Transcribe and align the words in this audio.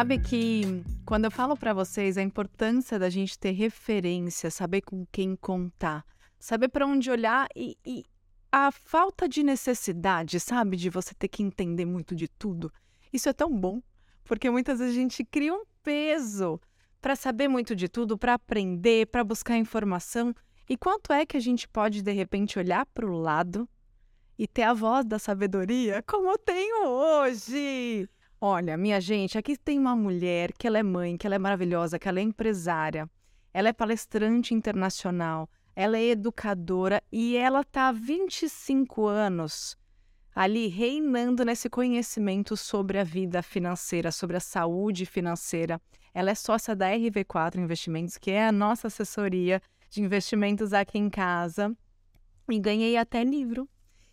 sabe 0.00 0.18
que 0.18 0.62
quando 1.04 1.26
eu 1.26 1.30
falo 1.30 1.54
para 1.54 1.74
vocês 1.74 2.16
a 2.16 2.22
importância 2.22 2.98
da 2.98 3.10
gente 3.10 3.38
ter 3.38 3.50
referência, 3.50 4.50
saber 4.50 4.80
com 4.80 5.04
quem 5.12 5.36
contar, 5.36 6.06
saber 6.38 6.68
para 6.68 6.86
onde 6.86 7.10
olhar 7.10 7.46
e, 7.54 7.76
e, 7.84 8.06
a 8.50 8.72
falta 8.72 9.28
de 9.28 9.42
necessidade, 9.42 10.40
sabe, 10.40 10.78
de 10.78 10.88
você 10.88 11.12
ter 11.12 11.28
que 11.28 11.42
entender 11.42 11.84
muito 11.84 12.14
de 12.14 12.28
tudo, 12.28 12.72
isso 13.12 13.28
é 13.28 13.34
tão 13.34 13.54
bom, 13.54 13.82
porque 14.24 14.48
muitas 14.48 14.78
vezes 14.78 14.96
a 14.96 14.98
gente 14.98 15.22
cria 15.22 15.52
um 15.52 15.64
peso 15.82 16.58
para 16.98 17.14
saber 17.14 17.48
muito 17.48 17.76
de 17.76 17.86
tudo, 17.86 18.16
para 18.16 18.32
aprender, 18.32 19.06
para 19.08 19.22
buscar 19.22 19.58
informação. 19.58 20.34
E 20.66 20.78
quanto 20.78 21.12
é 21.12 21.26
que 21.26 21.36
a 21.36 21.40
gente 21.40 21.68
pode, 21.68 22.00
de 22.00 22.12
repente, 22.12 22.58
olhar 22.58 22.86
para 22.86 23.04
o 23.04 23.18
lado 23.18 23.68
e 24.38 24.48
ter 24.48 24.62
a 24.62 24.72
voz 24.72 25.04
da 25.04 25.18
sabedoria 25.18 26.02
como 26.06 26.30
eu 26.30 26.38
tenho 26.38 26.86
hoje? 26.86 28.08
Olha, 28.42 28.74
minha 28.74 28.98
gente, 29.02 29.36
aqui 29.36 29.54
tem 29.54 29.78
uma 29.78 29.94
mulher 29.94 30.54
que 30.54 30.66
ela 30.66 30.78
é 30.78 30.82
mãe, 30.82 31.14
que 31.18 31.26
ela 31.26 31.36
é 31.36 31.38
maravilhosa, 31.38 31.98
que 31.98 32.08
ela 32.08 32.20
é 32.20 32.22
empresária, 32.22 33.06
ela 33.52 33.68
é 33.68 33.72
palestrante 33.72 34.54
internacional, 34.54 35.46
ela 35.76 35.98
é 35.98 36.06
educadora 36.06 37.02
e 37.12 37.36
ela 37.36 37.60
está 37.60 37.88
há 37.88 37.92
25 37.92 39.06
anos 39.06 39.76
ali 40.34 40.68
reinando 40.68 41.44
nesse 41.44 41.68
conhecimento 41.68 42.56
sobre 42.56 42.98
a 42.98 43.04
vida 43.04 43.42
financeira, 43.42 44.10
sobre 44.10 44.38
a 44.38 44.40
saúde 44.40 45.04
financeira. 45.04 45.78
Ela 46.14 46.30
é 46.30 46.34
sócia 46.34 46.74
da 46.74 46.90
RV4 46.90 47.56
Investimentos, 47.56 48.16
que 48.16 48.30
é 48.30 48.46
a 48.46 48.52
nossa 48.52 48.86
assessoria 48.86 49.60
de 49.90 50.00
investimentos 50.00 50.72
aqui 50.72 50.96
em 50.96 51.10
casa. 51.10 51.76
E 52.48 52.58
ganhei 52.58 52.96
até 52.96 53.22
livro. 53.22 53.68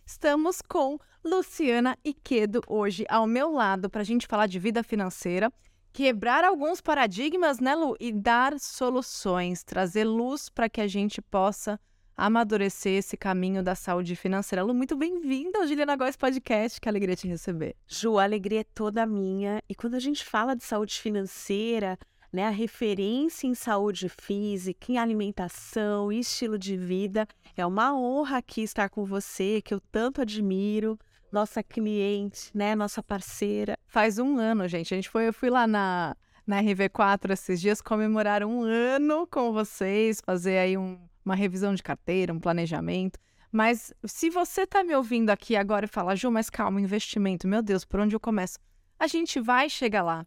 Estamos 0.08 0.62
com 0.62 0.98
Luciana 1.22 1.94
Iquedo 2.02 2.62
hoje 2.66 3.04
ao 3.10 3.26
meu 3.26 3.52
lado 3.52 3.90
para 3.90 4.00
a 4.00 4.04
gente 4.04 4.26
falar 4.26 4.46
de 4.46 4.58
vida 4.58 4.82
financeira, 4.82 5.52
quebrar 5.92 6.44
alguns 6.44 6.80
paradigmas, 6.80 7.60
né, 7.60 7.74
Lu? 7.74 7.94
E 8.00 8.10
dar 8.10 8.58
soluções, 8.58 9.62
trazer 9.62 10.04
luz 10.04 10.48
para 10.48 10.66
que 10.66 10.80
a 10.80 10.86
gente 10.86 11.20
possa 11.20 11.78
amadurecer 12.16 12.94
esse 12.94 13.18
caminho 13.18 13.62
da 13.62 13.74
saúde 13.74 14.16
financeira. 14.16 14.64
Lu, 14.64 14.72
muito 14.72 14.96
bem-vinda 14.96 15.58
ao 15.58 15.66
Juliana 15.66 15.94
Góes 15.94 16.16
Podcast, 16.16 16.80
que 16.80 16.88
alegria 16.88 17.14
te 17.14 17.28
receber. 17.28 17.76
Ju, 17.86 18.18
a 18.18 18.24
alegria 18.24 18.60
é 18.60 18.64
toda 18.64 19.04
minha. 19.04 19.62
E 19.68 19.74
quando 19.74 19.94
a 19.94 20.00
gente 20.00 20.24
fala 20.24 20.56
de 20.56 20.64
saúde 20.64 20.94
financeira, 20.94 21.98
né, 22.32 22.46
a 22.46 22.50
referência 22.50 23.46
em 23.46 23.54
saúde 23.54 24.08
física, 24.08 24.92
em 24.92 24.98
alimentação 24.98 26.12
e 26.12 26.20
estilo 26.20 26.58
de 26.58 26.76
vida, 26.76 27.26
é 27.56 27.64
uma 27.64 27.94
honra 27.94 28.38
aqui 28.38 28.62
estar 28.62 28.88
com 28.88 29.04
você, 29.04 29.60
que 29.62 29.72
eu 29.72 29.80
tanto 29.80 30.20
admiro 30.20 30.98
nossa 31.30 31.62
cliente, 31.62 32.50
né, 32.54 32.74
nossa 32.74 33.02
parceira. 33.02 33.76
Faz 33.86 34.18
um 34.18 34.38
ano, 34.38 34.66
gente. 34.66 34.94
A 34.94 34.96
gente 34.96 35.08
foi, 35.08 35.28
eu 35.28 35.32
fui 35.32 35.50
lá 35.50 35.66
na, 35.66 36.16
na 36.46 36.62
RV4 36.62 37.30
esses 37.30 37.60
dias 37.60 37.82
comemorar 37.82 38.42
um 38.44 38.62
ano 38.62 39.26
com 39.26 39.52
vocês, 39.52 40.20
fazer 40.24 40.58
aí 40.58 40.76
um, 40.76 40.98
uma 41.24 41.34
revisão 41.34 41.74
de 41.74 41.82
carteira, 41.82 42.32
um 42.32 42.40
planejamento. 42.40 43.18
Mas 43.50 43.92
se 44.04 44.28
você 44.28 44.62
está 44.62 44.84
me 44.84 44.94
ouvindo 44.94 45.30
aqui 45.30 45.56
agora 45.56 45.86
e 45.86 45.88
fala, 45.88 46.14
Ju, 46.14 46.30
mas 46.30 46.50
calma, 46.50 46.80
investimento, 46.80 47.48
meu 47.48 47.62
Deus, 47.62 47.84
por 47.84 48.00
onde 48.00 48.14
eu 48.14 48.20
começo? 48.20 48.58
A 48.98 49.06
gente 49.06 49.40
vai 49.40 49.70
chegar 49.70 50.02
lá. 50.02 50.26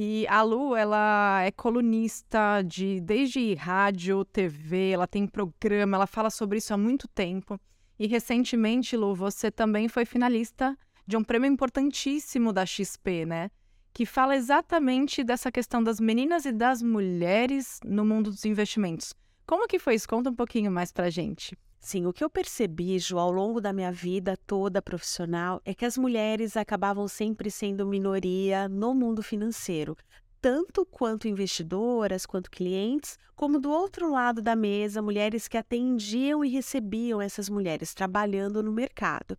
E 0.00 0.28
a 0.28 0.42
Lu, 0.42 0.76
ela 0.76 1.42
é 1.42 1.50
colunista 1.50 2.62
de 2.62 3.00
desde 3.00 3.54
rádio, 3.54 4.24
TV, 4.24 4.90
ela 4.90 5.08
tem 5.08 5.26
programa, 5.26 5.96
ela 5.96 6.06
fala 6.06 6.30
sobre 6.30 6.58
isso 6.58 6.72
há 6.72 6.76
muito 6.76 7.08
tempo. 7.08 7.60
E 7.98 8.06
recentemente, 8.06 8.96
Lu, 8.96 9.12
você 9.12 9.50
também 9.50 9.88
foi 9.88 10.04
finalista 10.04 10.78
de 11.04 11.16
um 11.16 11.24
prêmio 11.24 11.50
importantíssimo 11.50 12.52
da 12.52 12.64
XP, 12.64 13.26
né? 13.26 13.50
Que 13.92 14.06
fala 14.06 14.36
exatamente 14.36 15.24
dessa 15.24 15.50
questão 15.50 15.82
das 15.82 15.98
meninas 15.98 16.44
e 16.44 16.52
das 16.52 16.80
mulheres 16.80 17.80
no 17.84 18.04
mundo 18.04 18.30
dos 18.30 18.44
investimentos. 18.44 19.12
Como 19.44 19.66
que 19.66 19.80
foi 19.80 19.96
isso? 19.96 20.08
Conta 20.08 20.30
um 20.30 20.34
pouquinho 20.36 20.70
mais 20.70 20.92
pra 20.92 21.10
gente. 21.10 21.58
Sim, 21.80 22.06
o 22.06 22.12
que 22.12 22.24
eu 22.24 22.28
percebi, 22.28 22.98
Ju, 22.98 23.18
ao 23.18 23.30
longo 23.30 23.60
da 23.60 23.72
minha 23.72 23.92
vida 23.92 24.36
toda 24.46 24.82
profissional 24.82 25.60
é 25.64 25.72
que 25.72 25.84
as 25.84 25.96
mulheres 25.96 26.56
acabavam 26.56 27.06
sempre 27.06 27.50
sendo 27.50 27.86
minoria 27.86 28.68
no 28.68 28.94
mundo 28.94 29.22
financeiro, 29.22 29.96
tanto 30.40 30.84
quanto 30.84 31.28
investidoras, 31.28 32.26
quanto 32.26 32.50
clientes, 32.50 33.18
como 33.34 33.60
do 33.60 33.70
outro 33.70 34.10
lado 34.10 34.42
da 34.42 34.56
mesa, 34.56 35.00
mulheres 35.00 35.46
que 35.48 35.56
atendiam 35.56 36.44
e 36.44 36.48
recebiam 36.48 37.22
essas 37.22 37.48
mulheres 37.48 37.94
trabalhando 37.94 38.62
no 38.62 38.72
mercado. 38.72 39.36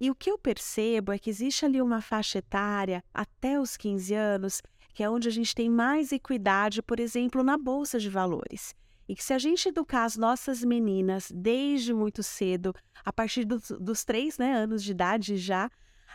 E 0.00 0.10
o 0.10 0.14
que 0.14 0.30
eu 0.30 0.38
percebo 0.38 1.10
é 1.10 1.18
que 1.18 1.30
existe 1.30 1.64
ali 1.64 1.82
uma 1.82 2.00
faixa 2.00 2.38
etária 2.38 3.02
até 3.12 3.58
os 3.58 3.76
15 3.76 4.14
anos, 4.14 4.62
que 4.94 5.02
é 5.02 5.10
onde 5.10 5.28
a 5.28 5.30
gente 5.32 5.54
tem 5.54 5.68
mais 5.68 6.12
equidade, 6.12 6.82
por 6.82 7.00
exemplo, 7.00 7.42
na 7.42 7.58
bolsa 7.58 7.98
de 7.98 8.08
valores. 8.08 8.74
E 9.08 9.14
que 9.14 9.24
se 9.24 9.32
a 9.32 9.38
gente 9.38 9.70
educar 9.70 10.04
as 10.04 10.18
nossas 10.18 10.62
meninas 10.62 11.32
desde 11.34 11.94
muito 11.94 12.22
cedo, 12.22 12.74
a 13.02 13.10
partir 13.10 13.46
dos, 13.46 13.70
dos 13.80 14.04
três 14.04 14.36
né, 14.36 14.52
anos 14.52 14.84
de 14.84 14.90
idade 14.90 15.38
já, 15.38 15.70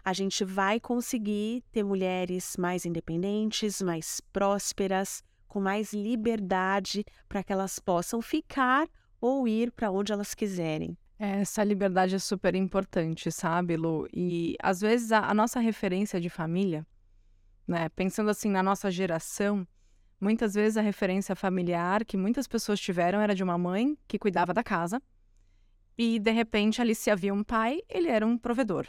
a 0.05 0.13
gente 0.13 0.45
vai 0.45 0.79
conseguir 0.79 1.63
ter 1.71 1.83
mulheres 1.83 2.55
mais 2.55 2.85
independentes, 2.85 3.81
mais 3.81 4.21
prósperas, 4.31 5.23
com 5.47 5.59
mais 5.59 5.91
liberdade 5.91 7.03
para 7.27 7.43
que 7.43 7.51
elas 7.51 7.79
possam 7.79 8.21
ficar 8.21 8.87
ou 9.19 9.47
ir 9.47 9.71
para 9.71 9.89
onde 9.89 10.11
elas 10.11 10.35
quiserem. 10.35 10.95
Essa 11.17 11.63
liberdade 11.63 12.15
é 12.15 12.19
super 12.19 12.53
importante, 12.53 13.31
sabe, 13.31 13.77
Lu? 13.77 14.07
E 14.13 14.55
às 14.61 14.81
vezes 14.81 15.11
a, 15.11 15.19
a 15.19 15.33
nossa 15.33 15.59
referência 15.59 16.19
de 16.19 16.29
família, 16.29 16.85
né, 17.67 17.87
pensando 17.89 18.29
assim 18.29 18.49
na 18.49 18.61
nossa 18.61 18.91
geração, 18.91 19.65
Muitas 20.23 20.53
vezes 20.53 20.77
a 20.77 20.81
referência 20.81 21.35
familiar 21.35 22.05
que 22.05 22.15
muitas 22.15 22.47
pessoas 22.47 22.79
tiveram 22.79 23.19
era 23.19 23.35
de 23.35 23.43
uma 23.43 23.57
mãe 23.57 23.97
que 24.07 24.17
cuidava 24.17 24.53
da 24.53 24.63
casa 24.63 25.01
e 25.97 26.17
de 26.17 26.31
repente 26.31 26.81
ali 26.81 26.95
se 26.95 27.11
havia 27.11 27.33
um 27.33 27.43
pai, 27.43 27.81
ele 27.89 28.07
era 28.07 28.25
um 28.25 28.37
provedor. 28.37 28.87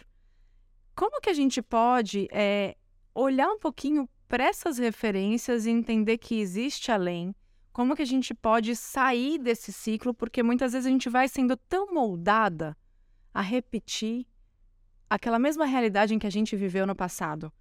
Como 0.95 1.21
que 1.21 1.29
a 1.29 1.35
gente 1.35 1.61
pode 1.61 2.29
é, 2.31 2.77
olhar 3.13 3.49
um 3.49 3.59
pouquinho 3.59 4.09
para 4.29 4.45
essas 4.45 4.79
referências 4.79 5.67
e 5.67 5.71
entender 5.71 6.19
que 6.19 6.39
existe 6.39 6.93
além? 6.93 7.35
Como 7.73 7.97
que 7.97 8.03
a 8.03 8.07
gente 8.07 8.33
pode 8.33 8.77
sair 8.77 9.37
desse 9.37 9.73
ciclo? 9.73 10.15
Porque 10.15 10.41
muitas 10.41 10.73
vezes 10.73 10.87
a 10.87 10.91
gente 10.91 11.09
vai 11.09 11.27
sendo 11.27 11.57
tão 11.57 11.93
moldada 11.93 12.77
a 13.35 13.41
repetir 13.41 14.25
aquela 15.11 15.41
mesma 15.41 15.67
realidade 15.67 16.15
em 16.15 16.19
que 16.21 16.29
a 16.29 16.37
gente 16.39 16.55
viveu 16.55 16.87
no 16.87 16.95
passado. 16.95 17.53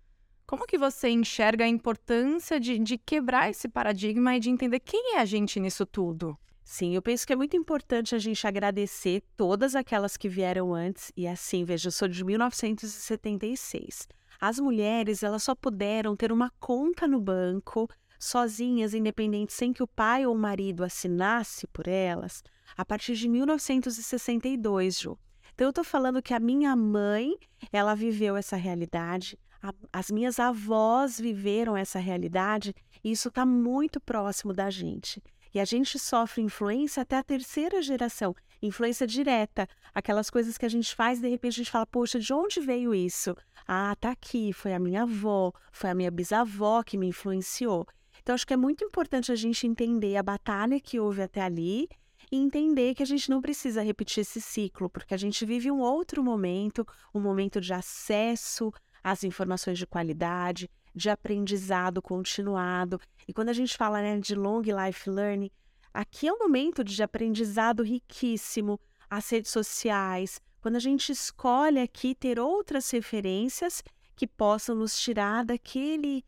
Como 0.45 0.67
que 0.67 0.77
você 0.77 1.09
enxerga 1.09 1.63
a 1.63 1.67
importância 1.67 2.59
de, 2.59 2.77
de 2.77 2.97
quebrar 2.97 3.49
esse 3.49 3.67
paradigma 3.67 4.35
e 4.35 4.39
de 4.39 4.49
entender 4.49 4.79
quem 4.79 5.15
é 5.15 5.19
a 5.19 5.25
gente 5.25 5.59
nisso 5.59 5.85
tudo? 5.85 6.37
Sim, 6.63 6.95
eu 6.95 7.01
penso 7.01 7.25
que 7.25 7.33
é 7.33 7.35
muito 7.35 7.57
importante 7.57 8.13
a 8.15 8.19
gente 8.19 8.45
agradecer 8.45 9.23
todas 9.35 9.75
aquelas 9.75 10.15
que 10.15 10.29
vieram 10.29 10.73
antes. 10.73 11.11
E 11.15 11.27
assim, 11.27 11.63
veja, 11.63 11.87
eu 11.87 11.91
sou 11.91 12.07
de 12.07 12.23
1976. 12.23 14.07
As 14.39 14.59
mulheres, 14.59 15.23
elas 15.23 15.43
só 15.43 15.55
puderam 15.55 16.15
ter 16.15 16.31
uma 16.31 16.51
conta 16.59 17.07
no 17.07 17.19
banco, 17.19 17.89
sozinhas, 18.19 18.93
independentes, 18.93 19.55
sem 19.55 19.73
que 19.73 19.83
o 19.83 19.87
pai 19.87 20.25
ou 20.25 20.33
o 20.33 20.37
marido 20.37 20.83
assinasse 20.83 21.67
por 21.67 21.87
elas, 21.87 22.43
a 22.75 22.85
partir 22.85 23.15
de 23.15 23.27
1962, 23.29 24.99
Ju. 24.99 25.17
Então, 25.53 25.67
eu 25.67 25.69
estou 25.69 25.83
falando 25.83 26.21
que 26.21 26.33
a 26.33 26.39
minha 26.39 26.75
mãe, 26.75 27.37
ela 27.71 27.93
viveu 27.93 28.35
essa 28.35 28.55
realidade, 28.55 29.37
a, 29.63 29.73
as 29.93 30.11
minhas 30.11 30.39
avós 30.39 31.17
viveram 31.17 31.77
essa 31.77 31.97
realidade 31.97 32.75
e 33.01 33.11
isso 33.11 33.29
está 33.29 33.45
muito 33.45 33.99
próximo 34.01 34.53
da 34.53 34.69
gente. 34.69 35.23
E 35.53 35.59
a 35.59 35.65
gente 35.65 35.97
sofre 35.97 36.41
influência 36.41 37.01
até 37.01 37.17
a 37.17 37.23
terceira 37.23 37.81
geração, 37.81 38.35
influência 38.61 39.07
direta, 39.07 39.67
aquelas 39.93 40.29
coisas 40.29 40.57
que 40.57 40.65
a 40.65 40.69
gente 40.69 40.93
faz, 40.93 41.21
de 41.21 41.29
repente 41.29 41.53
a 41.53 41.63
gente 41.63 41.71
fala, 41.71 41.85
poxa, 41.85 42.19
de 42.19 42.33
onde 42.33 42.59
veio 42.59 42.93
isso? 42.93 43.35
Ah, 43.65 43.95
tá 43.99 44.11
aqui, 44.11 44.51
foi 44.51 44.73
a 44.73 44.79
minha 44.79 45.03
avó, 45.03 45.53
foi 45.71 45.91
a 45.91 45.95
minha 45.95 46.11
bisavó 46.11 46.83
que 46.83 46.97
me 46.97 47.07
influenciou. 47.07 47.87
Então 48.21 48.35
acho 48.35 48.47
que 48.47 48.53
é 48.53 48.57
muito 48.57 48.83
importante 48.83 49.31
a 49.31 49.35
gente 49.35 49.65
entender 49.65 50.17
a 50.17 50.23
batalha 50.23 50.79
que 50.79 50.99
houve 50.99 51.21
até 51.21 51.41
ali 51.41 51.87
e 52.31 52.37
entender 52.37 52.95
que 52.95 53.03
a 53.03 53.05
gente 53.05 53.29
não 53.29 53.41
precisa 53.41 53.83
repetir 53.83 54.21
esse 54.21 54.41
ciclo, 54.41 54.89
porque 54.89 55.13
a 55.13 55.17
gente 55.17 55.45
vive 55.45 55.69
um 55.69 55.79
outro 55.79 56.23
momento, 56.23 56.85
um 57.13 57.19
momento 57.19 57.61
de 57.61 57.73
acesso 57.73 58.73
as 59.03 59.23
informações 59.23 59.77
de 59.77 59.85
qualidade, 59.85 60.69
de 60.95 61.09
aprendizado 61.09 62.01
continuado. 62.01 62.99
E 63.27 63.33
quando 63.33 63.49
a 63.49 63.53
gente 63.53 63.75
fala 63.75 64.01
né, 64.01 64.19
de 64.19 64.35
long 64.35 64.61
life 64.61 65.09
learning, 65.09 65.51
aqui 65.93 66.27
é 66.27 66.33
um 66.33 66.39
momento 66.39 66.83
de 66.83 67.01
aprendizado 67.03 67.83
riquíssimo, 67.83 68.79
as 69.09 69.29
redes 69.29 69.51
sociais, 69.51 70.41
quando 70.61 70.77
a 70.77 70.79
gente 70.79 71.11
escolhe 71.11 71.79
aqui 71.79 72.15
ter 72.15 72.39
outras 72.39 72.89
referências 72.89 73.83
que 74.15 74.25
possam 74.25 74.75
nos 74.75 74.97
tirar 74.99 75.43
daquele 75.43 76.23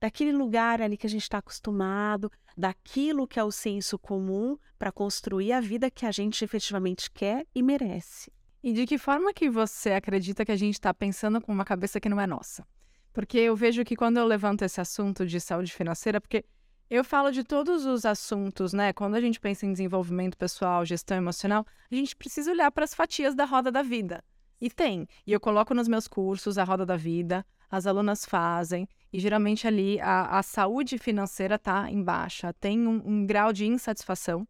daquele 0.00 0.32
lugar 0.32 0.80
ali 0.80 0.96
que 0.96 1.06
a 1.06 1.10
gente 1.10 1.24
está 1.24 1.38
acostumado, 1.38 2.32
daquilo 2.56 3.28
que 3.28 3.38
é 3.38 3.44
o 3.44 3.50
senso 3.50 3.98
comum 3.98 4.56
para 4.78 4.90
construir 4.90 5.52
a 5.52 5.60
vida 5.60 5.90
que 5.90 6.06
a 6.06 6.10
gente 6.10 6.42
efetivamente 6.42 7.10
quer 7.10 7.46
e 7.54 7.62
merece. 7.62 8.32
E 8.62 8.72
de 8.72 8.86
que 8.86 8.98
forma 8.98 9.32
que 9.32 9.48
você 9.48 9.92
acredita 9.92 10.44
que 10.44 10.52
a 10.52 10.56
gente 10.56 10.74
está 10.74 10.92
pensando 10.92 11.40
com 11.40 11.50
uma 11.50 11.64
cabeça 11.64 11.98
que 11.98 12.08
não 12.08 12.20
é 12.20 12.26
nossa? 12.26 12.66
Porque 13.12 13.38
eu 13.38 13.56
vejo 13.56 13.84
que 13.84 13.96
quando 13.96 14.18
eu 14.18 14.26
levanto 14.26 14.62
esse 14.62 14.80
assunto 14.80 15.26
de 15.26 15.40
saúde 15.40 15.72
financeira, 15.72 16.20
porque 16.20 16.44
eu 16.90 17.02
falo 17.02 17.30
de 17.30 17.42
todos 17.42 17.86
os 17.86 18.04
assuntos, 18.04 18.72
né? 18.72 18.92
Quando 18.92 19.14
a 19.14 19.20
gente 19.20 19.40
pensa 19.40 19.64
em 19.64 19.72
desenvolvimento 19.72 20.36
pessoal, 20.36 20.84
gestão 20.84 21.16
emocional, 21.16 21.64
a 21.90 21.94
gente 21.94 22.14
precisa 22.14 22.50
olhar 22.50 22.70
para 22.70 22.84
as 22.84 22.94
fatias 22.94 23.34
da 23.34 23.44
roda 23.44 23.70
da 23.70 23.82
vida. 23.82 24.22
E 24.60 24.68
tem. 24.68 25.06
E 25.26 25.32
eu 25.32 25.40
coloco 25.40 25.72
nos 25.72 25.88
meus 25.88 26.06
cursos 26.06 26.58
a 26.58 26.64
roda 26.64 26.84
da 26.84 26.96
vida, 26.96 27.46
as 27.70 27.86
alunas 27.86 28.24
fazem, 28.24 28.88
e 29.12 29.18
geralmente 29.18 29.66
ali 29.66 30.00
a, 30.00 30.38
a 30.38 30.42
saúde 30.42 30.98
financeira 30.98 31.54
está 31.54 31.90
em 31.90 32.02
baixa, 32.02 32.52
tem 32.54 32.86
um, 32.86 33.00
um, 33.04 33.26
grau 33.26 33.52
de 33.52 33.66
insatisfação. 33.66 34.46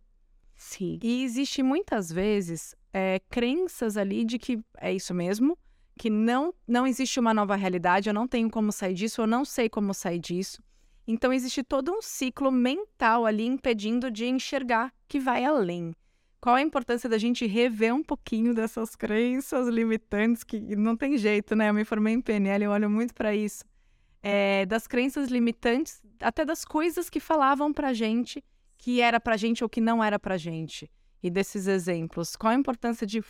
Sim. 0.56 0.98
E 1.02 1.22
existe 1.22 1.62
muitas 1.62 2.10
vezes 2.10 2.74
é, 2.92 3.20
crenças 3.30 3.96
ali 3.96 4.24
de 4.24 4.38
que 4.38 4.58
é 4.78 4.92
isso 4.92 5.14
mesmo, 5.14 5.56
que 5.98 6.08
não, 6.08 6.54
não 6.66 6.86
existe 6.86 7.20
uma 7.20 7.34
nova 7.34 7.56
realidade, 7.56 8.08
eu 8.08 8.14
não 8.14 8.26
tenho 8.26 8.50
como 8.50 8.72
sair 8.72 8.94
disso, 8.94 9.20
eu 9.20 9.26
não 9.26 9.44
sei 9.44 9.68
como 9.68 9.92
sair 9.92 10.18
disso. 10.18 10.62
Então, 11.06 11.32
existe 11.32 11.62
todo 11.62 11.92
um 11.92 12.00
ciclo 12.00 12.50
mental 12.50 13.26
ali 13.26 13.44
impedindo 13.44 14.10
de 14.10 14.26
enxergar 14.26 14.92
que 15.08 15.18
vai 15.18 15.44
além. 15.44 15.94
Qual 16.40 16.54
a 16.54 16.62
importância 16.62 17.08
da 17.08 17.18
gente 17.18 17.46
rever 17.46 17.94
um 17.94 18.02
pouquinho 18.02 18.54
dessas 18.54 18.96
crenças 18.96 19.68
limitantes, 19.68 20.42
que 20.42 20.58
não 20.74 20.96
tem 20.96 21.18
jeito, 21.18 21.54
né? 21.54 21.68
Eu 21.68 21.74
me 21.74 21.84
formei 21.84 22.14
em 22.14 22.20
PNL, 22.20 22.64
eu 22.64 22.70
olho 22.70 22.88
muito 22.88 23.12
para 23.12 23.34
isso. 23.34 23.64
É, 24.22 24.64
das 24.66 24.86
crenças 24.86 25.28
limitantes, 25.28 26.00
até 26.20 26.44
das 26.44 26.64
coisas 26.64 27.10
que 27.10 27.20
falavam 27.20 27.72
pra 27.72 27.92
gente 27.92 28.42
que 28.78 29.02
era 29.02 29.20
pra 29.20 29.36
gente 29.36 29.62
ou 29.62 29.68
que 29.68 29.80
não 29.80 30.02
era 30.02 30.18
pra 30.18 30.38
gente. 30.38 30.90
E 31.22 31.30
desses 31.30 31.66
exemplos, 31.66 32.36
qual 32.36 32.52
a 32.52 32.56
importância 32.56 33.06
de 33.06 33.22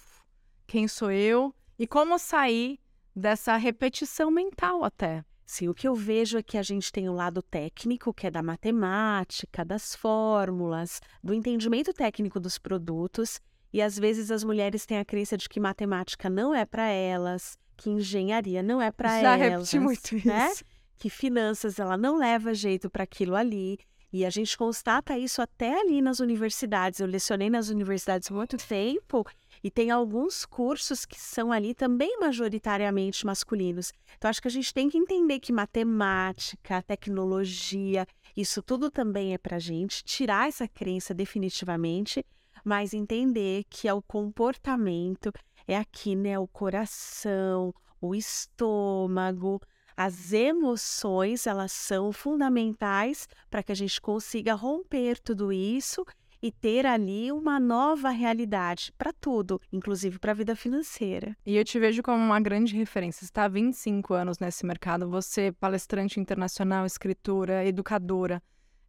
quem 0.67 0.87
sou 0.87 1.11
eu 1.11 1.55
e 1.79 1.87
como 1.87 2.19
sair 2.19 2.79
dessa 3.15 3.57
repetição 3.57 4.31
mental 4.31 4.85
até. 4.85 5.25
Sim, 5.45 5.69
o 5.69 5.75
que 5.75 5.89
eu 5.89 5.97
vejo 5.97 6.39
é 6.39 6.43
que 6.43 6.57
a 6.57 6.63
gente 6.63 6.93
tem 6.93 7.09
um 7.09 7.15
lado 7.15 7.43
técnico, 7.43 8.15
que 8.15 8.29
é 8.29 8.31
da 8.31 8.41
matemática, 8.41 9.65
das 9.65 9.97
fórmulas, 9.97 11.01
do 11.23 11.35
entendimento 11.35 11.93
técnico 11.93 12.39
dos 12.39 12.57
produtos, 12.57 13.41
e 13.73 13.83
às 13.83 13.99
vezes 13.99 14.31
as 14.31 14.45
mulheres 14.45 14.87
têm 14.87 14.99
a 14.99 15.05
crença 15.05 15.37
de 15.37 15.49
que 15.49 15.59
matemática 15.59 16.31
não 16.31 16.55
é 16.55 16.65
para 16.65 16.87
elas, 16.87 17.59
que 17.77 17.91
engenharia 17.91 18.63
não 18.63 18.81
é 18.81 18.93
para 18.93 19.19
elas. 19.19 19.23
Já 19.23 19.35
repeti 19.35 19.81
muito 19.81 20.27
né? 20.27 20.53
isso. 20.53 20.65
Que 20.97 21.11
finanças 21.11 21.81
ela 21.81 21.97
não 21.97 22.17
leva 22.17 22.55
jeito 22.55 22.89
para 22.89 23.03
aquilo 23.03 23.35
ali. 23.35 23.79
E 24.13 24.25
a 24.25 24.31
gente 24.31 24.57
constata 24.59 25.17
isso 25.17 25.41
até 25.41 25.81
ali 25.81 26.03
nas 26.03 26.19
universidades. 26.19 26.99
Eu 26.99 27.07
lecionei 27.07 27.49
nas 27.49 27.69
universidades 27.69 28.29
muito 28.29 28.57
tempo 28.57 29.25
e 29.63 29.71
tem 29.71 29.91
alguns 29.91 30.45
cursos 30.45 31.05
que 31.05 31.21
são 31.21 31.53
ali 31.53 31.75
também 31.75 32.19
majoritariamente 32.19 33.25
masculinos. 33.25 33.93
Então, 34.17 34.29
acho 34.29 34.43
que 34.43 34.49
a 34.49 34.51
gente 34.51 34.75
tem 34.75 34.89
que 34.89 34.99
entender 34.99 35.39
que 35.39 35.53
matemática, 35.53 36.83
tecnologia, 36.83 38.05
isso 38.37 38.63
tudo 38.63 38.91
também 38.91 39.33
é 39.33 39.39
para 39.39 39.59
gente, 39.59 40.03
tirar 40.03 40.49
essa 40.49 40.67
crença 40.67 41.15
definitivamente, 41.15 42.25
mas 42.65 42.93
entender 42.93 43.65
que 43.71 43.87
é 43.87 43.95
o 43.95 44.03
comportamento, 44.03 45.33
é 45.69 45.77
aqui, 45.77 46.17
né? 46.17 46.39
O 46.39 46.49
coração, 46.49 47.73
o 48.01 48.15
estômago, 48.15 49.61
as 49.97 50.33
emoções, 50.33 51.47
elas 51.47 51.73
são 51.73 52.13
fundamentais 52.13 53.29
para 53.51 53.63
que 53.63 53.73
a 53.73 53.75
gente 53.75 54.01
consiga 54.01 54.55
romper 54.55 55.19
tudo 55.19 55.53
isso 55.53 56.05
e 56.43 56.51
ter 56.51 56.87
ali 56.87 57.31
uma 57.31 57.61
nova 57.61 58.09
realidade 58.11 58.93
para 58.97 59.13
tudo, 59.13 59.61
inclusive 59.73 60.19
para 60.19 60.33
a 60.33 60.35
vida 60.35 60.57
financeira. 60.57 61.37
E 61.45 61.57
eu 61.57 61.65
te 61.65 61.79
vejo 61.79 62.03
como 62.03 62.23
uma 62.23 62.41
grande 62.41 62.75
referência. 62.75 63.21
Você 63.21 63.27
está 63.27 63.45
há 63.45 63.49
25 63.49 64.15
anos 64.15 64.39
nesse 64.39 64.65
mercado, 64.65 65.09
você 65.09 65.53
palestrante 65.53 66.19
internacional, 66.19 66.87
escritora, 66.87 67.65
educadora. 67.65 68.43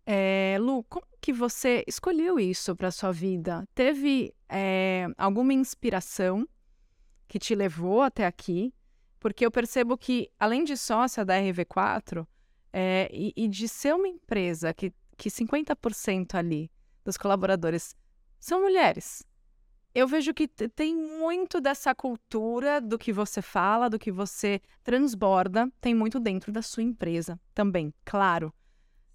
É, 0.05 0.57
Lu, 0.59 0.83
como 0.85 1.05
que 1.19 1.31
você 1.31 1.83
escolheu 1.87 2.39
isso 2.39 2.75
para 2.75 2.89
sua 2.89 3.11
vida? 3.11 3.67
Teve 3.75 4.33
é, 4.49 5.07
alguma 5.17 5.53
inspiração 5.53 6.47
que 7.27 7.37
te 7.37 7.53
levou 7.53 8.01
até 8.01 8.25
aqui? 8.25 8.73
Porque 9.21 9.45
eu 9.45 9.51
percebo 9.51 9.95
que, 9.95 10.31
além 10.39 10.63
de 10.63 10.75
sócia 10.75 11.23
da 11.23 11.35
RV4, 11.35 12.27
é, 12.73 13.07
e, 13.13 13.31
e 13.37 13.47
de 13.47 13.67
ser 13.67 13.93
uma 13.93 14.07
empresa 14.07 14.73
que, 14.73 14.91
que 15.15 15.29
50% 15.29 16.33
ali 16.33 16.71
dos 17.05 17.17
colaboradores 17.17 17.95
são 18.39 18.61
mulheres. 18.61 19.23
Eu 19.93 20.07
vejo 20.07 20.33
que 20.33 20.47
tem 20.47 20.95
muito 20.95 21.61
dessa 21.61 21.93
cultura 21.93 22.81
do 22.81 22.97
que 22.97 23.13
você 23.13 23.43
fala, 23.43 23.89
do 23.89 23.99
que 23.99 24.11
você 24.11 24.59
transborda, 24.83 25.71
tem 25.79 25.93
muito 25.93 26.19
dentro 26.19 26.51
da 26.51 26.63
sua 26.63 26.81
empresa 26.81 27.39
também, 27.53 27.93
claro. 28.03 28.51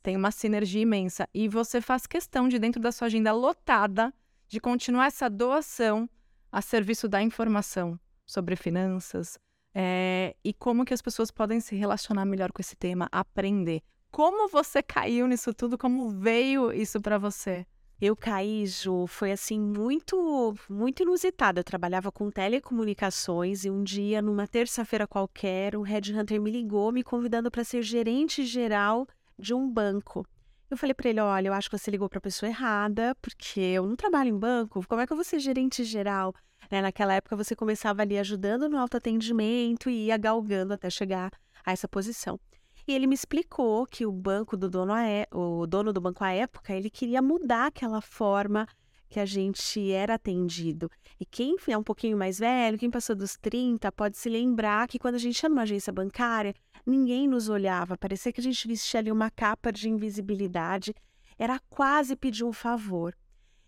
Tem 0.04 0.16
uma 0.16 0.30
sinergia 0.30 0.82
imensa 0.82 1.28
e 1.34 1.48
você 1.48 1.80
faz 1.80 2.06
questão 2.06 2.46
de 2.46 2.60
dentro 2.60 2.80
da 2.80 2.92
sua 2.92 3.06
agenda 3.06 3.32
lotada 3.32 4.14
de 4.46 4.60
continuar 4.60 5.06
essa 5.06 5.28
doação 5.28 6.08
a 6.52 6.62
serviço 6.62 7.08
da 7.08 7.20
informação 7.20 7.98
sobre 8.24 8.54
finanças 8.54 9.36
é, 9.78 10.34
e 10.42 10.54
como 10.54 10.86
que 10.86 10.94
as 10.94 11.02
pessoas 11.02 11.30
podem 11.30 11.60
se 11.60 11.76
relacionar 11.76 12.24
melhor 12.24 12.50
com 12.50 12.62
esse 12.62 12.74
tema, 12.74 13.10
aprender. 13.12 13.82
Como 14.10 14.48
você 14.48 14.82
caiu 14.82 15.26
nisso 15.26 15.52
tudo? 15.52 15.76
Como 15.76 16.08
veio 16.08 16.72
isso 16.72 16.98
para 16.98 17.18
você? 17.18 17.66
Eu 18.00 18.16
caí, 18.16 18.66
Ju, 18.66 19.06
foi 19.06 19.32
assim 19.32 19.60
muito, 19.60 20.54
muito 20.70 21.02
inusitado. 21.02 21.60
Eu 21.60 21.64
trabalhava 21.64 22.10
com 22.10 22.30
telecomunicações 22.30 23.66
e 23.66 23.70
um 23.70 23.84
dia, 23.84 24.22
numa 24.22 24.46
terça-feira 24.46 25.06
qualquer, 25.06 25.76
um 25.76 25.82
headhunter 25.82 26.40
me 26.40 26.50
ligou 26.50 26.90
me 26.90 27.02
convidando 27.02 27.50
para 27.50 27.62
ser 27.62 27.82
gerente 27.82 28.46
geral 28.46 29.06
de 29.38 29.52
um 29.52 29.70
banco. 29.70 30.26
Eu 30.70 30.78
falei 30.78 30.94
para 30.94 31.10
ele: 31.10 31.20
olha, 31.20 31.48
eu 31.48 31.52
acho 31.52 31.68
que 31.68 31.76
você 31.76 31.90
ligou 31.90 32.08
para 32.08 32.18
a 32.18 32.22
pessoa 32.22 32.48
errada, 32.48 33.14
porque 33.20 33.60
eu 33.60 33.86
não 33.86 33.94
trabalho 33.94 34.30
em 34.30 34.38
banco. 34.38 34.82
Como 34.88 35.02
é 35.02 35.06
que 35.06 35.12
eu 35.12 35.16
vou 35.16 35.24
ser 35.24 35.38
gerente 35.38 35.84
geral? 35.84 36.34
Né? 36.70 36.82
Naquela 36.82 37.14
época 37.14 37.36
você 37.36 37.54
começava 37.54 38.02
ali 38.02 38.18
ajudando 38.18 38.68
no 38.68 38.78
autoatendimento 38.78 39.88
e 39.88 40.06
ia 40.06 40.16
galgando 40.16 40.74
até 40.74 40.90
chegar 40.90 41.30
a 41.64 41.72
essa 41.72 41.88
posição. 41.88 42.38
E 42.86 42.94
ele 42.94 43.06
me 43.06 43.14
explicou 43.14 43.84
que 43.84 44.06
o 44.06 44.12
banco 44.12 44.56
do 44.56 44.70
dono, 44.70 44.92
o 45.32 45.66
dono 45.66 45.92
do 45.92 46.00
banco 46.00 46.22
à 46.22 46.32
época, 46.32 46.72
ele 46.72 46.88
queria 46.88 47.20
mudar 47.20 47.66
aquela 47.66 48.00
forma 48.00 48.66
que 49.08 49.18
a 49.18 49.24
gente 49.24 49.90
era 49.90 50.14
atendido. 50.14 50.90
E 51.18 51.24
quem 51.24 51.56
é 51.68 51.76
um 51.76 51.82
pouquinho 51.82 52.16
mais 52.16 52.38
velho, 52.38 52.78
quem 52.78 52.90
passou 52.90 53.16
dos 53.16 53.36
30, 53.36 53.90
pode 53.92 54.16
se 54.16 54.28
lembrar 54.28 54.86
que 54.88 54.98
quando 54.98 55.16
a 55.16 55.18
gente 55.18 55.40
ia 55.42 55.48
numa 55.48 55.62
agência 55.62 55.92
bancária, 55.92 56.54
ninguém 56.84 57.26
nos 57.26 57.48
olhava, 57.48 57.96
parecia 57.96 58.32
que 58.32 58.40
a 58.40 58.44
gente 58.44 58.68
vestia 58.68 59.00
ali 59.00 59.10
uma 59.10 59.30
capa 59.30 59.72
de 59.72 59.88
invisibilidade, 59.88 60.94
era 61.38 61.60
quase 61.68 62.16
pedir 62.16 62.44
um 62.44 62.52
favor. 62.52 63.14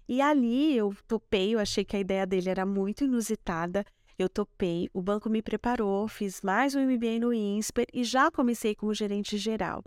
E 0.09 0.21
ali 0.23 0.77
eu 0.77 0.95
topei, 1.07 1.55
eu 1.55 1.59
achei 1.59 1.85
que 1.85 1.97
a 1.97 2.01
ideia 2.01 2.27
dele 2.27 2.49
era 2.49 2.65
muito 2.65 3.05
inusitada 3.05 3.85
eu 4.19 4.29
topei, 4.29 4.91
o 4.93 5.01
banco 5.01 5.31
me 5.31 5.41
preparou, 5.41 6.09
fiz 6.09 6.43
mais 6.43 6.75
um 6.75 6.81
MBA 6.81 7.21
no 7.21 7.33
INSPER 7.33 7.87
e 7.95 8.03
já 8.03 8.33
comecei 8.33 8.75
como 8.75 8.93
gerente 8.93 9.39
geral. 9.39 9.85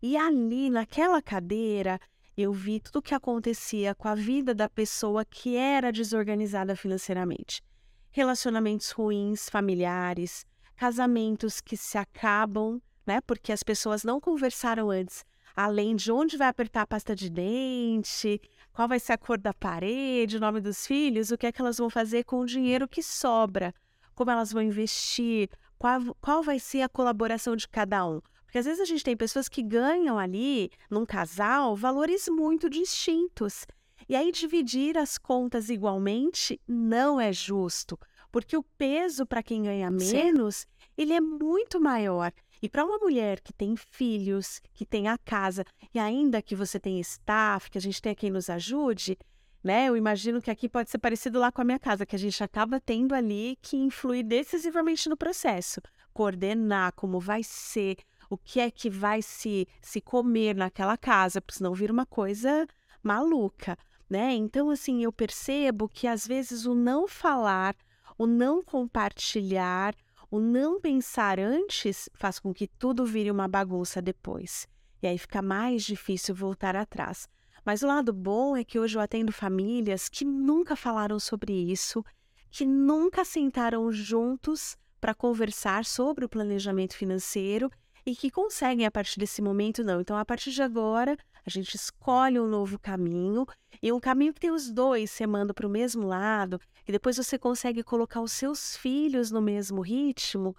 E 0.00 0.16
ali, 0.16 0.70
naquela 0.70 1.20
cadeira, 1.20 2.00
eu 2.34 2.50
vi 2.50 2.80
tudo 2.80 3.00
o 3.00 3.02
que 3.02 3.14
acontecia 3.14 3.94
com 3.94 4.08
a 4.08 4.14
vida 4.14 4.54
da 4.54 4.70
pessoa 4.70 5.22
que 5.22 5.54
era 5.54 5.92
desorganizada 5.92 6.74
financeiramente. 6.74 7.62
Relacionamentos 8.10 8.90
ruins, 8.90 9.50
familiares, 9.50 10.46
casamentos 10.74 11.60
que 11.60 11.76
se 11.76 11.98
acabam, 11.98 12.80
né? 13.06 13.20
Porque 13.20 13.52
as 13.52 13.62
pessoas 13.62 14.02
não 14.02 14.18
conversaram 14.18 14.88
antes, 14.88 15.26
além 15.54 15.94
de 15.94 16.10
onde 16.10 16.36
vai 16.36 16.48
apertar 16.48 16.82
a 16.82 16.86
pasta 16.86 17.14
de 17.14 17.30
dente, 17.30 18.40
qual 18.72 18.88
vai 18.88 18.98
ser 18.98 19.12
a 19.12 19.18
cor 19.18 19.38
da 19.38 19.54
parede, 19.54 20.36
o 20.36 20.40
nome 20.40 20.60
dos 20.60 20.86
filhos, 20.86 21.30
o 21.30 21.38
que 21.38 21.46
é 21.46 21.52
que 21.52 21.60
elas 21.60 21.78
vão 21.78 21.88
fazer 21.88 22.24
com 22.24 22.40
o 22.40 22.46
dinheiro 22.46 22.88
que 22.88 23.02
sobra, 23.02 23.72
como 24.14 24.30
elas 24.30 24.52
vão 24.52 24.62
investir, 24.62 25.48
qual, 25.78 26.00
qual 26.20 26.42
vai 26.42 26.58
ser 26.58 26.82
a 26.82 26.88
colaboração 26.88 27.54
de 27.54 27.68
cada 27.68 28.06
um. 28.06 28.20
Porque 28.44 28.58
às 28.58 28.64
vezes 28.66 28.80
a 28.80 28.84
gente 28.84 29.04
tem 29.04 29.16
pessoas 29.16 29.48
que 29.48 29.62
ganham 29.62 30.18
ali, 30.18 30.70
num 30.90 31.06
casal, 31.06 31.74
valores 31.76 32.28
muito 32.28 32.68
distintos. 32.68 33.66
E 34.08 34.14
aí 34.14 34.30
dividir 34.30 34.98
as 34.98 35.18
contas 35.18 35.68
igualmente 35.68 36.60
não 36.66 37.20
é 37.20 37.32
justo, 37.32 37.98
porque 38.30 38.56
o 38.56 38.62
peso 38.62 39.24
para 39.24 39.42
quem 39.42 39.62
ganha 39.62 39.90
menos, 39.90 40.56
Sim. 40.56 40.66
ele 40.96 41.12
é 41.12 41.20
muito 41.20 41.80
maior. 41.80 42.32
E 42.64 42.68
para 42.70 42.82
uma 42.82 42.96
mulher 42.96 43.40
que 43.42 43.52
tem 43.52 43.76
filhos, 43.76 44.58
que 44.72 44.86
tem 44.86 45.06
a 45.06 45.18
casa, 45.18 45.66
e 45.92 45.98
ainda 45.98 46.40
que 46.40 46.56
você 46.56 46.80
tenha 46.80 46.98
staff, 47.02 47.70
que 47.70 47.76
a 47.76 47.80
gente 47.80 48.00
tenha 48.00 48.14
quem 48.14 48.30
nos 48.30 48.48
ajude, 48.48 49.18
né? 49.62 49.90
Eu 49.90 49.98
imagino 49.98 50.40
que 50.40 50.50
aqui 50.50 50.66
pode 50.66 50.88
ser 50.88 50.96
parecido 50.96 51.38
lá 51.38 51.52
com 51.52 51.60
a 51.60 51.64
minha 51.64 51.78
casa, 51.78 52.06
que 52.06 52.16
a 52.16 52.18
gente 52.18 52.42
acaba 52.42 52.80
tendo 52.80 53.14
ali 53.14 53.58
que 53.60 53.76
influir 53.76 54.22
decisivamente 54.22 55.10
no 55.10 55.14
processo, 55.14 55.78
coordenar 56.14 56.94
como 56.94 57.20
vai 57.20 57.42
ser, 57.42 57.98
o 58.30 58.38
que 58.38 58.58
é 58.58 58.70
que 58.70 58.88
vai 58.88 59.20
se, 59.20 59.68
se 59.82 60.00
comer 60.00 60.56
naquela 60.56 60.96
casa, 60.96 61.42
porque 61.42 61.58
senão 61.58 61.74
vira 61.74 61.92
uma 61.92 62.06
coisa 62.06 62.66
maluca, 63.02 63.76
né? 64.08 64.32
Então, 64.32 64.70
assim, 64.70 65.04
eu 65.04 65.12
percebo 65.12 65.86
que 65.86 66.06
às 66.06 66.26
vezes 66.26 66.64
o 66.64 66.74
não 66.74 67.06
falar, 67.06 67.76
o 68.16 68.26
não 68.26 68.64
compartilhar, 68.64 69.94
o 70.34 70.40
não 70.40 70.80
pensar 70.80 71.38
antes 71.38 72.08
faz 72.12 72.40
com 72.40 72.52
que 72.52 72.66
tudo 72.66 73.06
vire 73.06 73.30
uma 73.30 73.46
bagunça 73.46 74.02
depois. 74.02 74.66
E 75.00 75.06
aí 75.06 75.16
fica 75.16 75.40
mais 75.40 75.84
difícil 75.84 76.34
voltar 76.34 76.74
atrás. 76.74 77.28
Mas 77.64 77.84
o 77.84 77.86
lado 77.86 78.12
bom 78.12 78.56
é 78.56 78.64
que 78.64 78.76
hoje 78.76 78.98
eu 78.98 79.00
atendo 79.00 79.30
famílias 79.30 80.08
que 80.08 80.24
nunca 80.24 80.74
falaram 80.74 81.20
sobre 81.20 81.52
isso, 81.52 82.04
que 82.50 82.66
nunca 82.66 83.24
sentaram 83.24 83.92
juntos 83.92 84.76
para 85.00 85.14
conversar 85.14 85.84
sobre 85.84 86.24
o 86.24 86.28
planejamento 86.28 86.96
financeiro 86.96 87.70
e 88.04 88.16
que 88.16 88.28
conseguem 88.28 88.86
a 88.86 88.90
partir 88.90 89.20
desse 89.20 89.40
momento 89.40 89.84
não. 89.84 90.00
Então, 90.00 90.16
a 90.16 90.24
partir 90.24 90.50
de 90.50 90.62
agora, 90.62 91.16
a 91.46 91.50
gente 91.50 91.74
escolhe 91.74 92.40
um 92.40 92.46
novo 92.46 92.78
caminho 92.78 93.46
e 93.82 93.92
um 93.92 94.00
caminho 94.00 94.32
que 94.32 94.40
tem 94.40 94.50
os 94.50 94.70
dois 94.70 95.10
semando 95.10 95.52
para 95.52 95.66
o 95.66 95.70
mesmo 95.70 96.06
lado 96.06 96.60
e 96.86 96.92
depois 96.92 97.16
você 97.16 97.38
consegue 97.38 97.82
colocar 97.82 98.20
os 98.20 98.32
seus 98.32 98.76
filhos 98.76 99.30
no 99.30 99.42
mesmo 99.42 99.82
ritmo, 99.82 100.56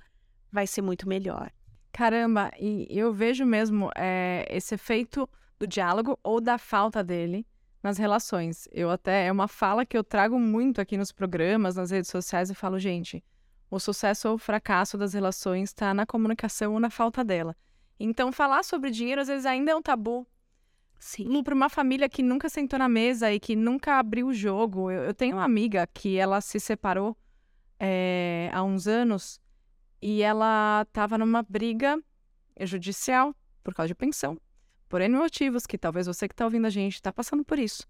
vai 0.51 0.67
ser 0.67 0.81
muito 0.81 1.07
melhor. 1.07 1.51
Caramba, 1.91 2.51
e 2.59 2.87
eu 2.89 3.13
vejo 3.13 3.45
mesmo 3.45 3.89
é, 3.95 4.45
esse 4.49 4.75
efeito 4.75 5.29
do 5.57 5.65
diálogo 5.65 6.19
ou 6.21 6.41
da 6.41 6.57
falta 6.57 7.03
dele 7.03 7.45
nas 7.81 7.97
relações. 7.97 8.67
Eu 8.71 8.89
até 8.89 9.27
é 9.27 9.31
uma 9.31 9.47
fala 9.47 9.85
que 9.85 9.97
eu 9.97 10.03
trago 10.03 10.39
muito 10.39 10.81
aqui 10.81 10.97
nos 10.97 11.11
programas, 11.11 11.75
nas 11.75 11.91
redes 11.91 12.11
sociais 12.11 12.49
e 12.49 12.55
falo, 12.55 12.77
gente, 12.77 13.23
o 13.69 13.79
sucesso 13.79 14.29
ou 14.29 14.35
o 14.35 14.39
fracasso 14.39 14.97
das 14.97 15.13
relações 15.13 15.69
está 15.69 15.93
na 15.93 16.05
comunicação 16.05 16.73
ou 16.73 16.79
na 16.79 16.89
falta 16.89 17.23
dela. 17.23 17.55
Então, 17.99 18.31
falar 18.31 18.63
sobre 18.63 18.91
dinheiro 18.91 19.21
às 19.21 19.27
vezes 19.27 19.45
ainda 19.45 19.71
é 19.71 19.75
um 19.75 19.81
tabu. 19.81 20.27
Sim. 20.99 21.43
Para 21.43 21.53
uma 21.53 21.69
família 21.69 22.09
que 22.09 22.23
nunca 22.23 22.49
sentou 22.49 22.79
na 22.79 22.89
mesa 22.89 23.31
e 23.31 23.39
que 23.39 23.55
nunca 23.55 23.99
abriu 23.99 24.27
o 24.27 24.33
jogo. 24.33 24.89
Eu, 24.89 25.03
eu 25.03 25.13
tenho 25.13 25.35
uma 25.35 25.43
amiga 25.43 25.87
que 25.87 26.17
ela 26.17 26.41
se 26.41 26.59
separou 26.59 27.15
é, 27.79 28.49
há 28.53 28.63
uns 28.63 28.87
anos 28.87 29.39
e 30.01 30.21
ela 30.21 30.83
estava 30.87 31.17
numa 31.17 31.43
briga 31.43 32.01
judicial 32.61 33.35
por 33.63 33.73
causa 33.73 33.87
de 33.87 33.95
pensão. 33.95 34.39
Por 34.87 35.01
N 35.01 35.17
motivos 35.17 35.65
que 35.65 35.77
talvez 35.77 36.07
você 36.07 36.27
que 36.27 36.33
está 36.33 36.45
ouvindo 36.45 36.65
a 36.65 36.69
gente 36.69 36.95
está 36.95 37.11
passando 37.11 37.43
por 37.43 37.59
isso. 37.59 37.83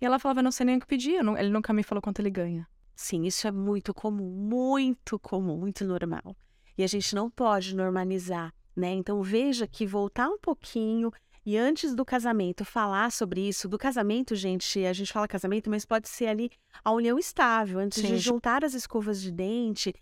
E 0.00 0.04
ela 0.04 0.18
falava, 0.18 0.42
não 0.42 0.50
sei 0.50 0.66
nem 0.66 0.76
o 0.76 0.80
que 0.80 0.86
pedir, 0.86 1.14
ele 1.38 1.50
nunca 1.50 1.72
me 1.72 1.82
falou 1.82 2.02
quanto 2.02 2.20
ele 2.20 2.30
ganha. 2.30 2.68
Sim, 2.94 3.24
isso 3.24 3.46
é 3.48 3.52
muito 3.52 3.94
comum, 3.94 4.28
muito 4.28 5.18
comum, 5.18 5.56
muito 5.56 5.84
normal. 5.84 6.36
E 6.76 6.84
a 6.84 6.86
gente 6.86 7.14
não 7.14 7.30
pode 7.30 7.74
normalizar, 7.74 8.52
né? 8.76 8.92
Então 8.92 9.22
veja 9.22 9.66
que 9.66 9.86
voltar 9.86 10.28
um 10.28 10.38
pouquinho 10.38 11.10
e 11.44 11.56
antes 11.56 11.94
do 11.94 12.04
casamento 12.04 12.64
falar 12.64 13.10
sobre 13.10 13.48
isso, 13.48 13.68
do 13.68 13.76
casamento, 13.76 14.34
gente, 14.36 14.84
a 14.84 14.92
gente 14.92 15.12
fala 15.12 15.26
casamento, 15.26 15.68
mas 15.68 15.84
pode 15.84 16.08
ser 16.08 16.26
ali 16.26 16.50
a 16.84 16.92
união 16.92 17.18
estável, 17.18 17.80
antes 17.80 18.00
Sim. 18.00 18.08
de 18.08 18.18
juntar 18.18 18.64
as 18.64 18.74
escovas 18.74 19.20
de 19.20 19.32
dente, 19.32 19.92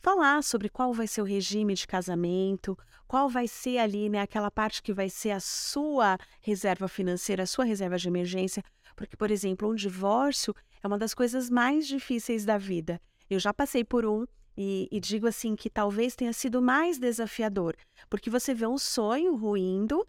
falar 0.00 0.42
sobre 0.42 0.68
qual 0.68 0.94
vai 0.94 1.06
ser 1.06 1.20
o 1.20 1.24
regime 1.24 1.74
de 1.74 1.86
casamento, 1.86 2.78
qual 3.06 3.28
vai 3.28 3.46
ser 3.46 3.78
ali, 3.78 4.08
né, 4.08 4.20
aquela 4.20 4.50
parte 4.50 4.82
que 4.82 4.92
vai 4.92 5.10
ser 5.10 5.32
a 5.32 5.40
sua 5.40 6.16
reserva 6.40 6.88
financeira, 6.88 7.42
a 7.42 7.46
sua 7.46 7.64
reserva 7.64 7.98
de 7.98 8.08
emergência, 8.08 8.62
porque, 8.94 9.16
por 9.16 9.30
exemplo, 9.30 9.68
um 9.68 9.74
divórcio 9.74 10.54
é 10.82 10.86
uma 10.86 10.98
das 10.98 11.12
coisas 11.12 11.50
mais 11.50 11.86
difíceis 11.86 12.44
da 12.44 12.56
vida. 12.56 13.00
Eu 13.28 13.38
já 13.38 13.52
passei 13.52 13.84
por 13.84 14.06
um 14.06 14.24
e, 14.56 14.88
e, 14.90 14.98
digo 14.98 15.26
assim 15.26 15.54
que 15.54 15.68
talvez 15.68 16.16
tenha 16.16 16.32
sido 16.32 16.62
mais 16.62 16.98
desafiador, 16.98 17.76
porque 18.08 18.30
você 18.30 18.54
vê 18.54 18.66
um 18.66 18.78
sonho 18.78 19.36
ruindo 19.36 20.02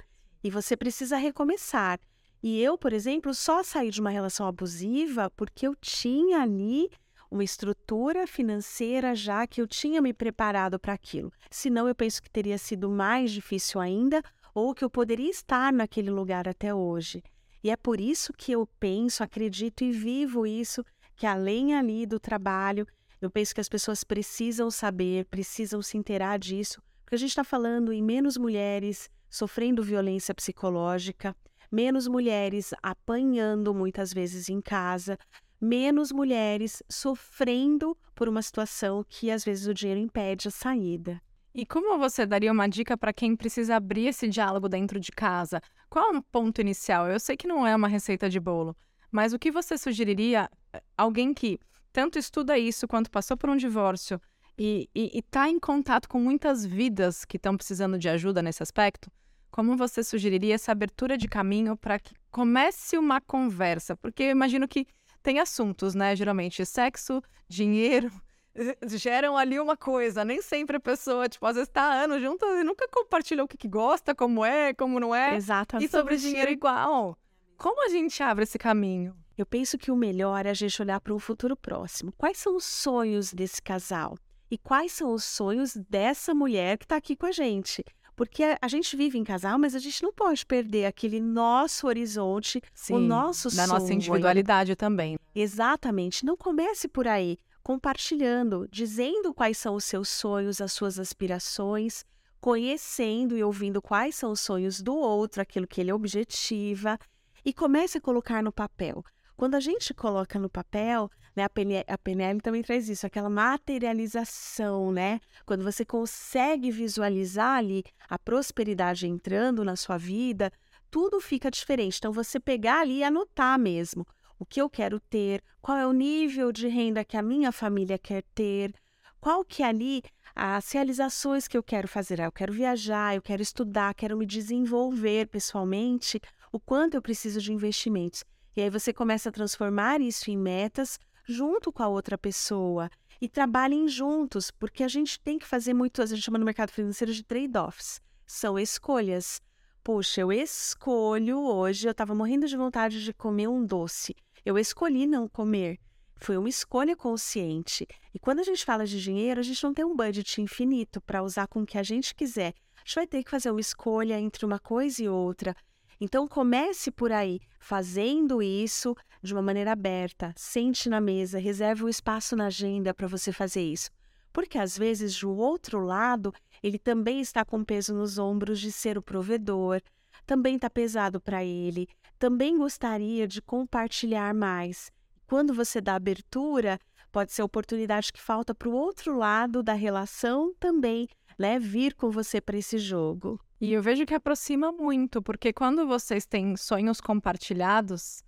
e 0.43 0.49
você 0.49 0.75
precisa 0.75 1.17
recomeçar. 1.17 1.99
E 2.41 2.61
eu, 2.61 2.77
por 2.77 2.93
exemplo, 2.93 3.33
só 3.33 3.63
saí 3.63 3.89
de 3.89 3.99
uma 3.99 4.09
relação 4.09 4.45
abusiva 4.47 5.29
porque 5.31 5.67
eu 5.67 5.75
tinha 5.75 6.41
ali 6.41 6.89
uma 7.29 7.43
estrutura 7.43 8.25
financeira 8.25 9.13
já 9.15 9.45
que 9.45 9.61
eu 9.61 9.67
tinha 9.67 10.01
me 10.01 10.13
preparado 10.13 10.79
para 10.79 10.93
aquilo. 10.93 11.31
Senão, 11.51 11.87
eu 11.87 11.95
penso 11.95 12.21
que 12.21 12.29
teria 12.29 12.57
sido 12.57 12.89
mais 12.89 13.31
difícil 13.31 13.81
ainda 13.81 14.21
ou 14.53 14.73
que 14.73 14.83
eu 14.83 14.89
poderia 14.89 15.29
estar 15.29 15.73
naquele 15.73 16.09
lugar 16.09 16.47
até 16.47 16.73
hoje. 16.73 17.23
E 17.63 17.69
é 17.69 17.75
por 17.75 17.99
isso 17.99 18.31
que 18.33 18.51
eu 18.51 18.67
penso, 18.79 19.23
acredito 19.23 19.83
e 19.83 19.91
vivo 19.91 20.45
isso, 20.45 20.85
que 21.15 21.25
além 21.25 21.75
ali 21.75 22.05
do 22.05 22.19
trabalho, 22.19 22.87
eu 23.19 23.29
penso 23.29 23.53
que 23.53 23.61
as 23.61 23.67
pessoas 23.67 24.03
precisam 24.03 24.69
saber, 24.69 25.25
precisam 25.25 25.81
se 25.81 25.97
inteirar 25.97 26.37
disso, 26.37 26.81
porque 27.03 27.15
a 27.15 27.17
gente 27.17 27.29
está 27.29 27.43
falando 27.43 27.91
em 27.91 28.01
menos 28.01 28.37
mulheres 28.37 29.09
sofrendo 29.29 29.83
violência 29.83 30.33
psicológica, 30.33 31.35
menos 31.71 32.07
mulheres 32.07 32.73
apanhando 32.81 33.73
muitas 33.73 34.13
vezes 34.13 34.49
em 34.49 34.61
casa, 34.61 35.17
menos 35.59 36.11
mulheres 36.11 36.81
sofrendo 36.89 37.97
por 38.13 38.29
uma 38.29 38.41
situação 38.41 39.05
que 39.07 39.29
às 39.31 39.43
vezes 39.43 39.67
o 39.67 39.73
dinheiro 39.73 39.99
impede 39.99 40.47
a 40.47 40.51
saída. 40.51 41.21
E 41.53 41.65
como 41.65 41.97
você 41.97 42.25
daria 42.25 42.51
uma 42.51 42.67
dica 42.67 42.95
para 42.95 43.11
quem 43.11 43.35
precisa 43.35 43.75
abrir 43.75 44.07
esse 44.07 44.27
diálogo 44.27 44.69
dentro 44.69 44.99
de 44.99 45.11
casa? 45.11 45.59
Qual 45.89 46.13
é 46.13 46.17
o 46.17 46.21
ponto 46.21 46.61
inicial? 46.61 47.09
Eu 47.09 47.19
sei 47.19 47.35
que 47.35 47.47
não 47.47 47.65
é 47.65 47.75
uma 47.75 47.87
receita 47.87 48.29
de 48.29 48.39
bolo, 48.39 48.75
mas 49.11 49.33
o 49.33 49.39
que 49.39 49.51
você 49.51 49.77
sugeriria 49.77 50.49
eh, 50.71 50.81
alguém 50.95 51.33
que 51.33 51.59
tanto 51.91 52.19
estuda 52.19 52.59
isso 52.59 52.87
quanto 52.87 53.09
passou 53.09 53.35
por 53.35 53.49
um 53.49 53.55
divórcio 53.55 54.21
e 54.57 54.89
está 54.95 55.49
em 55.49 55.59
contato 55.59 56.09
com 56.09 56.19
muitas 56.19 56.65
vidas 56.65 57.23
que 57.23 57.37
estão 57.37 57.55
precisando 57.55 57.97
de 57.97 58.09
ajuda 58.09 58.41
nesse 58.41 58.63
aspecto? 58.63 59.11
Como 59.51 59.77
você 59.77 60.03
sugeriria 60.03 60.55
essa 60.55 60.71
abertura 60.71 61.17
de 61.17 61.27
caminho 61.27 61.77
para 61.77 61.99
que 61.99 62.13
comece 62.31 62.97
uma 62.97 63.21
conversa? 63.21 63.95
Porque 63.95 64.23
eu 64.23 64.31
imagino 64.31 64.67
que 64.67 64.85
tem 65.21 65.39
assuntos, 65.39 65.95
né? 65.95 66.15
Geralmente 66.15 66.65
sexo, 66.65 67.21
dinheiro, 67.47 68.11
geram 68.87 69.37
ali 69.37 69.59
uma 69.59 69.77
coisa. 69.77 70.25
Nem 70.25 70.41
sempre 70.41 70.77
a 70.77 70.79
pessoa, 70.79 71.29
tipo, 71.29 71.45
às 71.45 71.55
vezes 71.55 71.69
tá 71.69 71.83
anos 71.83 72.21
juntas 72.21 72.49
e 72.59 72.63
nunca 72.63 72.87
compartilha 72.87 73.43
o 73.43 73.47
que, 73.47 73.57
que 73.57 73.67
gosta, 73.67 74.15
como 74.15 74.43
é, 74.43 74.73
como 74.73 74.99
não 74.99 75.13
é. 75.13 75.35
Exato. 75.35 75.77
E 75.77 75.87
sobre 75.87 76.17
dinheiro 76.17 76.51
igual. 76.51 77.17
Como 77.57 77.83
a 77.83 77.89
gente 77.89 78.21
abre 78.21 78.43
esse 78.43 78.57
caminho? 78.57 79.15
Eu 79.37 79.45
penso 79.45 79.77
que 79.77 79.91
o 79.91 79.95
melhor 79.95 80.45
é 80.45 80.49
a 80.49 80.53
gente 80.53 80.81
olhar 80.81 80.99
para 80.99 81.13
um 81.13 81.19
futuro 81.19 81.55
próximo. 81.55 82.11
Quais 82.17 82.37
são 82.37 82.55
os 82.55 82.65
sonhos 82.65 83.33
desse 83.33 83.61
casal? 83.61 84.17
E 84.49 84.57
quais 84.57 84.91
são 84.91 85.13
os 85.13 85.23
sonhos 85.23 85.75
dessa 85.75 86.33
mulher 86.33 86.77
que 86.77 86.85
está 86.85 86.95
aqui 86.95 87.15
com 87.15 87.25
a 87.25 87.31
gente? 87.31 87.83
Porque 88.15 88.43
a 88.59 88.67
gente 88.67 88.95
vive 88.95 89.17
em 89.17 89.23
casal, 89.23 89.59
mas 89.59 89.75
a 89.75 89.79
gente 89.79 90.01
não 90.01 90.11
pode 90.11 90.45
perder 90.45 90.85
aquele 90.85 91.19
nosso 91.19 91.85
horizonte, 91.85 92.61
Sim, 92.73 92.93
o 92.93 92.99
nosso 92.99 93.49
da 93.49 93.55
sonho. 93.55 93.67
Da 93.67 93.73
nossa 93.73 93.93
individualidade 93.93 94.75
também. 94.75 95.19
Exatamente. 95.35 96.25
Não 96.25 96.35
comece 96.35 96.87
por 96.87 97.07
aí 97.07 97.37
compartilhando, 97.67 98.65
dizendo 98.71 99.33
quais 99.33 99.57
são 99.57 99.75
os 99.75 99.83
seus 99.83 100.07
sonhos, 100.07 100.61
as 100.61 100.71
suas 100.71 100.97
aspirações, 100.97 102.05
conhecendo 102.39 103.37
e 103.37 103.43
ouvindo 103.43 103.81
quais 103.81 104.15
são 104.15 104.31
os 104.31 104.39
sonhos 104.39 104.81
do 104.81 104.95
outro, 104.95 105.41
aquilo 105.41 105.67
que 105.67 105.81
ele 105.81 105.91
objetiva, 105.91 106.97
e 107.43 107.51
comece 107.51 107.97
a 107.97 108.01
colocar 108.01 108.41
no 108.41 108.53
papel. 108.53 109.03
Quando 109.35 109.55
a 109.55 109.59
gente 109.59 109.93
coloca 109.93 110.39
no 110.39 110.49
papel, 110.49 111.11
né, 111.37 111.43
a, 111.43 111.49
PNL, 111.49 111.85
a 111.87 111.97
PNL 111.99 112.41
também 112.41 112.63
traz 112.63 112.89
isso, 112.89 113.05
aquela 113.05 113.29
materialização, 113.29 114.91
né? 114.91 115.19
Quando 115.45 115.63
você 115.63 115.85
consegue 115.85 116.71
visualizar 116.71 117.57
ali 117.57 117.83
a 118.09 118.17
prosperidade 118.17 119.07
entrando 119.07 119.63
na 119.63 119.75
sua 119.75 119.99
vida, 119.99 120.51
tudo 120.89 121.21
fica 121.21 121.51
diferente. 121.51 121.99
Então, 121.99 122.11
você 122.11 122.39
pegar 122.39 122.81
ali 122.81 122.97
e 122.97 123.03
anotar 123.03 123.59
mesmo 123.59 124.05
o 124.39 124.45
que 124.45 124.59
eu 124.59 124.67
quero 124.67 124.99
ter, 124.99 125.43
qual 125.61 125.77
é 125.77 125.85
o 125.85 125.93
nível 125.93 126.51
de 126.51 126.67
renda 126.67 127.05
que 127.05 127.15
a 127.15 127.21
minha 127.21 127.51
família 127.51 127.99
quer 127.99 128.23
ter, 128.33 128.73
qual 129.19 129.45
que 129.45 129.61
é 129.61 129.67
ali 129.67 130.01
as 130.35 130.71
realizações 130.71 131.47
que 131.47 131.57
eu 131.57 131.63
quero 131.63 131.87
fazer. 131.87 132.19
Ah, 132.19 132.25
eu 132.25 132.31
quero 132.31 132.51
viajar, 132.51 133.15
eu 133.15 133.21
quero 133.21 133.43
estudar, 133.43 133.93
quero 133.93 134.17
me 134.17 134.25
desenvolver 134.25 135.27
pessoalmente, 135.27 136.19
o 136.51 136.59
quanto 136.59 136.95
eu 136.95 137.01
preciso 137.01 137.39
de 137.39 137.53
investimentos. 137.53 138.23
E 138.55 138.61
aí 138.61 138.71
você 138.71 138.91
começa 138.91 139.29
a 139.29 139.31
transformar 139.31 140.01
isso 140.01 140.31
em 140.31 140.37
metas 140.37 140.99
junto 141.27 141.71
com 141.71 141.83
a 141.83 141.87
outra 141.87 142.17
pessoa 142.17 142.89
e 143.19 143.27
trabalhem 143.27 143.87
juntos, 143.87 144.49
porque 144.49 144.83
a 144.83 144.87
gente 144.87 145.19
tem 145.19 145.37
que 145.37 145.45
fazer 145.45 145.73
muito, 145.73 146.01
a 146.01 146.05
gente 146.05 146.21
chama 146.21 146.37
no 146.37 146.45
mercado 146.45 146.71
financeiro 146.71 147.13
de 147.13 147.23
trade-offs. 147.23 147.99
São 148.25 148.57
escolhas. 148.57 149.41
Poxa, 149.83 150.21
eu 150.21 150.31
escolho 150.31 151.39
hoje, 151.39 151.87
eu 151.87 151.91
estava 151.91 152.15
morrendo 152.15 152.47
de 152.47 152.55
vontade 152.55 153.03
de 153.03 153.13
comer 153.13 153.47
um 153.47 153.65
doce. 153.65 154.15
Eu 154.45 154.57
escolhi 154.57 155.05
não 155.05 155.27
comer. 155.27 155.79
Foi 156.15 156.37
uma 156.37 156.49
escolha 156.49 156.95
consciente. 156.95 157.87
E 158.13 158.19
quando 158.19 158.39
a 158.39 158.43
gente 158.43 158.65
fala 158.65 158.85
de 158.85 159.01
dinheiro, 159.01 159.39
a 159.39 159.43
gente 159.43 159.63
não 159.63 159.73
tem 159.73 159.85
um 159.85 159.95
budget 159.95 160.41
infinito 160.41 161.01
para 161.01 161.23
usar 161.23 161.47
com 161.47 161.61
o 161.61 161.65
que 161.65 161.77
a 161.77 161.83
gente 161.83 162.15
quiser. 162.15 162.53
A 162.75 162.79
gente 162.79 162.95
vai 162.95 163.07
ter 163.07 163.23
que 163.23 163.29
fazer 163.29 163.51
uma 163.51 163.61
escolha 163.61 164.19
entre 164.19 164.45
uma 164.45 164.59
coisa 164.59 165.03
e 165.03 165.09
outra. 165.09 165.55
Então 165.99 166.27
comece 166.27 166.91
por 166.91 167.11
aí, 167.11 167.39
fazendo 167.59 168.41
isso 168.41 168.95
de 169.21 169.33
uma 169.33 169.41
maneira 169.41 169.71
aberta. 169.71 170.33
Sente 170.35 170.89
na 170.89 171.01
mesa, 171.01 171.39
reserve 171.39 171.83
um 171.83 171.89
espaço 171.89 172.35
na 172.35 172.47
agenda 172.47 172.93
para 172.93 173.07
você 173.07 173.31
fazer 173.31 173.61
isso. 173.61 173.89
Porque 174.31 174.59
às 174.59 174.77
vezes, 174.77 175.19
do 175.19 175.35
outro 175.35 175.79
lado, 175.79 176.31
ele 176.61 176.77
também 176.77 177.19
está 177.19 177.43
com 177.43 177.63
peso 177.63 177.93
nos 177.93 178.19
ombros 178.19 178.59
de 178.59 178.71
ser 178.71 178.97
o 178.97 179.01
provedor, 179.01 179.81
também 180.25 180.55
está 180.55 180.69
pesado 180.69 181.19
para 181.19 181.43
ele, 181.43 181.87
também 182.19 182.57
gostaria 182.57 183.27
de 183.27 183.41
compartilhar 183.41 184.33
mais. 184.33 184.91
Quando 185.25 185.53
você 185.53 185.81
dá 185.81 185.95
abertura, 185.95 186.79
pode 187.11 187.33
ser 187.33 187.41
a 187.41 187.45
oportunidade 187.45 188.13
que 188.13 188.21
falta 188.21 188.53
para 188.53 188.69
o 188.69 188.73
outro 188.73 189.17
lado 189.17 189.63
da 189.63 189.73
relação 189.73 190.53
também, 190.59 191.07
né, 191.37 191.57
vir 191.57 191.95
com 191.95 192.11
você 192.11 192.39
para 192.39 192.57
esse 192.57 192.77
jogo. 192.77 193.39
E 193.59 193.73
eu 193.73 193.81
vejo 193.81 194.05
que 194.05 194.13
aproxima 194.13 194.71
muito, 194.71 195.21
porque 195.21 195.51
quando 195.51 195.87
vocês 195.87 196.25
têm 196.25 196.55
sonhos 196.55 197.01
compartilhados, 197.01 198.23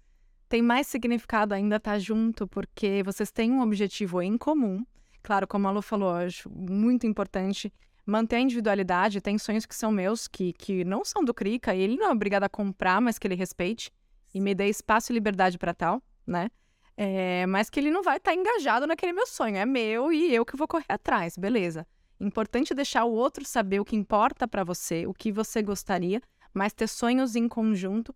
tem 0.47 0.61
mais 0.61 0.87
significado 0.87 1.53
ainda 1.53 1.75
estar 1.75 1.91
tá 1.93 1.99
junto, 1.99 2.47
porque 2.47 3.03
vocês 3.03 3.31
têm 3.31 3.51
um 3.51 3.61
objetivo 3.61 4.21
em 4.21 4.37
comum. 4.37 4.83
Claro, 5.21 5.47
como 5.47 5.67
a 5.67 5.71
Lu 5.71 5.81
falou, 5.83 6.09
acho 6.11 6.49
muito 6.49 7.05
importante 7.05 7.71
manter 8.03 8.37
a 8.37 8.39
individualidade. 8.39 9.21
Tem 9.21 9.37
sonhos 9.37 9.67
que 9.67 9.75
são 9.75 9.91
meus, 9.91 10.27
que, 10.27 10.51
que 10.53 10.83
não 10.83 11.05
são 11.05 11.23
do 11.23 11.33
Krika, 11.33 11.75
e 11.75 11.81
ele 11.81 11.95
não 11.95 12.07
é 12.07 12.11
obrigado 12.11 12.43
a 12.43 12.49
comprar, 12.49 12.99
mas 12.99 13.19
que 13.19 13.27
ele 13.27 13.35
respeite 13.35 13.91
e 14.33 14.41
me 14.41 14.55
dê 14.55 14.67
espaço 14.67 15.11
e 15.11 15.13
liberdade 15.13 15.59
para 15.59 15.73
tal, 15.75 16.01
né? 16.25 16.49
É, 16.97 17.45
mas 17.45 17.69
que 17.69 17.79
ele 17.79 17.91
não 17.91 18.01
vai 18.01 18.17
estar 18.17 18.31
tá 18.31 18.35
engajado 18.35 18.87
naquele 18.87 19.13
meu 19.13 19.27
sonho. 19.27 19.57
É 19.57 19.65
meu 19.65 20.11
e 20.11 20.33
eu 20.33 20.43
que 20.43 20.57
vou 20.57 20.67
correr 20.67 20.85
atrás, 20.89 21.37
beleza. 21.37 21.87
Importante 22.19 22.73
deixar 22.73 23.05
o 23.05 23.11
outro 23.11 23.45
saber 23.45 23.79
o 23.79 23.85
que 23.85 23.95
importa 23.95 24.47
para 24.47 24.63
você, 24.63 25.07
o 25.07 25.13
que 25.13 25.31
você 25.31 25.61
gostaria, 25.61 26.21
mas 26.53 26.73
ter 26.73 26.87
sonhos 26.87 27.35
em 27.35 27.47
conjunto 27.47 28.13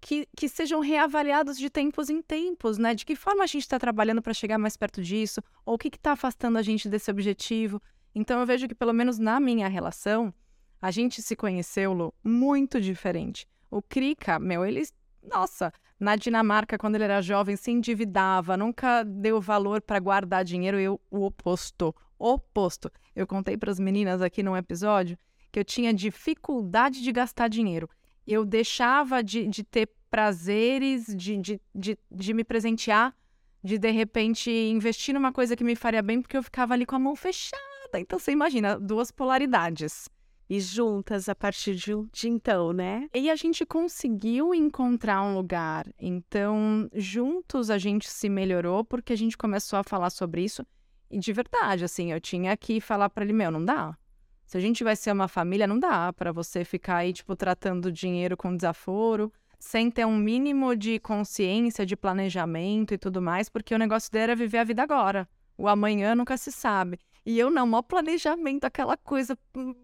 que, 0.00 0.28
que 0.36 0.48
sejam 0.48 0.80
reavaliados 0.80 1.58
de 1.58 1.68
tempos 1.68 2.08
em 2.08 2.22
tempos, 2.22 2.78
né? 2.78 2.94
De 2.94 3.04
que 3.04 3.16
forma 3.16 3.42
a 3.42 3.46
gente 3.46 3.62
está 3.62 3.78
trabalhando 3.78 4.22
para 4.22 4.34
chegar 4.34 4.58
mais 4.58 4.76
perto 4.76 5.02
disso, 5.02 5.40
ou 5.64 5.74
o 5.74 5.78
que 5.78 5.88
está 5.88 6.12
afastando 6.12 6.58
a 6.58 6.62
gente 6.62 6.88
desse 6.88 7.10
objetivo. 7.10 7.80
Então 8.14 8.40
eu 8.40 8.46
vejo 8.46 8.68
que, 8.68 8.74
pelo 8.74 8.92
menos 8.92 9.18
na 9.18 9.40
minha 9.40 9.68
relação, 9.68 10.32
a 10.80 10.90
gente 10.90 11.20
se 11.20 11.34
conheceu, 11.34 11.92
Lu, 11.92 12.14
muito 12.22 12.80
diferente. 12.80 13.46
O 13.70 13.82
Krika, 13.82 14.38
meu, 14.38 14.64
ele 14.64 14.82
nossa, 15.28 15.72
na 15.98 16.16
Dinamarca, 16.16 16.78
quando 16.78 16.94
ele 16.94 17.04
era 17.04 17.20
jovem, 17.20 17.56
se 17.56 17.70
endividava, 17.70 18.56
nunca 18.56 19.02
deu 19.04 19.40
valor 19.40 19.82
para 19.82 19.98
guardar 19.98 20.44
dinheiro. 20.44 20.78
Eu, 20.78 21.00
o 21.10 21.24
oposto. 21.24 21.94
Oposto. 22.18 22.90
Eu 23.14 23.26
contei 23.26 23.56
para 23.56 23.70
as 23.70 23.78
meninas 23.78 24.20
aqui 24.20 24.42
num 24.42 24.56
episódio 24.56 25.18
que 25.50 25.58
eu 25.58 25.64
tinha 25.64 25.94
dificuldade 25.94 27.02
de 27.02 27.12
gastar 27.12 27.48
dinheiro. 27.48 27.88
Eu 28.26 28.44
deixava 28.44 29.22
de, 29.22 29.46
de 29.46 29.64
ter 29.64 29.88
prazeres, 30.10 31.06
de, 31.14 31.36
de, 31.36 31.60
de, 31.74 31.98
de 32.10 32.34
me 32.34 32.44
presentear, 32.44 33.14
de 33.62 33.78
de 33.78 33.90
repente 33.90 34.50
investir 34.50 35.14
numa 35.14 35.32
coisa 35.32 35.56
que 35.56 35.64
me 35.64 35.74
faria 35.74 36.02
bem, 36.02 36.20
porque 36.20 36.36
eu 36.36 36.42
ficava 36.42 36.74
ali 36.74 36.84
com 36.84 36.96
a 36.96 36.98
mão 36.98 37.16
fechada. 37.16 37.62
Então 37.94 38.18
você 38.18 38.32
imagina, 38.32 38.78
duas 38.78 39.10
polaridades 39.10 40.08
e 40.48 40.60
juntas 40.60 41.28
a 41.28 41.34
partir 41.34 41.74
de, 41.74 41.92
de 42.12 42.28
então, 42.28 42.72
né? 42.72 43.08
E 43.14 43.30
a 43.30 43.36
gente 43.36 43.66
conseguiu 43.66 44.54
encontrar 44.54 45.22
um 45.22 45.34
lugar. 45.34 45.86
Então, 45.98 46.88
juntos 46.94 47.70
a 47.70 47.76
gente 47.76 48.08
se 48.08 48.28
melhorou 48.28 48.84
porque 48.84 49.12
a 49.12 49.16
gente 49.16 49.36
começou 49.36 49.78
a 49.78 49.84
falar 49.84 50.10
sobre 50.10 50.42
isso. 50.42 50.64
E 51.10 51.18
de 51.18 51.32
verdade, 51.32 51.84
assim, 51.84 52.12
eu 52.12 52.20
tinha 52.20 52.56
que 52.56 52.80
falar 52.80 53.08
para 53.10 53.24
ele: 53.24 53.32
meu, 53.32 53.50
não 53.50 53.64
dá. 53.64 53.96
Se 54.44 54.56
a 54.56 54.60
gente 54.60 54.82
vai 54.82 54.96
ser 54.96 55.12
uma 55.12 55.28
família, 55.28 55.66
não 55.66 55.78
dá 55.78 56.12
para 56.12 56.32
você 56.32 56.64
ficar 56.64 56.96
aí, 56.96 57.12
tipo, 57.12 57.36
tratando 57.36 57.92
dinheiro 57.92 58.36
com 58.36 58.56
desaforo, 58.56 59.30
sem 59.58 59.90
ter 59.90 60.06
um 60.06 60.16
mínimo 60.16 60.74
de 60.74 60.98
consciência, 60.98 61.84
de 61.84 61.94
planejamento 61.94 62.94
e 62.94 62.98
tudo 62.98 63.20
mais, 63.20 63.48
porque 63.48 63.74
o 63.74 63.78
negócio 63.78 64.10
dele 64.10 64.24
era 64.24 64.36
viver 64.36 64.58
a 64.58 64.64
vida 64.64 64.82
agora. 64.82 65.28
O 65.56 65.68
amanhã 65.68 66.14
nunca 66.14 66.36
se 66.36 66.50
sabe. 66.50 66.98
E 67.26 67.38
eu 67.38 67.50
não, 67.50 67.66
maior 67.66 67.82
planejamento, 67.82 68.64
aquela 68.64 68.96
coisa 68.96 69.36
hum, 69.54 69.74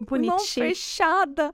Bonitinha. 0.00 0.36
mão 0.36 0.38
fechada, 0.38 1.52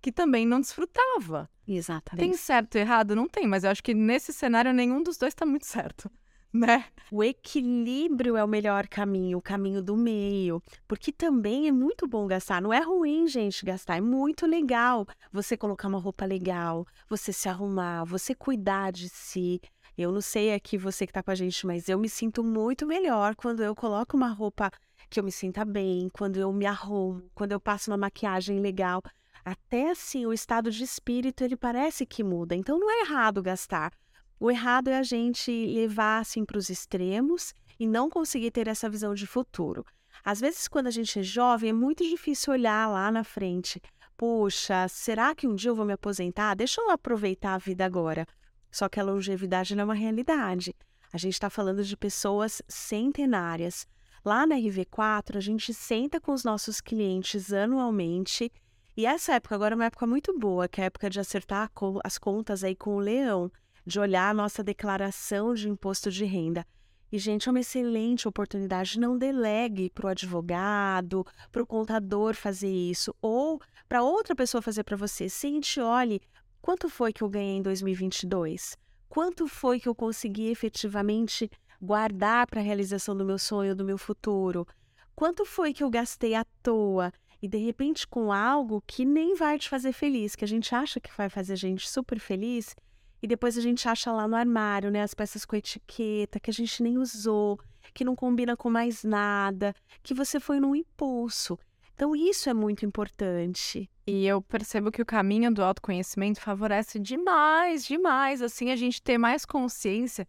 que 0.00 0.12
também 0.12 0.46
não 0.46 0.60
desfrutava. 0.60 1.50
Exatamente. 1.66 2.24
Tem 2.24 2.36
certo 2.36 2.76
e 2.76 2.80
errado? 2.80 3.16
Não 3.16 3.28
tem, 3.28 3.46
mas 3.46 3.64
eu 3.64 3.70
acho 3.70 3.82
que 3.82 3.92
nesse 3.92 4.32
cenário 4.32 4.72
nenhum 4.72 5.02
dos 5.02 5.16
dois 5.16 5.32
está 5.32 5.44
muito 5.44 5.66
certo. 5.66 6.10
Né? 6.52 6.86
O 7.12 7.22
equilíbrio 7.22 8.36
é 8.36 8.42
o 8.42 8.48
melhor 8.48 8.88
caminho, 8.88 9.38
o 9.38 9.42
caminho 9.42 9.82
do 9.82 9.96
meio, 9.96 10.62
porque 10.86 11.12
também 11.12 11.68
é 11.68 11.72
muito 11.72 12.06
bom 12.06 12.26
gastar. 12.26 12.62
Não 12.62 12.72
é 12.72 12.80
ruim, 12.80 13.26
gente, 13.26 13.64
gastar, 13.64 13.96
é 13.96 14.00
muito 14.00 14.46
legal. 14.46 15.06
Você 15.30 15.56
colocar 15.56 15.88
uma 15.88 15.98
roupa 15.98 16.24
legal, 16.24 16.86
você 17.08 17.32
se 17.32 17.48
arrumar, 17.48 18.04
você 18.04 18.34
cuidar 18.34 18.92
de 18.92 19.08
si. 19.08 19.60
Eu 19.96 20.12
não 20.12 20.20
sei 20.20 20.54
aqui 20.54 20.78
você 20.78 21.06
que 21.06 21.10
está 21.10 21.22
com 21.22 21.30
a 21.30 21.34
gente, 21.34 21.66
mas 21.66 21.88
eu 21.88 21.98
me 21.98 22.08
sinto 22.08 22.42
muito 22.42 22.86
melhor 22.86 23.34
quando 23.34 23.62
eu 23.62 23.74
coloco 23.74 24.16
uma 24.16 24.28
roupa 24.28 24.70
que 25.10 25.18
eu 25.18 25.24
me 25.24 25.32
sinta 25.32 25.64
bem, 25.64 26.08
quando 26.12 26.36
eu 26.38 26.52
me 26.52 26.66
arrumo, 26.66 27.22
quando 27.34 27.52
eu 27.52 27.60
passo 27.60 27.90
uma 27.90 27.96
maquiagem 27.96 28.60
legal. 28.60 29.02
Até 29.44 29.90
assim, 29.90 30.26
o 30.26 30.32
estado 30.32 30.70
de 30.70 30.84
espírito, 30.84 31.42
ele 31.42 31.56
parece 31.56 32.04
que 32.04 32.22
muda. 32.22 32.54
Então, 32.54 32.78
não 32.78 32.90
é 32.90 33.00
errado 33.00 33.42
gastar. 33.42 33.92
O 34.40 34.50
errado 34.52 34.88
é 34.88 34.96
a 34.96 35.02
gente 35.02 35.50
levar 35.50 36.20
assim 36.20 36.44
para 36.44 36.58
os 36.58 36.70
extremos 36.70 37.52
e 37.78 37.88
não 37.88 38.08
conseguir 38.08 38.52
ter 38.52 38.68
essa 38.68 38.88
visão 38.88 39.12
de 39.12 39.26
futuro. 39.26 39.84
Às 40.24 40.40
vezes, 40.40 40.68
quando 40.68 40.86
a 40.86 40.92
gente 40.92 41.18
é 41.18 41.22
jovem, 41.22 41.70
é 41.70 41.72
muito 41.72 42.04
difícil 42.04 42.52
olhar 42.52 42.88
lá 42.88 43.10
na 43.10 43.24
frente. 43.24 43.80
Puxa, 44.16 44.86
será 44.88 45.34
que 45.34 45.46
um 45.46 45.56
dia 45.56 45.70
eu 45.70 45.74
vou 45.74 45.84
me 45.84 45.92
aposentar? 45.92 46.54
Deixa 46.54 46.80
eu 46.80 46.90
aproveitar 46.90 47.54
a 47.54 47.58
vida 47.58 47.84
agora. 47.84 48.26
Só 48.70 48.88
que 48.88 49.00
a 49.00 49.04
longevidade 49.04 49.74
não 49.74 49.82
é 49.82 49.84
uma 49.86 49.94
realidade. 49.94 50.74
A 51.12 51.18
gente 51.18 51.34
está 51.34 51.50
falando 51.50 51.82
de 51.82 51.96
pessoas 51.96 52.62
centenárias. 52.68 53.88
Lá 54.24 54.46
na 54.46 54.56
RV4, 54.56 55.36
a 55.36 55.40
gente 55.40 55.74
senta 55.74 56.20
com 56.20 56.32
os 56.32 56.44
nossos 56.44 56.80
clientes 56.80 57.52
anualmente. 57.52 58.52
E 58.96 59.06
essa 59.06 59.34
época 59.34 59.54
agora 59.54 59.74
é 59.74 59.76
uma 59.76 59.86
época 59.86 60.06
muito 60.06 60.36
boa, 60.38 60.68
que 60.68 60.80
é 60.80 60.84
a 60.84 60.86
época 60.86 61.08
de 61.10 61.18
acertar 61.18 61.70
as 62.04 62.18
contas 62.18 62.62
aí 62.62 62.76
com 62.76 62.96
o 62.96 63.00
leão, 63.00 63.50
de 63.88 63.98
olhar 63.98 64.28
a 64.28 64.34
nossa 64.34 64.62
declaração 64.62 65.54
de 65.54 65.66
imposto 65.66 66.10
de 66.10 66.26
renda. 66.26 66.64
E, 67.10 67.18
gente, 67.18 67.48
é 67.48 67.50
uma 67.50 67.60
excelente 67.60 68.28
oportunidade. 68.28 69.00
Não 69.00 69.16
delegue 69.16 69.88
para 69.88 70.06
o 70.06 70.08
advogado, 70.10 71.26
para 71.50 71.62
o 71.62 71.66
contador 71.66 72.34
fazer 72.34 72.70
isso, 72.70 73.14
ou 73.22 73.58
para 73.88 74.02
outra 74.02 74.36
pessoa 74.36 74.60
fazer 74.60 74.84
para 74.84 74.94
você. 74.94 75.26
Sente, 75.30 75.80
olhe, 75.80 76.20
quanto 76.60 76.90
foi 76.90 77.14
que 77.14 77.22
eu 77.22 77.30
ganhei 77.30 77.56
em 77.56 77.62
2022? 77.62 78.76
Quanto 79.08 79.48
foi 79.48 79.80
que 79.80 79.88
eu 79.88 79.94
consegui 79.94 80.50
efetivamente 80.50 81.50
guardar 81.80 82.46
para 82.46 82.60
a 82.60 82.62
realização 82.62 83.16
do 83.16 83.24
meu 83.24 83.38
sonho, 83.38 83.74
do 83.74 83.86
meu 83.86 83.96
futuro? 83.96 84.66
Quanto 85.14 85.46
foi 85.46 85.72
que 85.72 85.82
eu 85.82 85.88
gastei 85.88 86.34
à 86.34 86.44
toa? 86.62 87.10
E 87.40 87.48
de 87.48 87.56
repente 87.56 88.06
com 88.06 88.30
algo 88.30 88.82
que 88.86 89.06
nem 89.06 89.34
vai 89.34 89.58
te 89.58 89.66
fazer 89.66 89.92
feliz, 89.92 90.36
que 90.36 90.44
a 90.44 90.48
gente 90.48 90.74
acha 90.74 91.00
que 91.00 91.10
vai 91.16 91.30
fazer 91.30 91.54
a 91.54 91.56
gente 91.56 91.88
super 91.88 92.20
feliz, 92.20 92.76
e 93.22 93.26
depois 93.26 93.58
a 93.58 93.60
gente 93.60 93.88
acha 93.88 94.12
lá 94.12 94.28
no 94.28 94.36
armário, 94.36 94.90
né, 94.90 95.02
as 95.02 95.14
peças 95.14 95.44
com 95.44 95.56
etiqueta 95.56 96.40
que 96.40 96.50
a 96.50 96.52
gente 96.52 96.82
nem 96.82 96.98
usou, 96.98 97.58
que 97.92 98.04
não 98.04 98.14
combina 98.14 98.56
com 98.56 98.70
mais 98.70 99.02
nada, 99.02 99.74
que 100.02 100.14
você 100.14 100.38
foi 100.38 100.60
num 100.60 100.74
impulso. 100.74 101.58
Então 101.94 102.14
isso 102.14 102.48
é 102.48 102.54
muito 102.54 102.86
importante. 102.86 103.90
E 104.06 104.24
eu 104.26 104.40
percebo 104.40 104.92
que 104.92 105.02
o 105.02 105.06
caminho 105.06 105.52
do 105.52 105.64
autoconhecimento 105.64 106.40
favorece 106.40 106.98
demais, 106.98 107.84
demais, 107.84 108.40
assim, 108.40 108.70
a 108.70 108.76
gente 108.76 109.02
ter 109.02 109.18
mais 109.18 109.44
consciência 109.44 110.26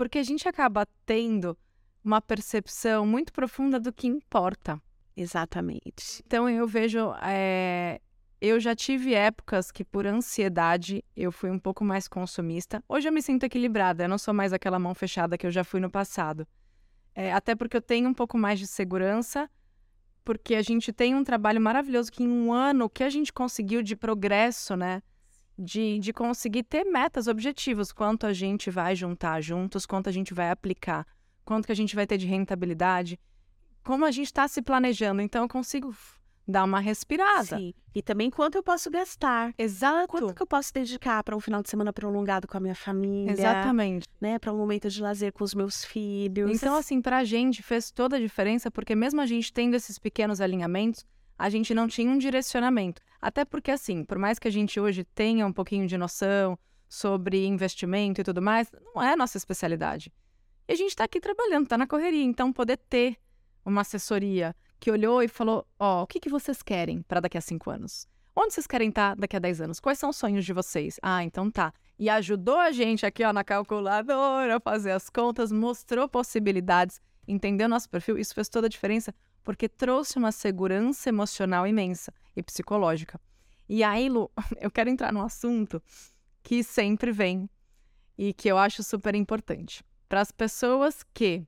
porque 0.00 0.16
a 0.16 0.22
gente 0.22 0.48
acaba 0.48 0.88
tendo 1.04 1.54
uma 2.02 2.22
percepção 2.22 3.04
muito 3.04 3.34
profunda 3.34 3.78
do 3.78 3.92
que 3.92 4.06
importa. 4.06 4.80
Exatamente. 5.14 6.22
Então 6.26 6.48
eu 6.48 6.66
vejo. 6.66 7.12
É... 7.22 8.00
Eu 8.40 8.58
já 8.58 8.74
tive 8.74 9.14
épocas 9.14 9.70
que, 9.70 9.84
por 9.84 10.06
ansiedade, 10.06 11.04
eu 11.14 11.30
fui 11.30 11.50
um 11.50 11.58
pouco 11.58 11.84
mais 11.84 12.08
consumista. 12.08 12.82
Hoje 12.88 13.08
eu 13.08 13.12
me 13.12 13.20
sinto 13.20 13.44
equilibrada, 13.44 14.04
eu 14.04 14.08
não 14.08 14.16
sou 14.16 14.32
mais 14.32 14.52
aquela 14.52 14.78
mão 14.78 14.94
fechada 14.94 15.36
que 15.36 15.46
eu 15.46 15.50
já 15.50 15.62
fui 15.62 15.78
no 15.78 15.90
passado. 15.90 16.46
É, 17.14 17.32
até 17.32 17.54
porque 17.54 17.76
eu 17.76 17.82
tenho 17.82 18.08
um 18.08 18.14
pouco 18.14 18.38
mais 18.38 18.58
de 18.58 18.66
segurança, 18.66 19.50
porque 20.24 20.54
a 20.54 20.62
gente 20.62 20.92
tem 20.92 21.14
um 21.14 21.22
trabalho 21.22 21.60
maravilhoso 21.60 22.10
que 22.10 22.22
em 22.22 22.28
um 22.28 22.52
ano, 22.52 22.86
o 22.86 22.90
que 22.90 23.04
a 23.04 23.10
gente 23.10 23.32
conseguiu 23.32 23.82
de 23.82 23.94
progresso, 23.94 24.74
né? 24.74 25.02
de, 25.60 25.98
de 25.98 26.12
conseguir 26.12 26.62
ter 26.62 26.84
metas, 26.84 27.26
objetivos, 27.26 27.92
quanto 27.92 28.26
a 28.26 28.32
gente 28.32 28.70
vai 28.70 28.96
juntar 28.96 29.42
juntos, 29.42 29.84
quanto 29.84 30.08
a 30.08 30.12
gente 30.12 30.32
vai 30.32 30.50
aplicar, 30.50 31.06
quanto 31.44 31.66
que 31.66 31.72
a 31.72 31.76
gente 31.76 31.94
vai 31.94 32.06
ter 32.06 32.16
de 32.16 32.26
rentabilidade, 32.26 33.20
como 33.84 34.06
a 34.06 34.10
gente 34.10 34.26
está 34.26 34.48
se 34.48 34.62
planejando. 34.62 35.20
Então, 35.20 35.42
eu 35.42 35.48
consigo 35.48 35.94
dar 36.50 36.64
uma 36.64 36.80
respirada. 36.80 37.56
Sim. 37.56 37.72
E 37.94 38.02
também 38.02 38.30
quanto 38.30 38.56
eu 38.56 38.62
posso 38.62 38.90
gastar. 38.90 39.52
Exato. 39.58 40.08
Quanto 40.08 40.34
que 40.34 40.42
eu 40.42 40.46
posso 40.46 40.72
dedicar 40.72 41.22
para 41.24 41.36
um 41.36 41.40
final 41.40 41.62
de 41.62 41.70
semana 41.70 41.92
prolongado 41.92 42.46
com 42.46 42.56
a 42.56 42.60
minha 42.60 42.74
família. 42.74 43.32
Exatamente. 43.32 44.06
Né, 44.20 44.38
para 44.38 44.52
um 44.52 44.56
momento 44.56 44.88
de 44.88 45.02
lazer 45.02 45.32
com 45.32 45.42
os 45.42 45.54
meus 45.54 45.84
filhos. 45.84 46.50
Então, 46.50 46.74
assim, 46.76 47.00
para 47.00 47.18
a 47.18 47.24
gente 47.24 47.62
fez 47.62 47.90
toda 47.90 48.16
a 48.16 48.20
diferença, 48.20 48.70
porque 48.70 48.94
mesmo 48.94 49.20
a 49.20 49.26
gente 49.26 49.52
tendo 49.52 49.74
esses 49.74 49.98
pequenos 49.98 50.40
alinhamentos, 50.40 51.04
a 51.38 51.48
gente 51.48 51.72
não 51.72 51.88
tinha 51.88 52.10
um 52.10 52.18
direcionamento. 52.18 53.00
Até 53.20 53.44
porque, 53.44 53.70
assim, 53.70 54.04
por 54.04 54.18
mais 54.18 54.38
que 54.38 54.46
a 54.46 54.50
gente 54.50 54.78
hoje 54.78 55.04
tenha 55.04 55.46
um 55.46 55.52
pouquinho 55.52 55.86
de 55.86 55.96
noção 55.96 56.58
sobre 56.88 57.46
investimento 57.46 58.20
e 58.20 58.24
tudo 58.24 58.42
mais, 58.42 58.70
não 58.94 59.02
é 59.02 59.12
a 59.12 59.16
nossa 59.16 59.38
especialidade. 59.38 60.12
E 60.68 60.72
a 60.72 60.76
gente 60.76 60.90
está 60.90 61.04
aqui 61.04 61.18
trabalhando, 61.18 61.64
está 61.64 61.78
na 61.78 61.86
correria. 61.86 62.22
Então, 62.22 62.52
poder 62.52 62.76
ter 62.76 63.16
uma 63.64 63.80
assessoria 63.80 64.54
que 64.80 64.90
olhou 64.90 65.22
e 65.22 65.28
falou: 65.28 65.66
Ó, 65.78 66.00
oh, 66.00 66.02
o 66.02 66.06
que, 66.06 66.18
que 66.18 66.30
vocês 66.30 66.62
querem 66.62 67.02
para 67.02 67.20
daqui 67.20 67.36
a 67.36 67.40
cinco 67.40 67.70
anos? 67.70 68.08
Onde 68.34 68.54
vocês 68.54 68.66
querem 68.66 68.88
estar 68.88 69.10
tá 69.10 69.20
daqui 69.20 69.36
a 69.36 69.38
dez 69.38 69.60
anos? 69.60 69.78
Quais 69.78 69.98
são 69.98 70.10
os 70.10 70.16
sonhos 70.16 70.44
de 70.44 70.52
vocês? 70.52 70.98
Ah, 71.02 71.22
então 71.22 71.50
tá. 71.50 71.72
e 71.98 72.08
ajudou 72.08 72.56
a 72.56 72.72
gente 72.72 73.04
aqui 73.04 73.22
ó, 73.22 73.32
na 73.32 73.44
calculadora 73.44 74.56
a 74.56 74.60
fazer 74.60 74.92
as 74.92 75.10
contas, 75.10 75.52
mostrou 75.52 76.08
possibilidades, 76.08 77.00
entendeu 77.28 77.68
nosso 77.68 77.90
perfil. 77.90 78.16
Isso 78.16 78.34
fez 78.34 78.48
toda 78.48 78.66
a 78.66 78.70
diferença 78.70 79.14
porque 79.44 79.68
trouxe 79.68 80.18
uma 80.18 80.32
segurança 80.32 81.08
emocional 81.08 81.66
imensa 81.66 82.12
e 82.34 82.42
psicológica. 82.42 83.20
E 83.68 83.84
aí, 83.84 84.08
Lu, 84.08 84.30
eu 84.60 84.70
quero 84.70 84.88
entrar 84.88 85.12
num 85.12 85.22
assunto 85.22 85.82
que 86.42 86.62
sempre 86.62 87.12
vem 87.12 87.48
e 88.16 88.32
que 88.32 88.48
eu 88.48 88.56
acho 88.56 88.82
super 88.82 89.14
importante. 89.14 89.84
Para 90.08 90.20
as 90.20 90.32
pessoas 90.32 91.04
que 91.14 91.46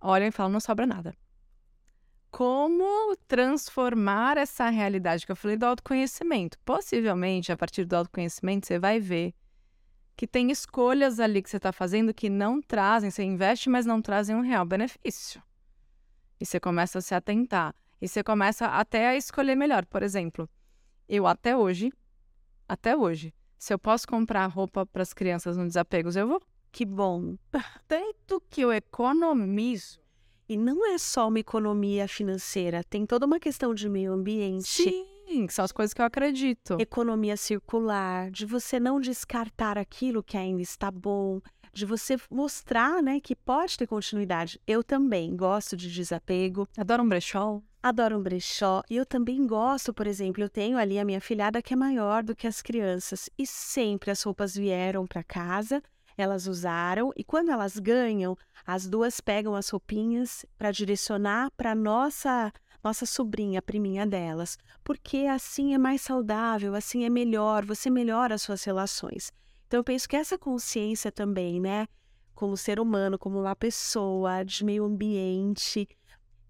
olham 0.00 0.28
e 0.28 0.32
falam, 0.32 0.52
não 0.52 0.60
sobra 0.60 0.86
nada. 0.86 1.14
Como 2.32 3.14
transformar 3.28 4.38
essa 4.38 4.70
realidade 4.70 5.26
que 5.26 5.30
eu 5.30 5.36
falei 5.36 5.54
do 5.54 5.66
autoconhecimento? 5.66 6.58
Possivelmente, 6.64 7.52
a 7.52 7.56
partir 7.58 7.84
do 7.84 7.94
autoconhecimento, 7.94 8.66
você 8.66 8.78
vai 8.78 8.98
ver 8.98 9.34
que 10.16 10.26
tem 10.26 10.50
escolhas 10.50 11.20
ali 11.20 11.42
que 11.42 11.50
você 11.50 11.58
está 11.58 11.72
fazendo 11.72 12.14
que 12.14 12.30
não 12.30 12.62
trazem, 12.62 13.10
você 13.10 13.22
investe, 13.22 13.68
mas 13.68 13.84
não 13.84 14.00
trazem 14.00 14.34
um 14.34 14.40
real 14.40 14.64
benefício. 14.64 15.42
E 16.40 16.46
você 16.46 16.58
começa 16.58 17.00
a 17.00 17.02
se 17.02 17.14
atentar. 17.14 17.74
E 18.00 18.08
você 18.08 18.24
começa 18.24 18.66
até 18.66 19.08
a 19.08 19.14
escolher 19.14 19.54
melhor. 19.54 19.84
Por 19.84 20.02
exemplo, 20.02 20.48
eu 21.06 21.26
até 21.26 21.54
hoje, 21.54 21.92
até 22.66 22.96
hoje, 22.96 23.34
se 23.58 23.74
eu 23.74 23.78
posso 23.78 24.08
comprar 24.08 24.46
roupa 24.46 24.86
para 24.86 25.02
as 25.02 25.12
crianças 25.12 25.58
no 25.58 25.66
desapegos, 25.66 26.16
eu 26.16 26.26
vou. 26.26 26.42
Que 26.72 26.86
bom. 26.86 27.36
Tanto 27.86 28.42
que 28.48 28.62
eu 28.62 28.72
economizo. 28.72 30.01
E 30.52 30.56
não 30.58 30.86
é 30.86 30.98
só 30.98 31.28
uma 31.28 31.38
economia 31.38 32.06
financeira, 32.06 32.84
tem 32.84 33.06
toda 33.06 33.24
uma 33.24 33.40
questão 33.40 33.72
de 33.72 33.88
meio 33.88 34.12
ambiente. 34.12 34.66
Sim, 34.66 35.48
são 35.48 35.64
as 35.64 35.72
coisas 35.72 35.94
que 35.94 36.02
eu 36.02 36.04
acredito. 36.04 36.76
Economia 36.78 37.38
circular, 37.38 38.30
de 38.30 38.44
você 38.44 38.78
não 38.78 39.00
descartar 39.00 39.78
aquilo 39.78 40.22
que 40.22 40.36
ainda 40.36 40.60
está 40.60 40.90
bom, 40.90 41.40
de 41.72 41.86
você 41.86 42.18
mostrar, 42.30 43.02
né, 43.02 43.18
que 43.18 43.34
pode 43.34 43.78
ter 43.78 43.86
continuidade. 43.86 44.60
Eu 44.66 44.84
também 44.84 45.34
gosto 45.34 45.74
de 45.74 45.90
desapego. 45.90 46.68
Adoro 46.76 47.02
um 47.02 47.08
brechó. 47.08 47.62
Adoro 47.82 48.18
um 48.18 48.22
brechó. 48.22 48.82
E 48.90 48.96
eu 48.96 49.06
também 49.06 49.46
gosto, 49.46 49.94
por 49.94 50.06
exemplo, 50.06 50.42
eu 50.42 50.50
tenho 50.50 50.76
ali 50.76 50.98
a 50.98 51.04
minha 51.06 51.22
filhada 51.22 51.62
que 51.62 51.72
é 51.72 51.76
maior 51.76 52.22
do 52.22 52.36
que 52.36 52.46
as 52.46 52.60
crianças. 52.60 53.30
E 53.38 53.46
sempre 53.46 54.10
as 54.10 54.22
roupas 54.22 54.54
vieram 54.54 55.06
para 55.06 55.24
casa, 55.24 55.82
elas 56.16 56.46
usaram. 56.46 57.12
E 57.16 57.24
quando 57.24 57.50
elas 57.50 57.78
ganham, 57.78 58.36
as 58.66 58.86
duas 58.86 59.20
pegam 59.20 59.54
as 59.54 59.68
roupinhas 59.68 60.44
para 60.56 60.70
direcionar 60.70 61.50
para 61.56 61.74
nossa 61.74 62.52
nossa 62.82 63.06
sobrinha, 63.06 63.62
priminha 63.62 64.04
delas, 64.04 64.58
porque 64.82 65.18
assim 65.18 65.72
é 65.72 65.78
mais 65.78 66.00
saudável, 66.00 66.74
assim 66.74 67.04
é 67.04 67.08
melhor, 67.08 67.64
você 67.64 67.88
melhora 67.88 68.34
as 68.34 68.42
suas 68.42 68.64
relações. 68.64 69.32
Então 69.68 69.78
eu 69.78 69.84
penso 69.84 70.08
que 70.08 70.16
essa 70.16 70.36
consciência 70.36 71.12
também, 71.12 71.60
né, 71.60 71.86
como 72.34 72.56
ser 72.56 72.80
humano, 72.80 73.16
como 73.16 73.38
uma 73.38 73.54
pessoa, 73.54 74.42
de 74.42 74.64
meio 74.64 74.84
ambiente, 74.84 75.88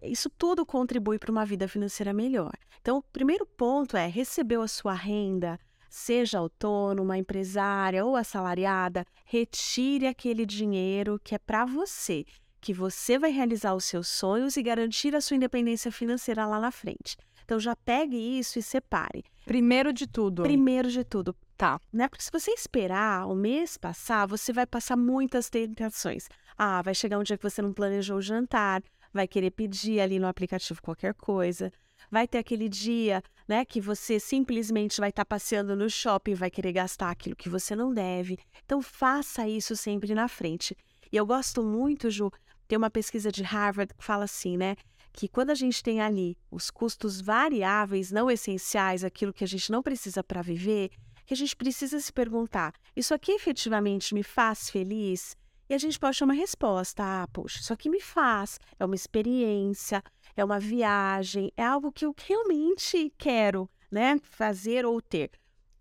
isso 0.03 0.29
tudo 0.31 0.67
contribui 0.67 1.19
para 1.19 1.31
uma 1.31 1.47
vida 1.47 1.69
financeira 1.69 2.13
melhor. 2.13 2.53
Então, 2.81 2.99
o 2.99 3.03
primeiro 3.03 3.47
ponto 3.47 3.97
é: 3.97 4.07
recebeu 4.07 4.61
a 4.63 4.69
sua 4.69 4.95
renda, 4.95 5.59
seja 5.93 6.39
autônoma, 6.39 7.19
empresária 7.19 8.05
ou 8.05 8.17
assalariada, 8.17 9.05
retire 9.27 10.07
aquele 10.07 10.47
dinheiro 10.47 11.21
que 11.23 11.35
é 11.35 11.39
para 11.39 11.67
você, 11.67 12.25
que 12.63 12.73
você 12.73 13.19
vai 13.19 13.31
realizar 13.31 13.75
os 13.75 13.85
seus 13.85 14.09
sonhos 14.09 14.57
e 14.57 14.63
garantir 14.63 15.15
a 15.15 15.21
sua 15.21 15.37
independência 15.37 15.93
financeira 15.93 16.47
lá 16.47 16.59
na 16.59 16.71
frente. 16.71 17.17
Então 17.45 17.61
já 17.61 17.77
pegue 17.77 18.17
isso 18.17 18.59
e 18.59 18.63
separe. 18.63 19.23
Primeiro 19.45 19.93
de 19.93 20.07
tudo. 20.07 20.43
Primeiro 20.43 20.91
de 20.91 21.05
tudo, 21.05 21.37
Tá. 21.59 21.79
né? 21.93 22.09
Porque 22.09 22.25
se 22.25 22.31
você 22.33 22.53
esperar 22.53 23.29
o 23.29 23.35
mês 23.35 23.77
passar, 23.77 24.27
você 24.27 24.53
vai 24.53 24.65
passar 24.67 24.97
muitas 24.97 25.51
tentações. 25.51 26.27
Ah, 26.57 26.81
vai 26.81 26.95
chegar 26.95 27.19
um 27.19 27.23
dia 27.23 27.37
que 27.37 27.43
você 27.43 27.61
não 27.61 27.73
planejou 27.73 28.17
o 28.17 28.23
jantar, 28.23 28.83
vai 29.13 29.29
querer 29.29 29.51
pedir 29.51 30.01
ali 30.01 30.19
no 30.19 30.27
aplicativo 30.27 30.81
qualquer 30.81 31.13
coisa. 31.15 31.71
Vai 32.11 32.27
ter 32.27 32.39
aquele 32.39 32.69
dia, 32.69 33.23
né, 33.53 33.67
que 33.67 33.83
você 33.83 34.19
simplesmente 34.19 34.99
vai 34.99 35.11
estar 35.11 35.27
passeando 35.27 35.77
no 35.77 35.91
shopping 35.91 36.31
e 36.31 36.35
vai 36.35 36.51
querer 36.51 36.73
gastar 36.73 37.11
aquilo 37.11 37.37
que 37.37 37.51
você 37.51 37.77
não 37.77 37.93
deve. 37.93 38.39
Então 38.65 38.81
faça 38.81 39.47
isso 39.47 39.77
sempre 39.77 40.15
na 40.15 40.27
frente. 40.27 40.75
E 41.13 41.17
eu 41.19 41.27
gosto 41.27 41.63
muito, 41.63 42.11
Ju, 42.11 42.31
tem 42.67 42.79
uma 42.79 42.91
pesquisa 42.91 43.31
de 43.31 43.43
Harvard 43.43 43.93
que 43.93 44.03
fala 44.03 44.25
assim, 44.25 44.57
né, 44.57 44.75
que 45.13 45.29
quando 45.29 45.51
a 45.51 45.55
gente 45.55 45.83
tem 45.83 46.01
ali 46.01 46.35
os 46.51 46.71
custos 46.71 47.21
variáveis 47.21 48.11
não 48.11 48.31
essenciais, 48.31 49.05
aquilo 49.05 49.35
que 49.35 49.45
a 49.45 49.47
gente 49.47 49.71
não 49.71 49.83
precisa 49.83 50.25
para 50.25 50.41
viver, 50.41 50.91
que 51.27 51.35
a 51.35 51.37
gente 51.37 51.55
precisa 51.55 52.01
se 52.01 52.11
perguntar: 52.11 52.73
isso 52.97 53.13
aqui 53.13 53.33
efetivamente 53.33 54.15
me 54.15 54.23
faz 54.23 54.71
feliz? 54.71 55.37
E 55.73 55.75
a 55.75 55.79
gente 55.79 55.99
pode 55.99 56.19
ter 56.19 56.25
uma 56.25 56.35
resposta: 56.35 57.03
ah, 57.03 57.27
poxa, 57.33 57.61
isso 57.61 57.73
aqui 57.73 57.89
me 57.89 57.99
faz, 57.99 58.61
é 58.79 58.85
uma 58.85 58.95
experiência, 58.95 60.05
é 60.37 60.45
uma 60.45 60.61
viagem, 60.61 61.51
é 61.57 61.65
algo 61.65 61.91
que 61.91 62.05
eu 62.05 62.15
realmente 62.15 63.11
quero, 63.17 63.71
né, 63.91 64.19
fazer 64.23 64.85
ou 64.85 65.01
ter. 65.01 65.31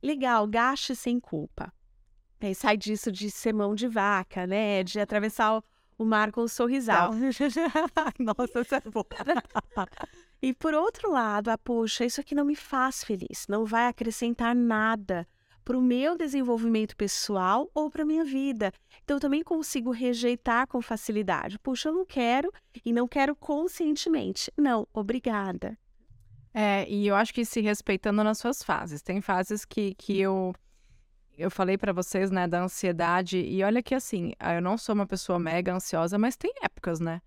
Legal, 0.02 0.48
gaste 0.48 0.96
sem 0.96 1.20
culpa. 1.20 1.74
Aí 2.40 2.56
sai 2.56 2.78
disso 2.78 3.12
de 3.12 3.30
ser 3.30 3.54
mão 3.54 3.76
de 3.76 3.86
vaca, 3.86 4.48
né, 4.48 4.82
de 4.82 4.98
atravessar 4.98 5.58
o, 5.58 5.64
o 5.98 6.06
mar 6.06 6.32
com 6.32 6.44
um 6.44 6.48
sorrisal. 6.48 7.12
Nossa, 8.18 8.62
isso 8.62 8.76
é 8.76 8.82
bom. 8.90 9.04
E 10.42 10.54
por 10.54 10.74
outro 10.74 11.12
lado, 11.12 11.50
ah, 11.50 11.58
poxa, 11.58 12.06
isso 12.06 12.22
aqui 12.22 12.34
não 12.34 12.46
me 12.46 12.56
faz 12.56 13.04
feliz, 13.04 13.46
não 13.50 13.66
vai 13.66 13.88
acrescentar 13.88 14.56
nada 14.56 15.28
para 15.72 15.78
o 15.78 15.82
meu 15.82 16.18
desenvolvimento 16.18 16.98
pessoal 16.98 17.72
ou 17.74 17.90
para 17.90 18.04
a 18.04 18.06
minha 18.06 18.26
vida. 18.26 18.74
Então, 19.06 19.16
eu 19.16 19.22
também 19.22 19.42
consigo 19.42 19.90
rejeitar 19.90 20.68
com 20.68 20.82
facilidade. 20.82 21.58
Puxa, 21.60 21.88
eu 21.88 21.94
não 21.94 22.06
quero 22.06 22.52
e 22.84 22.92
não 22.92 23.08
quero 23.08 23.34
conscientemente. 23.34 24.52
Não, 24.58 24.86
obrigada. 24.92 25.78
É, 26.54 26.86
e 26.90 27.08
eu 27.08 27.16
acho 27.16 27.34
que 27.34 27.46
se 27.46 27.62
respeitando 27.62 28.22
nas 28.22 28.38
suas 28.38 28.62
fases. 28.62 29.02
Tem 29.02 29.22
fases 29.22 29.64
que, 29.64 29.96
que 29.96 30.20
eu 30.20 30.54
eu 31.38 31.50
falei 31.50 31.78
para 31.78 31.94
vocês, 31.94 32.30
né, 32.30 32.50
da 32.50 32.62
ansiedade. 32.62 33.38
E 33.38 33.64
olha 33.64 33.82
que 33.82 33.96
assim, 33.96 34.34
ah, 34.40 34.56
eu 34.56 34.62
não 34.62 34.78
sou 34.78 34.94
uma 34.94 35.08
pessoa 35.08 35.40
mega 35.40 35.74
ansiosa, 35.74 36.18
mas 36.18 36.36
tem 36.36 36.54
épocas, 36.62 37.00
né? 37.00 37.22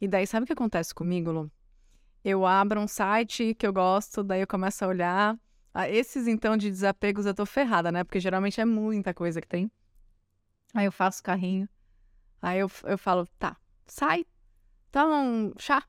E 0.00 0.08
daí, 0.08 0.26
sabe 0.26 0.44
o 0.44 0.46
que 0.46 0.54
acontece 0.54 0.94
comigo, 0.94 1.30
Lu? 1.30 1.52
Eu 2.24 2.46
abro 2.46 2.80
um 2.80 2.88
site 2.88 3.54
que 3.54 3.66
eu 3.66 3.74
gosto, 3.74 4.24
daí 4.24 4.40
eu 4.40 4.46
começo 4.46 4.82
a 4.82 4.88
olhar. 4.88 5.38
Ah, 5.76 5.88
esses, 5.88 6.28
então, 6.28 6.56
de 6.56 6.70
desapegos 6.70 7.26
eu 7.26 7.34
tô 7.34 7.44
ferrada, 7.44 7.90
né? 7.90 8.04
Porque 8.04 8.20
geralmente 8.20 8.60
é 8.60 8.64
muita 8.64 9.12
coisa 9.12 9.40
que 9.40 9.48
tem. 9.48 9.68
Aí 10.72 10.84
eu 10.84 10.92
faço 10.92 11.20
carrinho. 11.20 11.68
Aí 12.40 12.60
eu, 12.60 12.70
eu 12.84 12.96
falo, 12.96 13.26
tá, 13.38 13.56
sai, 13.84 14.24
toma 14.92 15.20
um 15.20 15.52
chá, 15.58 15.82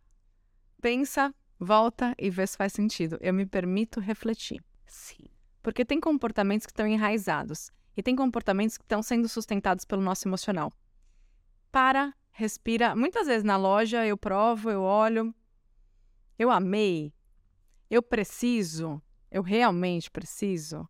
pensa, 0.82 1.34
volta 1.60 2.16
e 2.18 2.32
vê 2.32 2.48
se 2.48 2.58
faz 2.58 2.74
sentido. 2.74 3.18
Eu 3.22 3.34
me 3.34 3.46
permito 3.46 4.00
refletir. 4.00 4.64
Sim. 4.88 5.26
Porque 5.62 5.86
tem 5.86 6.00
comportamentos 6.00 6.66
que 6.66 6.72
estão 6.72 6.88
enraizados 6.88 7.72
e 7.96 8.02
tem 8.02 8.16
comportamentos 8.16 8.78
que 8.78 8.84
estão 8.84 9.04
sendo 9.04 9.28
sustentados 9.28 9.86
pelo 9.86 10.02
nosso 10.02 10.28
emocional. 10.28 10.74
Para, 11.72 12.14
respira. 12.32 12.96
Muitas 12.96 13.28
vezes 13.28 13.44
na 13.44 13.58
loja 13.58 14.06
eu 14.06 14.18
provo, 14.18 14.72
eu 14.72 14.82
olho, 14.82 15.34
eu 16.40 16.50
amei, 16.50 17.14
eu 17.90 18.02
preciso, 18.02 19.02
eu 19.36 19.42
realmente 19.42 20.10
preciso. 20.10 20.88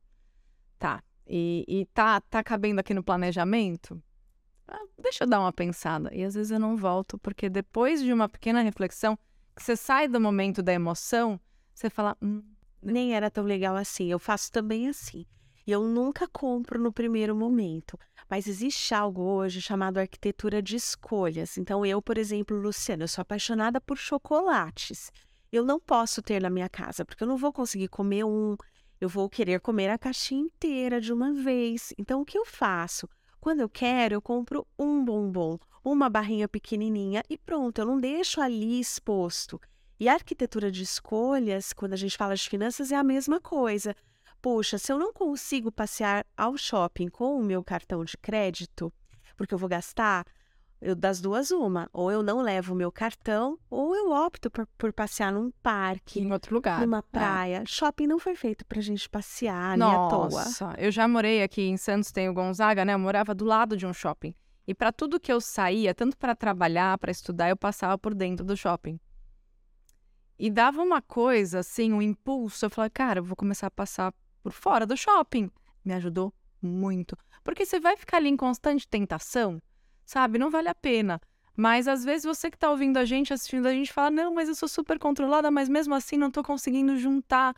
Tá. 0.78 1.04
E, 1.26 1.66
e 1.68 1.86
tá, 1.88 2.22
tá 2.22 2.44
cabendo 2.44 2.80
aqui 2.80 2.94
no 2.94 3.04
planejamento? 3.04 4.00
Ah, 4.68 4.86
deixa 5.02 5.24
eu 5.24 5.28
dar 5.28 5.40
uma 5.40 5.52
pensada. 5.52 6.14
E 6.14 6.24
às 6.24 6.36
vezes 6.36 6.52
eu 6.52 6.60
não 6.60 6.78
volto, 6.78 7.18
porque 7.18 7.50
depois 7.50 8.04
de 8.04 8.14
uma 8.14 8.30
pequena 8.30 8.62
reflexão, 8.62 9.18
que 9.56 9.64
você 9.64 9.76
sai 9.76 10.08
do 10.08 10.22
momento 10.22 10.62
da 10.62 10.72
emoção, 10.72 11.40
você 11.74 11.90
fala. 11.90 12.16
Hum, 12.22 12.44
Nem 12.84 13.16
era 13.16 13.32
tão 13.32 13.44
legal 13.44 13.76
assim. 13.76 14.12
Eu 14.12 14.20
faço 14.20 14.52
também 14.52 14.88
assim. 14.88 15.26
E 15.66 15.72
eu 15.72 15.82
nunca 15.82 16.28
compro 16.28 16.80
no 16.80 16.94
primeiro 16.94 17.36
momento. 17.36 17.98
Mas 18.30 18.46
existe 18.46 18.94
algo 18.94 19.24
hoje 19.24 19.60
chamado 19.60 19.98
arquitetura 19.98 20.62
de 20.62 20.76
escolhas. 20.76 21.58
Então, 21.58 21.84
eu, 21.84 22.00
por 22.00 22.20
exemplo, 22.20 22.56
Luciana, 22.56 23.06
eu 23.06 23.08
sou 23.08 23.24
apaixonada 23.24 23.82
por 23.82 23.98
chocolates. 23.98 25.12
Eu 25.56 25.64
não 25.64 25.80
posso 25.80 26.22
ter 26.22 26.42
na 26.42 26.50
minha 26.50 26.68
casa, 26.68 27.06
porque 27.06 27.24
eu 27.24 27.28
não 27.28 27.38
vou 27.38 27.54
conseguir 27.54 27.88
comer 27.88 28.26
um. 28.26 28.58
Eu 29.00 29.08
vou 29.08 29.30
querer 29.30 29.62
comer 29.62 29.90
a 29.90 29.98
caixinha 29.98 30.42
inteira 30.42 31.00
de 31.00 31.14
uma 31.14 31.32
vez. 31.32 31.94
Então, 31.98 32.20
o 32.20 32.26
que 32.26 32.38
eu 32.38 32.46
faço? 32.46 33.08
Quando 33.40 33.62
eu 33.62 33.70
quero, 33.70 34.16
eu 34.16 34.22
compro 34.22 34.68
um 34.78 35.06
bombom, 35.06 35.58
uma 35.82 36.10
barrinha 36.10 36.46
pequenininha 36.46 37.24
e 37.30 37.38
pronto, 37.38 37.80
eu 37.80 37.86
não 37.86 37.98
deixo 37.98 38.42
ali 38.42 38.82
exposto. 38.82 39.58
E 39.98 40.10
a 40.10 40.14
arquitetura 40.16 40.70
de 40.70 40.84
escolhas, 40.84 41.72
quando 41.72 41.94
a 41.94 41.98
gente 41.98 42.18
fala 42.18 42.36
de 42.36 42.50
finanças, 42.50 42.92
é 42.92 42.98
a 42.98 43.04
mesma 43.04 43.40
coisa. 43.40 43.96
Poxa, 44.42 44.78
se 44.78 44.92
eu 44.92 45.00
não 45.00 45.14
consigo 45.14 45.72
passear 45.72 46.26
ao 46.36 46.58
shopping 46.58 47.08
com 47.08 47.40
o 47.40 47.44
meu 47.44 47.64
cartão 47.64 48.04
de 48.04 48.18
crédito, 48.18 48.92
porque 49.38 49.54
eu 49.54 49.58
vou 49.58 49.70
gastar, 49.70 50.26
eu, 50.82 50.96
das 50.96 51.20
duas, 51.22 51.52
uma. 51.52 51.90
Ou 51.94 52.12
eu 52.12 52.22
não 52.22 52.42
levo 52.42 52.74
o 52.74 52.76
meu 52.76 52.92
cartão, 52.92 53.58
ou 53.70 53.96
eu 53.96 54.12
opto 54.12 54.52
por, 54.52 54.68
por 54.78 54.92
passear 54.94 55.32
num 55.32 55.52
parque. 55.64 56.20
Em 56.20 56.32
outro 56.32 56.54
lugar. 56.54 56.82
Numa 56.82 57.00
É. 57.00 57.02
praia. 57.02 57.64
Shopping 57.66 58.08
não 58.08 58.20
foi 58.20 58.36
feito 58.36 58.66
pra 58.66 58.82
gente 58.82 59.10
passear, 59.10 59.78
nem 59.78 59.88
à 59.88 60.08
toa. 60.08 60.30
Nossa, 60.30 60.76
eu 60.78 60.92
já 60.92 61.08
morei 61.08 61.42
aqui 61.42 61.62
em 61.64 61.78
Santos, 61.78 62.12
tem 62.12 62.30
o 62.30 62.34
Gonzaga, 62.34 62.84
né? 62.86 62.94
Eu 62.94 63.00
morava 63.00 63.34
do 63.34 63.46
lado 63.46 63.76
de 63.78 63.86
um 63.86 63.94
shopping. 63.94 64.36
E 64.68 64.74
para 64.74 64.92
tudo 64.92 65.20
que 65.20 65.32
eu 65.32 65.40
saía, 65.40 65.94
tanto 65.94 66.18
para 66.18 66.36
trabalhar, 66.36 66.98
para 66.98 67.12
estudar, 67.12 67.50
eu 67.50 67.56
passava 67.58 67.98
por 67.98 68.14
dentro 68.16 68.46
do 68.46 68.58
shopping. 68.58 69.00
E 70.38 70.50
dava 70.50 70.82
uma 70.82 71.02
coisa, 71.02 71.60
assim, 71.60 71.94
um 71.94 72.02
impulso. 72.02 72.66
Eu 72.66 72.70
falei, 72.70 72.90
cara, 72.90 73.20
eu 73.20 73.24
vou 73.24 73.36
começar 73.36 73.68
a 73.68 73.72
passar 73.72 74.14
por 74.44 74.52
fora 74.52 74.86
do 74.86 74.98
shopping. 74.98 75.50
Me 75.84 75.94
ajudou 75.94 76.34
muito. 76.62 77.18
Porque 77.44 77.66
você 77.66 77.80
vai 77.80 77.96
ficar 77.96 78.18
ali 78.18 78.28
em 78.30 78.36
constante 78.36 78.88
tentação, 78.88 79.62
sabe? 80.06 80.38
Não 80.38 80.50
vale 80.50 80.70
a 80.70 80.76
pena. 80.76 81.20
Mas 81.56 81.88
às 81.88 82.04
vezes 82.04 82.26
você 82.26 82.52
que 82.52 82.58
tá 82.58 82.70
ouvindo 82.70 82.98
a 82.98 83.06
gente, 83.06 83.34
assistindo 83.34 83.66
a 83.66 83.72
gente, 83.72 83.92
fala: 83.92 84.12
não, 84.12 84.34
mas 84.34 84.50
eu 84.50 84.56
sou 84.56 84.68
super 84.68 85.00
controlada, 85.00 85.50
mas 85.50 85.70
mesmo 85.70 85.96
assim 85.96 86.18
não 86.18 86.30
tô 86.30 86.44
conseguindo 86.44 86.98
juntar. 86.98 87.56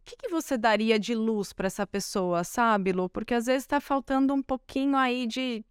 O 0.00 0.04
que, 0.04 0.16
que 0.16 0.28
você 0.28 0.56
daria 0.56 0.98
de 0.98 1.14
luz 1.14 1.52
para 1.52 1.66
essa 1.66 1.86
pessoa, 1.86 2.42
sabe, 2.44 2.92
Lu? 2.92 3.10
Porque 3.10 3.34
às 3.34 3.46
vezes 3.46 3.66
tá 3.66 3.80
faltando 3.80 4.32
um 4.32 4.42
pouquinho 4.42 4.96
aí 4.96 5.26
de, 5.26 5.62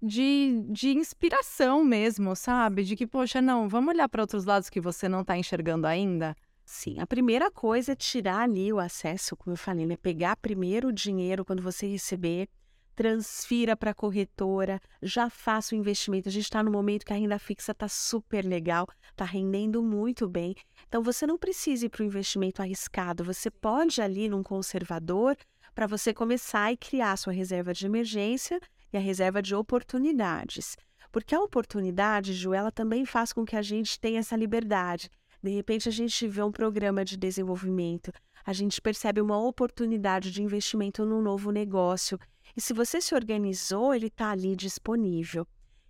de, 0.00 0.64
de 0.68 0.90
inspiração 0.90 1.84
mesmo, 1.84 2.34
sabe? 2.34 2.82
De 2.82 2.96
que, 2.96 3.06
poxa, 3.06 3.40
não, 3.40 3.68
vamos 3.68 3.94
olhar 3.94 4.08
para 4.08 4.22
outros 4.22 4.44
lados 4.44 4.68
que 4.68 4.80
você 4.80 5.08
não 5.08 5.24
tá 5.24 5.36
enxergando 5.36 5.86
ainda. 5.86 6.34
Sim, 6.64 6.98
a 6.98 7.06
primeira 7.06 7.50
coisa 7.50 7.92
é 7.92 7.96
tirar 7.96 8.40
ali 8.40 8.72
o 8.72 8.80
acesso, 8.80 9.36
como 9.36 9.52
eu 9.54 9.58
falei, 9.58 9.86
né? 9.86 9.96
Pegar 9.96 10.36
primeiro 10.36 10.88
o 10.88 10.92
dinheiro 10.92 11.44
quando 11.44 11.62
você 11.62 11.86
receber, 11.86 12.48
transfira 12.94 13.76
para 13.76 13.90
a 13.90 13.94
corretora, 13.94 14.80
já 15.02 15.30
faça 15.30 15.74
o 15.74 15.78
investimento. 15.78 16.28
A 16.28 16.32
gente 16.32 16.44
está 16.44 16.62
no 16.62 16.70
momento 16.70 17.04
que 17.04 17.12
a 17.12 17.16
renda 17.16 17.38
fixa 17.38 17.72
está 17.72 17.88
super 17.88 18.44
legal, 18.44 18.86
está 19.10 19.24
rendendo 19.24 19.82
muito 19.82 20.28
bem. 20.28 20.54
Então 20.88 21.02
você 21.02 21.26
não 21.26 21.38
precisa 21.38 21.86
ir 21.86 21.88
para 21.88 22.02
o 22.02 22.06
investimento 22.06 22.62
arriscado. 22.62 23.24
Você 23.24 23.50
pode 23.50 24.00
ir 24.00 24.02
ali 24.02 24.28
num 24.28 24.42
conservador 24.42 25.36
para 25.74 25.86
você 25.86 26.12
começar 26.12 26.72
e 26.72 26.76
criar 26.76 27.16
sua 27.16 27.32
reserva 27.32 27.72
de 27.72 27.86
emergência 27.86 28.60
e 28.92 28.96
a 28.96 29.00
reserva 29.00 29.40
de 29.40 29.54
oportunidades. 29.54 30.76
Porque 31.10 31.34
a 31.34 31.40
oportunidade, 31.40 32.32
Ju, 32.32 32.54
ela 32.54 32.70
também 32.70 33.04
faz 33.04 33.32
com 33.32 33.44
que 33.44 33.56
a 33.56 33.62
gente 33.62 33.98
tenha 33.98 34.20
essa 34.20 34.36
liberdade. 34.36 35.10
De 35.42 35.50
repente, 35.50 35.88
a 35.88 35.92
gente 35.92 36.28
vê 36.28 36.42
um 36.42 36.52
programa 36.52 37.04
de 37.04 37.16
desenvolvimento, 37.16 38.12
a 38.44 38.52
gente 38.52 38.80
percebe 38.80 39.20
uma 39.20 39.38
oportunidade 39.38 40.30
de 40.30 40.42
investimento 40.42 41.04
num 41.04 41.20
novo 41.20 41.50
negócio. 41.50 42.18
E 42.56 42.60
se 42.60 42.72
você 42.72 43.00
se 43.00 43.14
organizou, 43.14 43.94
ele 43.94 44.08
está 44.08 44.30
ali 44.30 44.54
disponível. 44.54 45.46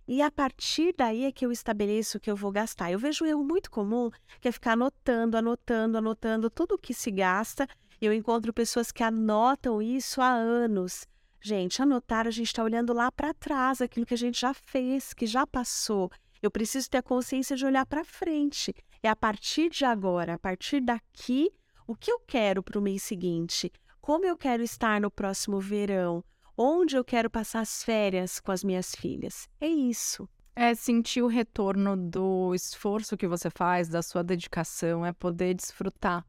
E 0.07 0.21
a 0.21 0.29
partir 0.29 0.93
daí 0.97 1.23
é 1.23 1.31
que 1.31 1.45
eu 1.45 1.51
estabeleço 1.51 2.17
o 2.17 2.19
que 2.19 2.29
eu 2.29 2.35
vou 2.35 2.51
gastar. 2.51 2.91
Eu 2.91 2.99
vejo 2.99 3.23
um 3.23 3.27
erro 3.27 3.43
muito 3.43 3.71
comum 3.71 4.09
que 4.41 4.47
é 4.47 4.51
ficar 4.51 4.73
anotando, 4.73 5.37
anotando, 5.37 5.97
anotando 5.97 6.49
tudo 6.49 6.75
o 6.75 6.77
que 6.77 6.93
se 6.93 7.09
gasta. 7.09 7.67
Eu 8.01 8.11
encontro 8.11 8.53
pessoas 8.53 8.91
que 8.91 9.03
anotam 9.03 9.81
isso 9.81 10.21
há 10.21 10.29
anos. 10.29 11.07
Gente, 11.41 11.81
anotar, 11.81 12.27
a 12.27 12.31
gente 12.31 12.47
está 12.47 12.63
olhando 12.63 12.93
lá 12.93 13.11
para 13.11 13.33
trás, 13.33 13.81
aquilo 13.81 14.05
que 14.05 14.13
a 14.13 14.17
gente 14.17 14.39
já 14.39 14.53
fez, 14.53 15.13
que 15.13 15.25
já 15.25 15.47
passou. 15.47 16.09
Eu 16.41 16.51
preciso 16.51 16.89
ter 16.89 16.97
a 16.97 17.03
consciência 17.03 17.55
de 17.55 17.65
olhar 17.65 17.85
para 17.85 18.03
frente. 18.03 18.73
É 19.01 19.09
a 19.09 19.15
partir 19.15 19.69
de 19.69 19.85
agora, 19.85 20.33
a 20.33 20.39
partir 20.39 20.81
daqui, 20.81 21.49
o 21.87 21.95
que 21.95 22.11
eu 22.11 22.19
quero 22.19 22.61
para 22.61 22.79
o 22.79 22.81
mês 22.81 23.03
seguinte? 23.03 23.71
Como 24.01 24.25
eu 24.25 24.37
quero 24.37 24.63
estar 24.63 24.99
no 24.99 25.09
próximo 25.09 25.59
verão? 25.59 26.23
Onde 26.55 26.95
eu 26.95 27.03
quero 27.03 27.31
passar 27.31 27.61
as 27.61 27.83
férias 27.83 28.39
com 28.39 28.51
as 28.51 28.63
minhas 28.63 28.93
filhas? 28.93 29.49
É 29.59 29.67
isso. 29.67 30.29
É 30.55 30.75
sentir 30.75 31.23
o 31.23 31.27
retorno 31.27 31.97
do 31.97 32.53
esforço 32.53 33.17
que 33.17 33.27
você 33.27 33.49
faz, 33.49 33.89
da 33.89 34.03
sua 34.03 34.23
dedicação, 34.23 35.03
é 35.03 35.11
poder 35.11 35.55
desfrutar. 35.55 36.23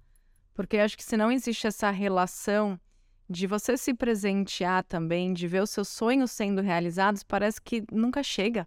Porque 0.55 0.79
acho 0.79 0.97
que 0.97 1.05
se 1.05 1.15
não 1.15 1.31
existe 1.31 1.67
essa 1.67 1.91
relação 1.91 2.81
de 3.29 3.47
você 3.47 3.77
se 3.77 3.93
presentear 3.93 4.83
também, 4.85 5.35
de 5.35 5.47
ver 5.47 5.63
os 5.63 5.71
seus 5.71 5.89
sonhos 5.89 6.31
sendo 6.31 6.63
realizados, 6.63 7.23
parece 7.23 7.61
que 7.61 7.85
nunca 7.93 8.23
chega. 8.23 8.67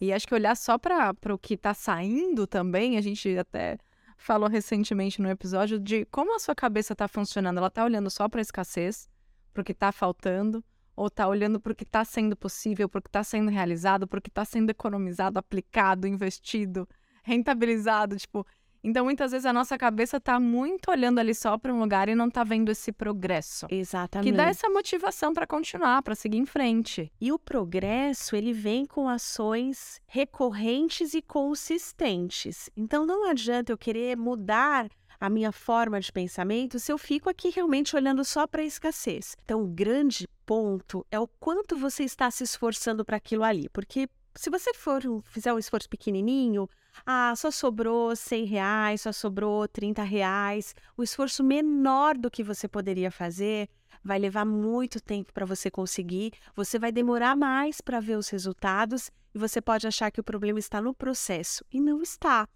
E 0.00 0.14
acho 0.14 0.26
que 0.26 0.34
olhar 0.34 0.56
só 0.56 0.78
para 0.78 1.14
o 1.30 1.38
que 1.38 1.54
está 1.54 1.74
saindo 1.74 2.46
também, 2.46 2.96
a 2.96 3.02
gente 3.02 3.36
até 3.36 3.76
falou 4.16 4.48
recentemente 4.48 5.20
no 5.20 5.28
episódio 5.28 5.78
de 5.78 6.06
como 6.06 6.34
a 6.34 6.38
sua 6.38 6.54
cabeça 6.54 6.94
está 6.94 7.06
funcionando. 7.06 7.58
Ela 7.58 7.66
está 7.66 7.84
olhando 7.84 8.08
só 8.08 8.30
para 8.30 8.40
a 8.40 8.42
escassez, 8.42 9.10
para 9.52 9.60
o 9.60 9.64
que 9.64 9.72
está 9.72 9.92
faltando, 9.92 10.64
ou 10.96 11.08
está 11.08 11.28
olhando 11.28 11.60
para 11.60 11.72
o 11.72 11.76
que 11.76 11.84
está 11.84 12.04
sendo 12.04 12.34
possível, 12.34 12.88
para 12.88 12.98
o 12.98 13.02
que 13.02 13.08
está 13.08 13.22
sendo 13.22 13.50
realizado, 13.50 14.08
para 14.08 14.18
o 14.18 14.22
que 14.22 14.30
está 14.30 14.44
sendo 14.44 14.70
economizado, 14.70 15.38
aplicado, 15.38 16.06
investido, 16.06 16.88
rentabilizado, 17.22 18.16
tipo. 18.16 18.46
Então, 18.82 19.04
muitas 19.04 19.32
vezes 19.32 19.44
a 19.44 19.52
nossa 19.52 19.76
cabeça 19.76 20.18
está 20.18 20.38
muito 20.38 20.92
olhando 20.92 21.18
ali 21.18 21.34
só 21.34 21.58
para 21.58 21.74
um 21.74 21.80
lugar 21.80 22.08
e 22.08 22.14
não 22.14 22.28
está 22.28 22.44
vendo 22.44 22.70
esse 22.70 22.92
progresso. 22.92 23.66
Exatamente. 23.68 24.30
Que 24.30 24.36
dá 24.36 24.44
essa 24.44 24.68
motivação 24.68 25.34
para 25.34 25.44
continuar, 25.44 26.02
para 26.02 26.14
seguir 26.14 26.38
em 26.38 26.46
frente. 26.46 27.12
E 27.20 27.32
o 27.32 27.38
progresso, 27.38 28.36
ele 28.36 28.52
vem 28.52 28.86
com 28.86 29.08
ações 29.08 30.00
recorrentes 30.06 31.14
e 31.14 31.20
consistentes. 31.20 32.70
Então 32.76 33.04
não 33.04 33.28
adianta 33.28 33.72
eu 33.72 33.78
querer 33.78 34.16
mudar 34.16 34.88
a 35.18 35.28
minha 35.28 35.50
forma 35.50 35.98
de 35.98 36.12
pensamento 36.12 36.78
se 36.78 36.92
eu 36.92 36.98
fico 36.98 37.28
aqui 37.28 37.48
realmente 37.48 37.96
olhando 37.96 38.24
só 38.24 38.46
para 38.46 38.62
a 38.62 38.64
escassez. 38.64 39.36
Então 39.44 39.62
o 39.62 39.66
grande 39.66 40.28
ponto 40.46 41.04
é 41.10 41.18
o 41.18 41.26
quanto 41.26 41.76
você 41.76 42.04
está 42.04 42.30
se 42.30 42.44
esforçando 42.44 43.04
para 43.04 43.16
aquilo 43.16 43.42
ali, 43.42 43.68
porque 43.70 44.08
se 44.36 44.48
você 44.48 44.72
for 44.72 45.02
fizer 45.24 45.52
um 45.52 45.58
esforço 45.58 45.88
pequenininho, 45.88 46.68
ah, 47.04 47.34
só 47.36 47.50
sobrou 47.50 48.14
100 48.14 48.44
reais, 48.44 49.00
só 49.02 49.12
sobrou 49.12 49.66
30 49.66 50.02
reais, 50.02 50.74
o 50.96 51.02
esforço 51.02 51.42
menor 51.42 52.16
do 52.16 52.30
que 52.30 52.44
você 52.44 52.68
poderia 52.68 53.10
fazer 53.10 53.68
vai 54.04 54.18
levar 54.18 54.44
muito 54.44 55.00
tempo 55.00 55.32
para 55.32 55.44
você 55.44 55.70
conseguir, 55.70 56.32
você 56.54 56.78
vai 56.78 56.92
demorar 56.92 57.34
mais 57.34 57.80
para 57.80 57.98
ver 57.98 58.16
os 58.16 58.28
resultados 58.28 59.10
e 59.34 59.38
você 59.38 59.60
pode 59.60 59.86
achar 59.86 60.10
que 60.10 60.20
o 60.20 60.24
problema 60.24 60.58
está 60.58 60.80
no 60.80 60.94
processo 60.94 61.64
e 61.72 61.80
não 61.80 62.00
está. 62.02 62.48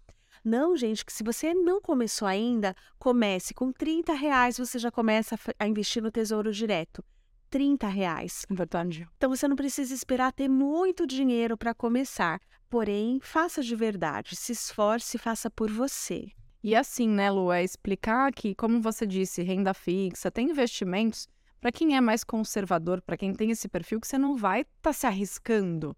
Não, 0.43 0.75
gente, 0.75 1.05
que 1.05 1.13
se 1.13 1.23
você 1.23 1.53
não 1.53 1.81
começou 1.81 2.27
ainda, 2.27 2.75
comece 2.97 3.53
com 3.53 3.71
30 3.71 4.13
reais, 4.13 4.57
você 4.57 4.79
já 4.79 4.89
começa 4.89 5.37
a 5.59 5.67
investir 5.67 6.01
no 6.01 6.09
Tesouro 6.09 6.51
Direto. 6.51 7.03
30 7.51 7.87
reais. 7.87 8.45
Verdade. 8.49 9.07
Então 9.17 9.29
você 9.29 9.47
não 9.47 9.55
precisa 9.55 9.93
esperar 9.93 10.31
ter 10.31 10.47
muito 10.47 11.05
dinheiro 11.05 11.55
para 11.57 11.75
começar. 11.75 12.39
Porém, 12.69 13.19
faça 13.21 13.61
de 13.61 13.75
verdade, 13.75 14.35
se 14.35 14.53
esforce 14.53 15.17
e 15.17 15.19
faça 15.19 15.49
por 15.51 15.69
você. 15.69 16.29
E 16.63 16.73
assim, 16.73 17.09
né, 17.09 17.29
Lu, 17.29 17.51
é 17.51 17.61
explicar 17.63 18.31
que, 18.31 18.55
como 18.55 18.81
você 18.81 19.05
disse, 19.05 19.43
renda 19.43 19.73
fixa, 19.73 20.31
tem 20.31 20.49
investimentos 20.49 21.27
para 21.59 21.71
quem 21.71 21.97
é 21.97 22.01
mais 22.01 22.23
conservador, 22.23 23.01
para 23.01 23.17
quem 23.17 23.33
tem 23.33 23.51
esse 23.51 23.67
perfil, 23.67 23.99
que 23.99 24.07
você 24.07 24.17
não 24.17 24.37
vai 24.37 24.61
estar 24.61 24.73
tá 24.81 24.93
se 24.93 25.05
arriscando. 25.05 25.95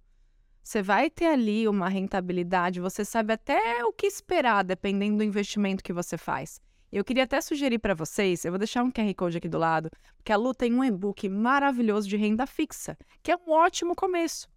Você 0.64 0.82
vai 0.82 1.10
ter 1.10 1.28
ali 1.28 1.68
uma 1.68 1.90
rentabilidade, 1.90 2.80
você 2.80 3.06
sabe 3.06 3.34
até 3.34 3.84
o 3.86 3.94
que 3.94 4.08
esperar, 4.08 4.64
dependendo 4.64 5.18
do 5.18 5.24
investimento 5.24 5.84
que 5.84 5.94
você 5.94 6.18
faz. 6.18 6.60
Eu 6.94 7.04
queria 7.04 7.24
até 7.24 7.42
sugerir 7.42 7.80
para 7.80 7.96
vocês, 7.96 8.46
eu 8.46 8.52
vou 8.52 8.60
deixar 8.60 8.84
um 8.84 8.92
QR 8.92 9.12
Code 9.16 9.38
aqui 9.38 9.50
do 9.50 9.58
lado, 9.58 9.90
porque 10.16 10.32
a 10.32 10.38
Lu 10.38 10.54
tem 10.54 10.72
um 10.72 10.84
e-book 10.84 11.28
maravilhoso 11.28 12.08
de 12.08 12.16
renda 12.16 12.46
fixa, 12.46 12.96
que 13.24 13.32
é 13.32 13.36
um 13.36 13.52
ótimo 13.52 13.96
começo. 13.96 14.48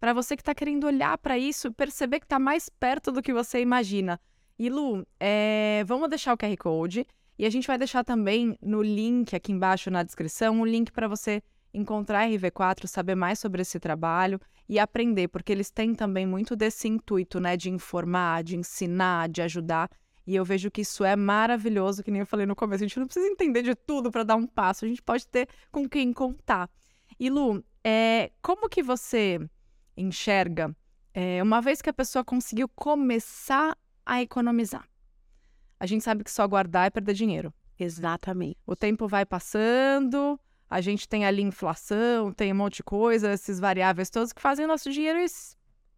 Para 0.00 0.14
você 0.14 0.36
que 0.36 0.40
está 0.40 0.54
querendo 0.54 0.86
olhar 0.86 1.18
para 1.18 1.36
isso, 1.36 1.70
perceber 1.70 2.20
que 2.20 2.24
está 2.24 2.38
mais 2.38 2.70
perto 2.70 3.12
do 3.12 3.20
que 3.20 3.30
você 3.30 3.60
imagina. 3.60 4.18
E 4.58 4.70
Lu, 4.70 5.06
é... 5.20 5.84
vamos 5.86 6.08
deixar 6.08 6.32
o 6.32 6.38
QR 6.38 6.56
Code 6.56 7.06
e 7.38 7.44
a 7.44 7.50
gente 7.50 7.66
vai 7.66 7.76
deixar 7.76 8.02
também 8.02 8.56
no 8.62 8.80
link 8.80 9.36
aqui 9.36 9.52
embaixo 9.52 9.90
na 9.90 10.02
descrição, 10.02 10.58
um 10.58 10.64
link 10.64 10.90
para 10.90 11.06
você 11.06 11.42
encontrar 11.74 12.20
a 12.20 12.26
RV4, 12.26 12.86
saber 12.86 13.14
mais 13.14 13.38
sobre 13.38 13.60
esse 13.60 13.78
trabalho 13.78 14.40
e 14.66 14.78
aprender, 14.78 15.28
porque 15.28 15.52
eles 15.52 15.70
têm 15.70 15.94
também 15.94 16.24
muito 16.24 16.56
desse 16.56 16.88
intuito, 16.88 17.38
né, 17.38 17.54
de 17.54 17.68
informar, 17.68 18.42
de 18.42 18.56
ensinar, 18.56 19.28
de 19.28 19.42
ajudar. 19.42 19.90
E 20.26 20.34
eu 20.34 20.44
vejo 20.44 20.70
que 20.70 20.80
isso 20.80 21.04
é 21.04 21.14
maravilhoso, 21.14 22.02
que 22.02 22.10
nem 22.10 22.20
eu 22.20 22.26
falei 22.26 22.46
no 22.46 22.56
começo. 22.56 22.82
A 22.82 22.86
gente 22.86 22.98
não 22.98 23.06
precisa 23.06 23.26
entender 23.26 23.62
de 23.62 23.74
tudo 23.74 24.10
para 24.10 24.24
dar 24.24 24.36
um 24.36 24.46
passo, 24.46 24.84
a 24.84 24.88
gente 24.88 25.02
pode 25.02 25.26
ter 25.26 25.48
com 25.70 25.88
quem 25.88 26.12
contar. 26.12 26.68
E 27.18 27.30
Lu, 27.30 27.64
é, 27.84 28.32
como 28.42 28.68
que 28.68 28.82
você 28.82 29.38
enxerga, 29.96 30.76
é, 31.14 31.42
uma 31.42 31.60
vez 31.60 31.80
que 31.80 31.88
a 31.88 31.94
pessoa 31.94 32.24
conseguiu 32.24 32.68
começar 32.68 33.78
a 34.04 34.20
economizar? 34.20 34.88
A 35.78 35.86
gente 35.86 36.02
sabe 36.02 36.24
que 36.24 36.30
só 36.30 36.46
guardar 36.48 36.86
é 36.86 36.90
perder 36.90 37.14
dinheiro. 37.14 37.54
Exatamente. 37.78 38.58
O 38.66 38.74
tempo 38.74 39.06
vai 39.06 39.24
passando, 39.24 40.40
a 40.68 40.80
gente 40.80 41.08
tem 41.08 41.24
ali 41.24 41.42
inflação, 41.42 42.32
tem 42.32 42.52
um 42.52 42.56
monte 42.56 42.76
de 42.76 42.82
coisa, 42.82 43.32
esses 43.32 43.60
variáveis 43.60 44.10
todos 44.10 44.32
que 44.32 44.42
fazem 44.42 44.64
o 44.64 44.68
nosso 44.68 44.90
dinheiro 44.90 45.18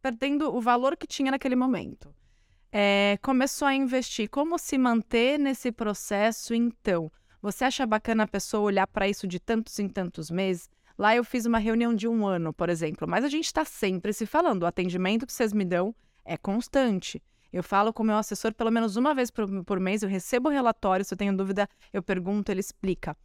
perdendo 0.03 0.55
o 0.55 0.61
valor 0.61 0.97
que 0.97 1.07
tinha 1.07 1.31
naquele 1.31 1.57
momento. 1.57 2.14
É, 2.71 3.19
começou 3.23 3.67
a 3.67 3.75
investir. 3.75 4.29
Como 4.29 4.59
se 4.59 4.77
manter 4.77 5.39
nesse 5.39 5.73
processo, 5.73 6.55
então? 6.55 7.11
Você 7.41 7.65
acha 7.65 7.87
bacana 7.87 8.25
a 8.25 8.29
pessoa 8.29 8.65
olhar 8.65 8.87
para 8.87 9.09
isso 9.09 9.27
de 9.27 9.39
tantos 9.39 9.79
em 9.79 9.89
tantos 9.89 10.31
meses? 10.31 10.69
Lá 10.99 11.15
eu 11.15 11.23
fiz 11.23 11.47
uma 11.47 11.59
reunião 11.59 11.95
de 11.95 12.09
um 12.09 12.27
ano, 12.27 12.53
por 12.53 12.69
exemplo, 12.69 13.07
mas 13.07 13.25
a 13.25 13.29
gente 13.29 13.47
está 13.47 13.65
sempre 13.65 14.13
se 14.13 14.27
falando. 14.27 14.65
O 14.65 14.67
atendimento 14.67 15.25
que 15.25 15.33
vocês 15.33 15.53
me 15.53 15.65
dão 15.65 15.95
é 16.25 16.37
constante. 16.37 17.23
Eu 17.53 17.63
falo 17.63 17.93
com 17.93 18.03
o 18.03 18.07
meu 18.07 18.17
assessor 18.17 18.53
pelo 18.53 18.71
menos 18.71 18.97
uma 18.97 19.15
vez 19.15 19.31
por, 19.31 19.47
por 19.65 19.81
mês, 19.81 20.03
eu 20.03 20.09
recebo 20.09 20.49
relatório, 20.49 21.05
se 21.05 21.15
eu 21.15 21.19
tenho 21.19 21.35
dúvida, 21.35 21.69
eu 21.93 22.03
pergunto, 22.03 22.51
ele 22.51 22.61
explica. 22.61 23.17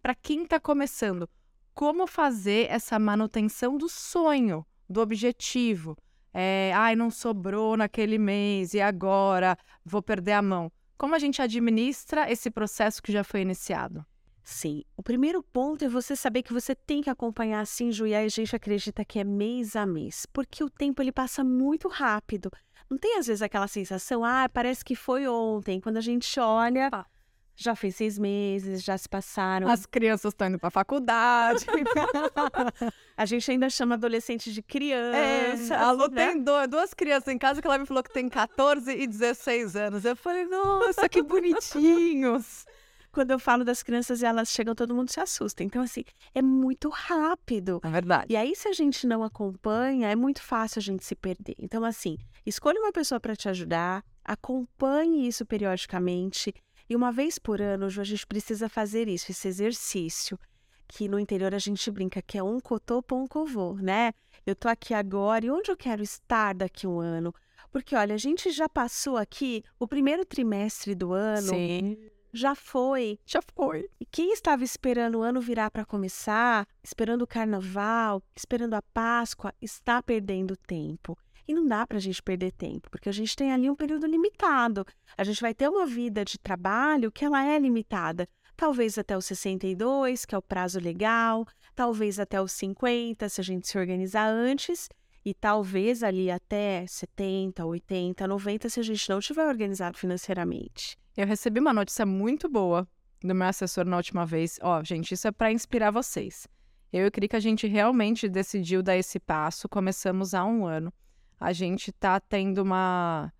Para 0.00 0.14
quem 0.14 0.44
está 0.44 0.60
começando, 0.60 1.28
como 1.74 2.06
fazer 2.06 2.70
essa 2.70 2.98
manutenção 2.98 3.76
do 3.78 3.88
sonho, 3.88 4.64
do 4.88 5.00
objetivo? 5.00 5.96
É, 6.32 6.72
ai, 6.74 6.96
não 6.96 7.10
sobrou 7.10 7.76
naquele 7.76 8.18
mês 8.18 8.74
e 8.74 8.80
agora 8.80 9.56
vou 9.84 10.02
perder 10.02 10.32
a 10.32 10.42
mão. 10.42 10.72
Como 10.96 11.14
a 11.14 11.18
gente 11.18 11.42
administra 11.42 12.30
esse 12.30 12.50
processo 12.50 13.02
que 13.02 13.12
já 13.12 13.24
foi 13.24 13.40
iniciado? 13.42 14.04
Sim, 14.44 14.82
o 14.96 15.02
primeiro 15.02 15.42
ponto 15.42 15.84
é 15.84 15.88
você 15.88 16.16
saber 16.16 16.42
que 16.42 16.52
você 16.52 16.74
tem 16.74 17.00
que 17.00 17.10
acompanhar 17.10 17.60
assim, 17.60 17.92
Ju, 17.92 18.06
e 18.06 18.14
a 18.14 18.26
gente 18.28 18.56
acredita 18.56 19.04
que 19.04 19.18
é 19.18 19.24
mês 19.24 19.76
a 19.76 19.86
mês, 19.86 20.26
porque 20.32 20.64
o 20.64 20.70
tempo 20.70 21.00
ele 21.00 21.12
passa 21.12 21.44
muito 21.44 21.86
rápido. 21.86 22.50
Não 22.90 22.98
tem 22.98 23.18
às 23.18 23.26
vezes 23.26 23.40
aquela 23.40 23.68
sensação, 23.68 24.24
ah, 24.24 24.48
parece 24.52 24.84
que 24.84 24.96
foi 24.96 25.28
ontem. 25.28 25.80
Quando 25.80 25.96
a 25.96 26.00
gente 26.00 26.38
olha, 26.40 26.88
ah. 26.92 27.06
Já 27.54 27.74
fez 27.76 27.96
seis 27.96 28.18
meses, 28.18 28.82
já 28.82 28.96
se 28.96 29.08
passaram. 29.08 29.68
As 29.68 29.86
crianças 29.86 30.32
estão 30.32 30.48
indo 30.48 30.58
para 30.58 30.68
a 30.68 30.70
faculdade. 30.70 31.66
a 33.16 33.26
gente 33.26 33.50
ainda 33.50 33.68
chama 33.70 33.94
adolescente 33.94 34.52
de 34.52 34.62
criança. 34.62 35.74
É, 35.74 35.76
a 35.76 35.90
Lu 35.90 36.08
né? 36.08 36.32
tem 36.32 36.42
duas, 36.42 36.68
duas 36.68 36.94
crianças 36.94 37.28
em 37.28 37.38
casa 37.38 37.60
que 37.60 37.66
ela 37.66 37.78
me 37.78 37.86
falou 37.86 38.02
que 38.02 38.12
tem 38.12 38.28
14 38.28 38.90
e 38.90 39.06
16 39.06 39.76
anos. 39.76 40.04
Eu 40.04 40.16
falei, 40.16 40.46
nossa, 40.46 41.08
que 41.08 41.22
bonitinhos 41.22 42.64
quando 43.12 43.30
eu 43.30 43.38
falo 43.38 43.62
das 43.62 43.82
crianças 43.82 44.22
e 44.22 44.24
elas 44.24 44.48
chegam, 44.48 44.74
todo 44.74 44.94
mundo 44.94 45.10
se 45.10 45.20
assusta. 45.20 45.62
Então, 45.62 45.82
assim, 45.82 46.02
é 46.34 46.40
muito 46.40 46.88
rápido. 46.88 47.80
É 47.84 47.90
verdade. 47.90 48.26
E 48.30 48.36
aí, 48.36 48.56
se 48.56 48.66
a 48.66 48.72
gente 48.72 49.06
não 49.06 49.22
acompanha, 49.22 50.08
é 50.08 50.16
muito 50.16 50.42
fácil 50.42 50.78
a 50.78 50.82
gente 50.82 51.04
se 51.04 51.14
perder. 51.14 51.54
Então, 51.58 51.84
assim, 51.84 52.16
escolha 52.46 52.80
uma 52.80 52.90
pessoa 52.92 53.20
para 53.20 53.36
te 53.36 53.48
ajudar, 53.48 54.02
acompanhe 54.24 55.28
isso 55.28 55.44
periodicamente. 55.44 56.54
E 56.92 56.96
uma 56.96 57.10
vez 57.10 57.38
por 57.38 57.62
ano, 57.62 57.86
a 57.86 58.04
gente 58.04 58.26
precisa 58.26 58.68
fazer 58.68 59.08
isso, 59.08 59.30
esse 59.30 59.48
exercício. 59.48 60.38
Que 60.86 61.08
no 61.08 61.18
interior 61.18 61.54
a 61.54 61.58
gente 61.58 61.90
brinca 61.90 62.20
que 62.20 62.36
é 62.36 62.42
um 62.42 62.60
cotô 62.60 63.02
um 63.12 63.26
covô, 63.26 63.72
né? 63.76 64.12
Eu 64.44 64.54
tô 64.54 64.68
aqui 64.68 64.92
agora 64.92 65.46
e 65.46 65.50
onde 65.50 65.70
eu 65.70 65.76
quero 65.76 66.02
estar 66.02 66.54
daqui 66.54 66.84
a 66.84 66.90
um 66.90 67.00
ano? 67.00 67.34
Porque, 67.70 67.96
olha, 67.96 68.14
a 68.14 68.18
gente 68.18 68.50
já 68.50 68.68
passou 68.68 69.16
aqui 69.16 69.64
o 69.78 69.88
primeiro 69.88 70.26
trimestre 70.26 70.94
do 70.94 71.14
ano. 71.14 71.48
Sim 71.48 71.96
já 72.34 72.54
foi. 72.54 73.18
Já 73.26 73.40
foi. 73.54 73.88
E 74.00 74.06
quem 74.06 74.32
estava 74.32 74.64
esperando 74.64 75.18
o 75.18 75.22
ano 75.22 75.40
virar 75.40 75.70
para 75.70 75.84
começar, 75.84 76.66
esperando 76.82 77.22
o 77.22 77.26
carnaval, 77.26 78.22
esperando 78.34 78.74
a 78.74 78.80
Páscoa, 78.80 79.52
está 79.60 80.02
perdendo 80.02 80.56
tempo. 80.56 81.16
E 81.46 81.54
não 81.54 81.66
dá 81.66 81.86
para 81.86 81.98
a 81.98 82.00
gente 82.00 82.22
perder 82.22 82.52
tempo, 82.52 82.90
porque 82.90 83.08
a 83.08 83.12
gente 83.12 83.34
tem 83.34 83.52
ali 83.52 83.68
um 83.68 83.74
período 83.74 84.06
limitado. 84.06 84.86
A 85.16 85.24
gente 85.24 85.40
vai 85.40 85.52
ter 85.54 85.68
uma 85.68 85.86
vida 85.86 86.24
de 86.24 86.38
trabalho 86.38 87.10
que 87.10 87.24
ela 87.24 87.44
é 87.44 87.58
limitada. 87.58 88.28
Talvez 88.56 88.96
até 88.96 89.16
os 89.16 89.24
62, 89.24 90.24
que 90.24 90.34
é 90.34 90.38
o 90.38 90.42
prazo 90.42 90.78
legal, 90.78 91.46
talvez 91.74 92.20
até 92.20 92.40
os 92.40 92.52
50, 92.52 93.28
se 93.28 93.40
a 93.40 93.44
gente 93.44 93.66
se 93.66 93.76
organizar 93.76 94.28
antes, 94.28 94.88
e 95.24 95.34
talvez 95.34 96.02
ali 96.02 96.30
até 96.30 96.86
70, 96.86 97.64
80, 97.64 98.26
90, 98.26 98.68
se 98.68 98.80
a 98.80 98.82
gente 98.82 99.08
não 99.08 99.18
estiver 99.18 99.46
organizado 99.46 99.96
financeiramente. 99.96 100.96
Eu 101.16 101.26
recebi 101.26 101.60
uma 101.60 101.72
notícia 101.72 102.06
muito 102.06 102.48
boa 102.48 102.88
do 103.20 103.34
meu 103.34 103.46
assessor 103.46 103.84
na 103.84 103.96
última 103.96 104.26
vez. 104.26 104.58
Ó, 104.62 104.80
oh, 104.80 104.84
gente, 104.84 105.12
isso 105.12 105.28
é 105.28 105.32
para 105.32 105.52
inspirar 105.52 105.90
vocês. 105.90 106.46
Eu 106.92 107.06
e 107.06 107.10
que 107.10 107.36
a 107.36 107.40
gente 107.40 107.66
realmente 107.66 108.28
decidiu 108.28 108.82
dar 108.82 108.96
esse 108.96 109.18
passo. 109.18 109.68
Começamos 109.68 110.34
há 110.34 110.44
um 110.44 110.66
ano. 110.66 110.92
A 111.38 111.52
gente 111.52 111.90
está 111.90 112.20
tendo 112.20 112.62
uma, 112.62 113.32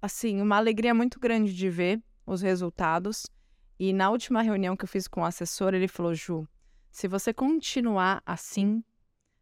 assim, 0.00 0.40
uma 0.40 0.56
alegria 0.56 0.94
muito 0.94 1.18
grande 1.18 1.54
de 1.54 1.68
ver 1.68 2.02
os 2.26 2.42
resultados. 2.42 3.26
E 3.78 3.92
na 3.92 4.10
última 4.10 4.42
reunião 4.42 4.76
que 4.76 4.84
eu 4.84 4.88
fiz 4.88 5.08
com 5.08 5.22
o 5.22 5.24
assessor, 5.24 5.74
ele 5.74 5.88
falou: 5.88 6.14
Ju, 6.14 6.48
se 6.90 7.08
você 7.08 7.32
continuar 7.32 8.22
assim, 8.24 8.82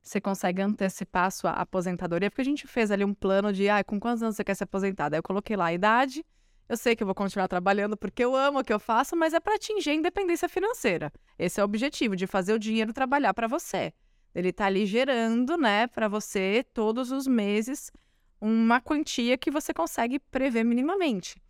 você 0.03 0.21
consegue 0.21 0.63
antecipar 0.63 1.25
a 1.25 1.31
sua 1.31 1.51
aposentadoria, 1.51 2.31
porque 2.31 2.43
a 2.43 2.45
gente 2.45 2.67
fez 2.67 2.91
ali 2.91 3.05
um 3.05 3.15
plano 3.15 3.53
de, 3.53 3.69
ah, 3.69 3.83
com 3.83 3.99
quantos 3.99 4.23
anos 4.23 4.37
você 4.37 4.45
quer 4.45 4.55
se 4.55 4.63
aposentar? 4.63 5.09
Daí 5.09 5.19
eu 5.19 5.23
coloquei 5.23 5.57
lá 5.57 5.67
a 5.67 5.73
idade, 5.73 6.25
eu 6.69 6.77
sei 6.77 6.97
que 6.97 7.03
eu 7.03 7.07
vou 7.07 7.15
continuar 7.15 7.49
trabalhando 7.49 7.97
porque 7.97 8.25
eu 8.25 8.35
amo 8.35 8.59
o 8.59 8.65
que 8.65 8.73
eu 8.73 8.81
faço, 8.81 9.17
mas 9.17 9.33
é 9.33 9.41
para 9.41 9.55
atingir 9.55 9.91
a 9.91 9.95
independência 9.95 10.49
financeira. 10.49 11.13
Esse 11.39 11.61
é 11.61 11.63
o 11.63 11.65
objetivo, 11.65 12.17
de 12.17 12.27
fazer 12.27 12.53
o 12.53 12.59
dinheiro 12.59 12.93
trabalhar 12.93 13.33
para 13.35 13.47
você. 13.47 13.93
Ele 14.37 14.51
está 14.51 14.67
ali 14.67 14.85
gerando, 14.85 15.57
né, 15.57 15.87
para 15.87 16.09
você 16.09 16.63
todos 16.75 17.11
os 17.11 17.27
meses 17.27 17.91
uma 18.39 18.83
quantia 18.83 19.39
que 19.39 19.51
você 19.51 19.73
consegue 19.73 20.19
prever 20.19 20.63
minimamente. 20.63 21.41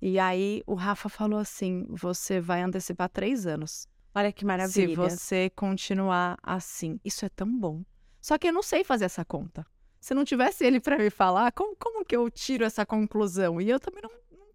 E 0.00 0.18
aí 0.18 0.62
o 0.66 0.72
Rafa 0.72 1.10
falou 1.10 1.38
assim: 1.38 1.84
você 1.90 2.40
vai 2.40 2.62
antecipar 2.62 3.10
três 3.10 3.46
anos. 3.46 3.86
Olha 4.14 4.32
que 4.32 4.46
maravilha. 4.46 4.88
Se 4.88 4.94
você 4.94 5.50
continuar 5.50 6.38
assim. 6.42 6.98
Isso 7.04 7.26
é 7.26 7.28
tão 7.28 7.46
bom. 7.58 7.84
Só 8.22 8.38
que 8.38 8.48
eu 8.48 8.54
não 8.54 8.62
sei 8.62 8.84
fazer 8.84 9.04
essa 9.04 9.22
conta. 9.22 9.66
Se 10.00 10.14
não 10.14 10.24
tivesse 10.24 10.64
ele 10.64 10.80
para 10.80 10.96
me 10.96 11.10
falar, 11.10 11.52
como, 11.52 11.76
como 11.76 12.02
que 12.06 12.16
eu 12.16 12.30
tiro 12.30 12.64
essa 12.64 12.86
conclusão? 12.86 13.60
E 13.60 13.68
eu 13.68 13.78
também 13.78 14.00
não 14.02 14.10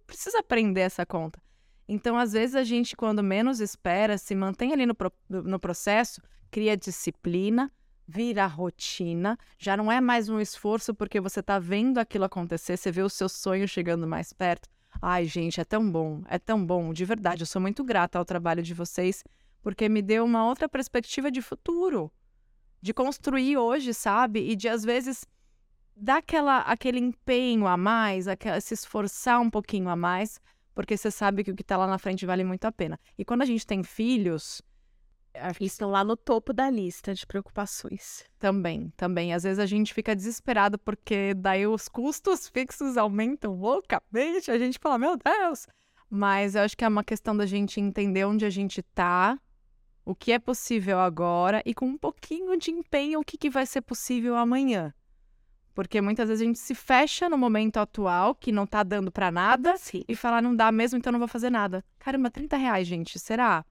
precisa 0.08 0.40
aprender 0.40 0.82
essa 0.82 1.06
conta. 1.06 1.40
Então, 1.88 2.18
às 2.18 2.34
vezes, 2.34 2.56
a 2.56 2.64
gente, 2.64 2.96
quando 2.96 3.22
menos 3.22 3.60
espera, 3.60 4.18
se 4.18 4.34
mantém 4.34 4.74
ali 4.74 4.88
no, 4.88 4.96
pro, 4.96 5.14
no 5.30 5.60
processo, 5.60 6.20
cria 6.52 6.78
disciplina, 6.78 7.72
vira 8.08 8.46
rotina, 8.46 9.38
já 9.58 9.76
não 9.76 9.92
é 9.92 10.00
mais 10.00 10.30
um 10.30 10.40
esforço 10.40 10.94
porque 10.94 11.20
você 11.20 11.40
está 11.40 11.60
vendo 11.60 11.98
aquilo 11.98 12.26
acontecer, 12.26 12.78
você 12.78 12.92
vê 12.92 13.02
o 13.02 13.10
seu 13.10 13.28
sonho 13.28 13.68
chegando 13.68 14.08
mais 14.08 14.32
perto. 14.32 14.70
Ai, 15.02 15.26
gente, 15.26 15.60
é 15.60 15.66
tão 15.66 15.90
bom, 15.92 16.22
é 16.28 16.40
tão 16.40 16.66
bom, 16.66 16.94
de 16.94 17.04
verdade. 17.04 17.42
Eu 17.42 17.48
sou 17.48 17.62
muito 17.62 17.84
grata 17.84 18.18
ao 18.18 18.26
trabalho 18.26 18.64
de 18.64 18.74
vocês, 18.74 19.24
porque 19.62 19.90
me 19.90 20.02
deu 20.02 20.24
uma 20.24 20.46
outra 20.48 20.70
perspectiva 20.70 21.30
de 21.30 21.42
futuro, 21.42 22.12
de 22.82 22.94
construir 22.94 23.58
hoje, 23.58 23.94
sabe? 23.94 24.50
E 24.50 24.56
de, 24.56 24.70
às 24.70 24.84
vezes, 24.84 25.26
dá 25.96 26.18
aquela, 26.18 26.60
aquele 26.60 27.00
empenho 27.00 27.68
a 27.68 27.76
mais, 27.76 28.28
aquela, 28.28 28.62
se 28.62 28.74
esforçar 28.74 29.42
um 29.42 29.50
pouquinho 29.50 29.90
a 29.90 29.96
mais, 29.96 30.40
porque 30.74 30.96
você 30.96 31.10
sabe 31.10 31.44
que 31.44 31.52
o 31.52 31.56
que 31.56 31.62
está 31.62 31.78
lá 31.78 31.88
na 31.88 31.98
frente 31.98 32.26
vale 32.26 32.44
muito 32.44 32.66
a 32.66 32.72
pena. 32.72 33.00
E 33.18 33.26
quando 33.26 33.42
a 33.42 33.46
gente 33.46 33.66
tem 33.66 33.84
filhos. 33.84 34.62
Estão 35.60 35.90
lá 35.90 36.04
no 36.04 36.16
topo 36.16 36.54
da 36.54 36.70
lista 36.70 37.14
de 37.14 37.26
preocupações. 37.26 38.24
Também, 38.40 38.92
também. 38.96 39.34
Às 39.34 39.44
vezes 39.44 39.60
a 39.60 39.66
gente 39.66 39.94
fica 39.94 40.16
desesperado 40.16 40.78
porque 40.80 41.34
daí 41.34 41.68
os 41.68 41.88
custos 41.88 42.48
fixos 42.48 42.98
aumentam 42.98 43.54
loucamente. 43.56 44.50
A 44.52 44.58
gente 44.58 44.80
fala, 44.80 44.98
meu 44.98 45.18
Deus! 45.18 45.68
Mas 46.10 46.56
eu 46.56 46.62
acho 46.62 46.78
que 46.78 46.86
é 46.86 46.88
uma 46.88 47.04
questão 47.04 47.36
da 47.36 47.46
gente 47.46 47.80
entender 47.80 48.26
onde 48.26 48.46
a 48.46 48.50
gente 48.50 48.80
está, 48.80 49.40
o 50.06 50.14
que 50.14 50.32
é 50.32 50.40
possível 50.40 51.00
agora 51.00 51.62
e 51.66 51.74
com 51.74 51.86
um 51.86 51.98
pouquinho 51.98 52.56
de 52.58 52.72
empenho 52.72 53.20
o 53.20 53.24
que, 53.24 53.38
que 53.38 53.50
vai 53.50 53.66
ser 53.66 53.82
possível 53.82 54.36
amanhã. 54.36 54.94
Porque 55.74 56.00
muitas 56.00 56.30
vezes 56.30 56.42
a 56.42 56.46
gente 56.46 56.60
se 56.60 56.74
fecha 56.74 57.28
no 57.28 57.38
momento 57.38 57.78
atual, 57.78 58.34
que 58.34 58.50
não 58.50 58.66
tá 58.66 58.82
dando 58.82 59.12
para 59.12 59.30
nada, 59.30 59.76
Sim. 59.76 60.04
e 60.08 60.16
falar, 60.16 60.42
não 60.42 60.56
dá 60.56 60.72
mesmo, 60.72 60.98
então 60.98 61.12
não 61.12 61.20
vou 61.20 61.28
fazer 61.28 61.50
nada. 61.50 61.84
Caramba, 62.00 62.32
30 62.32 62.56
reais, 62.56 62.88
gente, 62.88 63.20
será? 63.20 63.66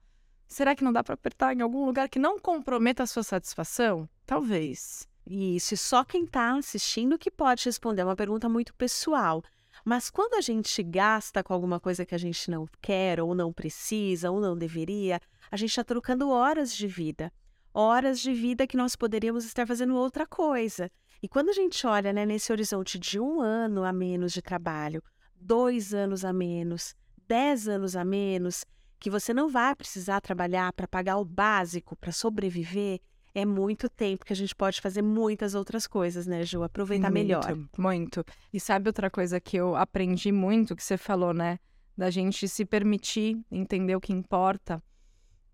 Será 0.47 0.75
que 0.75 0.83
não 0.83 0.93
dá 0.93 1.03
para 1.03 1.15
apertar 1.15 1.55
em 1.55 1.61
algum 1.61 1.85
lugar 1.85 2.07
que 2.07 2.19
não 2.19 2.39
comprometa 2.39 3.03
a 3.03 3.07
sua 3.07 3.23
satisfação? 3.23 4.07
Talvez. 4.25 5.07
Isso, 5.27 5.73
e 5.73 5.77
só 5.77 6.03
quem 6.03 6.25
está 6.25 6.55
assistindo 6.55 7.17
que 7.17 7.31
pode 7.31 7.65
responder. 7.65 8.01
É 8.01 8.05
uma 8.05 8.15
pergunta 8.15 8.47
muito 8.47 8.73
pessoal. 8.75 9.43
Mas 9.83 10.09
quando 10.09 10.35
a 10.35 10.41
gente 10.41 10.81
gasta 10.83 11.43
com 11.43 11.53
alguma 11.53 11.79
coisa 11.79 12.05
que 12.05 12.15
a 12.15 12.17
gente 12.17 12.49
não 12.49 12.67
quer, 12.81 13.19
ou 13.19 13.33
não 13.35 13.51
precisa, 13.51 14.31
ou 14.31 14.39
não 14.39 14.57
deveria, 14.57 15.19
a 15.51 15.57
gente 15.57 15.69
está 15.69 15.83
trocando 15.83 16.29
horas 16.29 16.73
de 16.73 16.87
vida. 16.87 17.31
Horas 17.73 18.19
de 18.19 18.33
vida 18.33 18.67
que 18.67 18.77
nós 18.77 18.95
poderíamos 18.95 19.45
estar 19.45 19.67
fazendo 19.67 19.95
outra 19.95 20.25
coisa. 20.25 20.89
E 21.21 21.27
quando 21.27 21.49
a 21.49 21.53
gente 21.53 21.85
olha 21.85 22.13
né, 22.13 22.25
nesse 22.25 22.51
horizonte 22.51 22.97
de 22.99 23.19
um 23.19 23.41
ano 23.41 23.83
a 23.83 23.91
menos 23.91 24.31
de 24.31 24.41
trabalho, 24.41 25.03
dois 25.35 25.93
anos 25.93 26.23
a 26.23 26.31
menos, 26.31 26.95
dez 27.27 27.67
anos 27.67 27.95
a 27.95 28.05
menos, 28.05 28.63
que 29.05 29.09
você 29.11 29.35
não 29.35 29.47
vai 29.47 29.75
precisar 29.75 30.19
trabalhar 30.19 30.73
para 30.73 30.87
pagar 30.87 31.17
o 31.17 31.23
básico, 31.23 31.95
para 31.95 32.11
sobreviver, 32.11 32.99
é 33.35 33.45
muito 33.45 33.87
tempo 33.87 34.25
que 34.25 34.33
a 34.33 34.35
gente 34.35 34.55
pode 34.55 34.81
fazer 34.81 35.03
muitas 35.03 35.53
outras 35.53 35.85
coisas, 35.85 36.25
né, 36.25 36.43
Ju? 36.43 36.63
Aproveitar 36.63 37.11
muito, 37.11 37.23
melhor. 37.23 37.55
Muito. 37.77 38.25
E 38.51 38.59
sabe 38.59 38.89
outra 38.89 39.11
coisa 39.11 39.39
que 39.39 39.57
eu 39.57 39.75
aprendi 39.75 40.31
muito, 40.31 40.75
que 40.75 40.83
você 40.83 40.97
falou, 40.97 41.35
né? 41.35 41.59
Da 41.95 42.09
gente 42.09 42.47
se 42.47 42.65
permitir 42.65 43.39
entender 43.51 43.95
o 43.95 44.01
que 44.01 44.11
importa. 44.11 44.81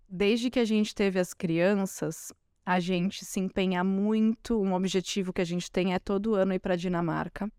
Desde 0.08 0.48
que 0.48 0.58
a 0.58 0.64
gente 0.64 0.94
teve 0.94 1.20
as 1.20 1.34
crianças, 1.34 2.32
a 2.64 2.80
gente 2.80 3.22
se 3.22 3.38
empenha 3.38 3.84
muito. 3.84 4.58
Um 4.62 4.72
objetivo 4.72 5.30
que 5.30 5.42
a 5.42 5.46
gente 5.46 5.70
tem 5.70 5.92
é 5.92 5.98
todo 5.98 6.34
ano 6.34 6.54
ir 6.54 6.58
para 6.58 6.74
Dinamarca. 6.74 7.52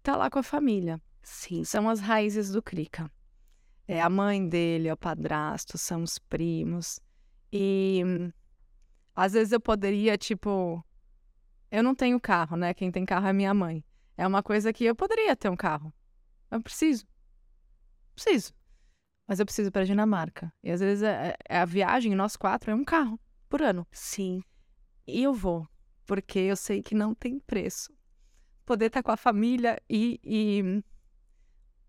Tá 0.00 0.16
lá 0.16 0.30
com 0.30 0.38
a 0.38 0.44
família. 0.44 1.02
Sim. 1.24 1.64
São 1.64 1.88
as 1.88 1.98
raízes 1.98 2.52
do 2.52 2.62
Krika. 2.62 3.10
É 3.88 4.02
a 4.02 4.10
mãe 4.10 4.46
dele, 4.46 4.88
é 4.88 4.92
o 4.92 4.96
padrasto, 4.96 5.78
são 5.78 6.02
os 6.02 6.18
primos. 6.18 7.00
E 7.50 8.02
Às 9.16 9.32
vezes 9.32 9.52
eu 9.52 9.60
poderia, 9.60 10.16
tipo. 10.18 10.84
Eu 11.70 11.82
não 11.82 11.94
tenho 11.94 12.20
carro, 12.20 12.56
né? 12.56 12.74
Quem 12.74 12.92
tem 12.92 13.04
carro 13.04 13.26
é 13.26 13.32
minha 13.32 13.52
mãe. 13.54 13.82
É 14.16 14.26
uma 14.26 14.42
coisa 14.42 14.72
que 14.72 14.84
eu 14.84 14.94
poderia 14.94 15.34
ter 15.34 15.48
um 15.48 15.56
carro. 15.56 15.92
Eu 16.50 16.60
preciso. 16.62 17.06
Preciso. 18.14 18.52
Mas 19.26 19.40
eu 19.40 19.46
preciso 19.46 19.70
para 19.70 19.82
a 19.82 19.84
Dinamarca. 19.84 20.52
E 20.62 20.70
às 20.70 20.80
vezes 20.80 21.02
é, 21.02 21.34
é 21.48 21.58
a 21.58 21.64
viagem, 21.64 22.14
nós 22.14 22.36
quatro, 22.36 22.70
é 22.70 22.74
um 22.74 22.84
carro 22.84 23.18
por 23.48 23.62
ano. 23.62 23.86
Sim. 23.92 24.42
E 25.06 25.22
eu 25.22 25.32
vou, 25.32 25.66
porque 26.06 26.38
eu 26.38 26.56
sei 26.56 26.82
que 26.82 26.94
não 26.94 27.14
tem 27.14 27.38
preço. 27.38 27.92
Poder 28.64 28.86
estar 28.86 29.02
com 29.02 29.12
a 29.12 29.16
família 29.16 29.80
e, 29.88 30.20
e... 30.22 30.84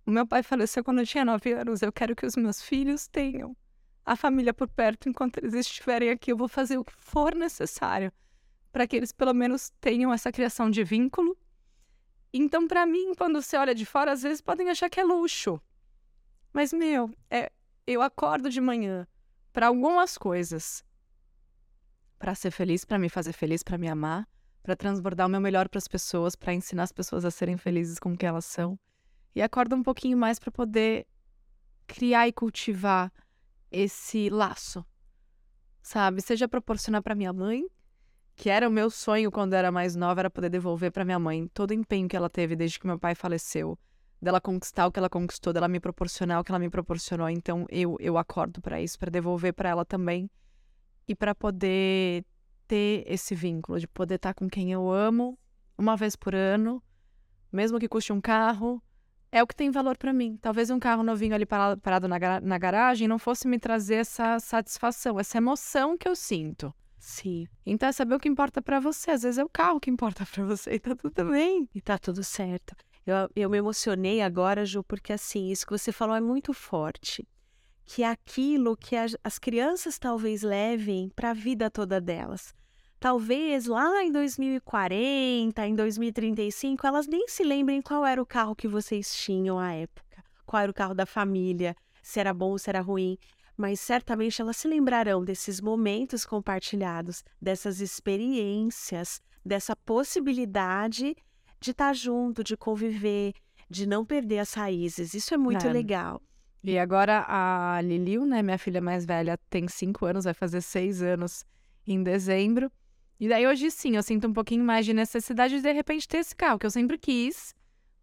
O 0.09 0.11
meu 0.11 0.25
pai 0.25 0.41
faleceu 0.41 0.83
quando 0.83 1.01
eu 1.01 1.05
tinha 1.05 1.23
nove 1.23 1.53
anos. 1.53 1.83
Eu 1.83 1.91
quero 1.91 2.15
que 2.15 2.25
os 2.25 2.35
meus 2.35 2.63
filhos 2.63 3.07
tenham 3.07 3.55
a 4.03 4.15
família 4.15 4.51
por 4.51 4.67
perto 4.67 5.07
enquanto 5.07 5.37
eles 5.37 5.53
estiverem 5.53 6.09
aqui. 6.09 6.31
Eu 6.31 6.35
vou 6.35 6.47
fazer 6.47 6.79
o 6.79 6.83
que 6.83 6.93
for 6.97 7.35
necessário 7.35 8.11
para 8.71 8.87
que 8.87 8.95
eles 8.95 9.11
pelo 9.11 9.35
menos 9.35 9.69
tenham 9.79 10.11
essa 10.11 10.31
criação 10.31 10.71
de 10.71 10.83
vínculo. 10.83 11.37
Então, 12.33 12.67
para 12.67 12.87
mim, 12.87 13.13
quando 13.13 13.39
você 13.39 13.55
olha 13.55 13.75
de 13.75 13.85
fora, 13.85 14.11
às 14.11 14.23
vezes 14.23 14.41
podem 14.41 14.71
achar 14.71 14.89
que 14.89 14.99
é 14.99 15.03
luxo. 15.03 15.61
Mas, 16.51 16.73
meu, 16.73 17.13
é, 17.29 17.51
eu 17.85 18.01
acordo 18.01 18.49
de 18.49 18.59
manhã 18.59 19.07
para 19.53 19.67
algumas 19.67 20.17
coisas. 20.17 20.83
Para 22.17 22.33
ser 22.33 22.49
feliz, 22.49 22.83
para 22.83 22.97
me 22.97 23.09
fazer 23.09 23.33
feliz, 23.33 23.61
para 23.61 23.77
me 23.77 23.87
amar, 23.87 24.27
para 24.63 24.75
transbordar 24.75 25.27
o 25.27 25.29
meu 25.29 25.39
melhor 25.39 25.69
para 25.69 25.77
as 25.77 25.87
pessoas, 25.87 26.35
para 26.35 26.51
ensinar 26.51 26.81
as 26.81 26.91
pessoas 26.91 27.25
a 27.25 27.29
serem 27.29 27.57
felizes 27.57 27.99
com 27.99 28.13
o 28.13 28.17
que 28.17 28.25
elas 28.25 28.45
são. 28.45 28.75
E 29.35 29.41
acordo 29.41 29.75
um 29.75 29.83
pouquinho 29.83 30.17
mais 30.17 30.39
para 30.39 30.51
poder 30.51 31.05
criar 31.87 32.27
e 32.27 32.33
cultivar 32.33 33.11
esse 33.71 34.29
laço. 34.29 34.85
Sabe? 35.81 36.21
Seja 36.21 36.47
proporcionar 36.47 37.01
para 37.01 37.15
minha 37.15 37.33
mãe, 37.33 37.65
que 38.35 38.49
era 38.49 38.67
o 38.67 38.71
meu 38.71 38.89
sonho 38.89 39.31
quando 39.31 39.53
eu 39.53 39.59
era 39.59 39.71
mais 39.71 39.95
nova, 39.95 40.21
era 40.21 40.29
poder 40.29 40.49
devolver 40.49 40.91
para 40.91 41.05
minha 41.05 41.19
mãe 41.19 41.47
todo 41.53 41.71
o 41.71 41.73
empenho 41.73 42.07
que 42.07 42.15
ela 42.15 42.29
teve 42.29 42.55
desde 42.55 42.79
que 42.79 42.87
meu 42.87 42.99
pai 42.99 43.15
faleceu 43.15 43.77
dela 44.21 44.41
conquistar 44.41 44.85
o 44.85 44.91
que 44.91 44.99
ela 44.99 45.09
conquistou, 45.09 45.53
dela 45.53 45.67
me 45.67 45.79
proporcionar 45.79 46.39
o 46.39 46.43
que 46.43 46.51
ela 46.51 46.59
me 46.59 46.69
proporcionou. 46.69 47.29
Então 47.29 47.65
eu 47.69 47.95
eu 47.99 48.17
acordo 48.17 48.61
para 48.61 48.81
isso, 48.81 48.99
para 48.99 49.09
devolver 49.09 49.53
para 49.53 49.69
ela 49.69 49.85
também 49.85 50.29
e 51.07 51.15
para 51.15 51.33
poder 51.33 52.25
ter 52.67 53.03
esse 53.07 53.33
vínculo 53.33 53.79
de 53.79 53.87
poder 53.87 54.15
estar 54.15 54.33
tá 54.33 54.33
com 54.33 54.49
quem 54.49 54.71
eu 54.71 54.91
amo 54.91 55.37
uma 55.77 55.95
vez 55.95 56.15
por 56.15 56.35
ano, 56.35 56.83
mesmo 57.51 57.79
que 57.79 57.87
custe 57.87 58.13
um 58.13 58.21
carro, 58.21 58.81
é 59.31 59.43
o 59.43 59.47
que 59.47 59.55
tem 59.55 59.69
valor 59.69 59.97
para 59.97 60.11
mim. 60.11 60.37
Talvez 60.41 60.69
um 60.69 60.79
carro 60.79 61.03
novinho 61.03 61.35
ali 61.35 61.45
parado, 61.45 61.79
parado 61.81 62.07
na, 62.07 62.17
na 62.41 62.57
garagem 62.57 63.07
não 63.07 63.19
fosse 63.19 63.47
me 63.47 63.59
trazer 63.59 63.95
essa 63.95 64.39
satisfação, 64.39 65.19
essa 65.19 65.37
emoção 65.37 65.97
que 65.97 66.07
eu 66.07 66.15
sinto. 66.15 66.73
Sim. 66.97 67.47
Então 67.65 67.87
é 67.87 67.91
saber 67.91 68.15
o 68.15 68.19
que 68.19 68.27
importa 68.27 68.61
para 68.61 68.79
você. 68.79 69.11
Às 69.11 69.23
vezes 69.23 69.37
é 69.37 69.43
o 69.43 69.49
carro 69.49 69.79
que 69.79 69.89
importa 69.89 70.25
para 70.25 70.43
você 70.43 70.71
e 70.75 70.79
tá 70.79 70.95
tudo 70.95 71.25
bem. 71.31 71.69
E 71.73 71.81
tá 71.81 71.97
tudo 71.97 72.23
certo. 72.23 72.75
Eu, 73.05 73.29
eu 73.35 73.49
me 73.49 73.57
emocionei 73.57 74.21
agora, 74.21 74.65
Ju, 74.65 74.83
porque 74.83 75.13
assim, 75.13 75.49
isso 75.49 75.65
que 75.65 75.71
você 75.71 75.91
falou 75.91 76.15
é 76.15 76.21
muito 76.21 76.53
forte. 76.53 77.27
Que 77.85 78.03
é 78.03 78.07
aquilo 78.07 78.77
que 78.77 78.95
a, 78.95 79.05
as 79.23 79.39
crianças 79.39 79.97
talvez 79.97 80.43
levem 80.43 81.09
para 81.15 81.31
a 81.31 81.33
vida 81.33 81.71
toda 81.71 82.01
delas. 82.01 82.53
Talvez 82.99 83.65
lá 83.65 84.03
em 84.03 84.11
2040, 84.11 85.65
em 85.67 85.75
2035, 85.75 86.85
elas 86.85 87.07
nem 87.07 87.27
se 87.27 87.43
lembrem 87.43 87.81
qual 87.81 88.05
era 88.05 88.21
o 88.21 88.25
carro 88.25 88.55
que 88.55 88.67
vocês 88.67 89.15
tinham 89.15 89.57
à 89.57 89.73
época, 89.73 90.23
qual 90.45 90.63
era 90.63 90.71
o 90.71 90.73
carro 90.73 90.93
da 90.93 91.05
família, 91.05 91.75
se 92.01 92.19
era 92.19 92.33
bom 92.33 92.51
ou 92.51 92.57
se 92.57 92.69
era 92.69 92.81
ruim 92.81 93.17
mas 93.59 93.81
certamente 93.81 94.41
elas 94.41 94.55
se 94.55 94.69
lembrarão 94.69 95.21
desses 95.21 95.59
momentos 95.59 96.25
compartilhados, 96.25 97.25
dessas 97.41 97.81
experiências, 97.81 99.21
dessa 99.45 99.75
possibilidade 99.75 101.13
de 101.59 101.71
estar 101.71 101.87
tá 101.87 101.93
junto, 101.93 102.41
de 102.41 102.55
conviver, 102.55 103.33
de 103.69 103.85
não 103.85 104.05
perder 104.05 104.39
as 104.39 104.53
raízes. 104.53 105.13
Isso 105.13 105.33
é 105.33 105.37
muito 105.37 105.67
é. 105.67 105.73
legal. 105.73 106.21
E 106.63 106.79
agora 106.79 107.25
a 107.27 107.81
Liliu, 107.81 108.25
né, 108.25 108.41
minha 108.41 108.57
filha 108.57 108.79
mais 108.79 109.05
velha, 109.05 109.37
tem 109.49 109.67
cinco 109.67 110.05
anos, 110.05 110.23
vai 110.23 110.33
fazer 110.33 110.61
seis 110.61 111.01
anos 111.01 111.43
em 111.85 112.01
dezembro. 112.01 112.71
E 113.19 113.27
daí 113.27 113.45
hoje 113.45 113.69
sim, 113.69 113.95
eu 113.95 114.03
sinto 114.03 114.27
um 114.27 114.33
pouquinho 114.33 114.63
mais 114.63 114.85
de 114.85 114.93
necessidade 114.93 115.55
de 115.55 115.61
de 115.61 115.71
repente 115.73 116.07
ter 116.07 116.19
esse 116.19 116.35
carro, 116.35 116.57
que 116.57 116.65
eu 116.65 116.71
sempre 116.71 116.97
quis, 116.97 117.53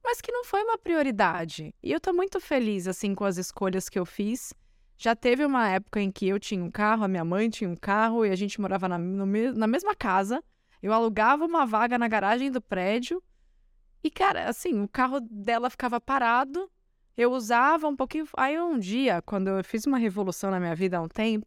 mas 0.04 0.20
que 0.20 0.30
não 0.30 0.44
foi 0.44 0.62
uma 0.62 0.76
prioridade. 0.76 1.74
E 1.82 1.90
eu 1.90 1.98
tô 1.98 2.12
muito 2.12 2.38
feliz, 2.38 2.86
assim, 2.86 3.14
com 3.14 3.24
as 3.24 3.38
escolhas 3.38 3.88
que 3.88 3.98
eu 3.98 4.04
fiz. 4.04 4.52
Já 4.96 5.16
teve 5.16 5.44
uma 5.44 5.68
época 5.68 6.00
em 6.00 6.10
que 6.10 6.28
eu 6.28 6.38
tinha 6.38 6.62
um 6.62 6.70
carro, 6.70 7.04
a 7.04 7.08
minha 7.08 7.24
mãe 7.24 7.48
tinha 7.48 7.68
um 7.68 7.76
carro 7.76 8.24
e 8.24 8.30
a 8.30 8.36
gente 8.36 8.60
morava 8.60 8.88
na, 8.88 8.98
no, 8.98 9.26
na 9.54 9.66
mesma 9.66 9.94
casa. 9.94 10.42
Eu 10.82 10.92
alugava 10.92 11.44
uma 11.44 11.64
vaga 11.64 11.98
na 11.98 12.08
garagem 12.08 12.50
do 12.50 12.60
prédio 12.60 13.22
e, 14.06 14.10
cara, 14.10 14.48
assim, 14.48 14.80
o 14.80 14.88
carro 14.88 15.18
dela 15.20 15.68
ficava 15.68 16.00
parado, 16.00 16.70
eu 17.16 17.32
usava 17.32 17.88
um 17.88 17.96
pouquinho. 17.96 18.26
Aí 18.36 18.60
um 18.60 18.78
dia, 18.78 19.20
quando 19.22 19.48
eu 19.48 19.64
fiz 19.64 19.86
uma 19.86 19.98
revolução 19.98 20.50
na 20.50 20.60
minha 20.60 20.74
vida 20.76 20.98
há 20.98 21.00
um 21.00 21.08
tempo, 21.08 21.46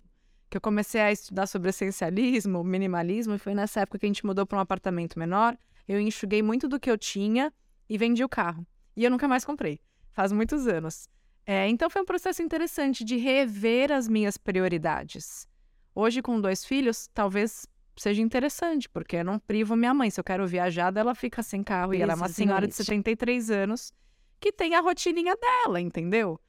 que 0.49 0.57
eu 0.57 0.61
comecei 0.61 0.99
a 0.99 1.11
estudar 1.11 1.47
sobre 1.47 1.69
essencialismo, 1.69 2.63
minimalismo, 2.63 3.35
e 3.35 3.37
foi 3.37 3.53
nessa 3.53 3.81
época 3.81 3.99
que 3.99 4.05
a 4.05 4.09
gente 4.09 4.25
mudou 4.25 4.45
para 4.45 4.57
um 4.57 4.61
apartamento 4.61 5.19
menor, 5.19 5.57
eu 5.87 5.99
enxuguei 5.99 6.41
muito 6.41 6.67
do 6.67 6.79
que 6.79 6.89
eu 6.89 6.97
tinha 6.97 7.53
e 7.87 7.97
vendi 7.97 8.23
o 8.23 8.29
carro. 8.29 8.65
E 8.95 9.03
eu 9.03 9.11
nunca 9.11 9.27
mais 9.27 9.45
comprei. 9.45 9.79
Faz 10.11 10.31
muitos 10.31 10.67
anos. 10.67 11.07
É, 11.45 11.67
então 11.67 11.89
foi 11.89 12.01
um 12.01 12.05
processo 12.05 12.41
interessante 12.41 13.03
de 13.03 13.17
rever 13.17 13.91
as 13.91 14.07
minhas 14.07 14.37
prioridades. 14.37 15.47
Hoje, 15.95 16.21
com 16.21 16.39
dois 16.39 16.63
filhos, 16.63 17.07
talvez 17.13 17.65
seja 17.95 18.21
interessante, 18.21 18.87
porque 18.87 19.17
eu 19.17 19.25
não 19.25 19.39
privo 19.39 19.75
minha 19.75 19.93
mãe. 19.93 20.09
Se 20.09 20.19
eu 20.19 20.23
quero 20.23 20.45
viajar, 20.47 20.95
ela 20.95 21.15
fica 21.15 21.41
sem 21.43 21.63
carro. 21.63 21.93
Exatamente. 21.93 21.99
E 21.99 22.03
ela 22.03 22.13
é 22.13 22.15
uma 22.15 22.29
senhora 22.29 22.67
de 22.67 22.73
73 22.73 23.51
anos 23.51 23.91
que 24.39 24.51
tem 24.51 24.75
a 24.75 24.79
rotininha 24.79 25.35
dela, 25.35 25.81
entendeu? 25.81 26.39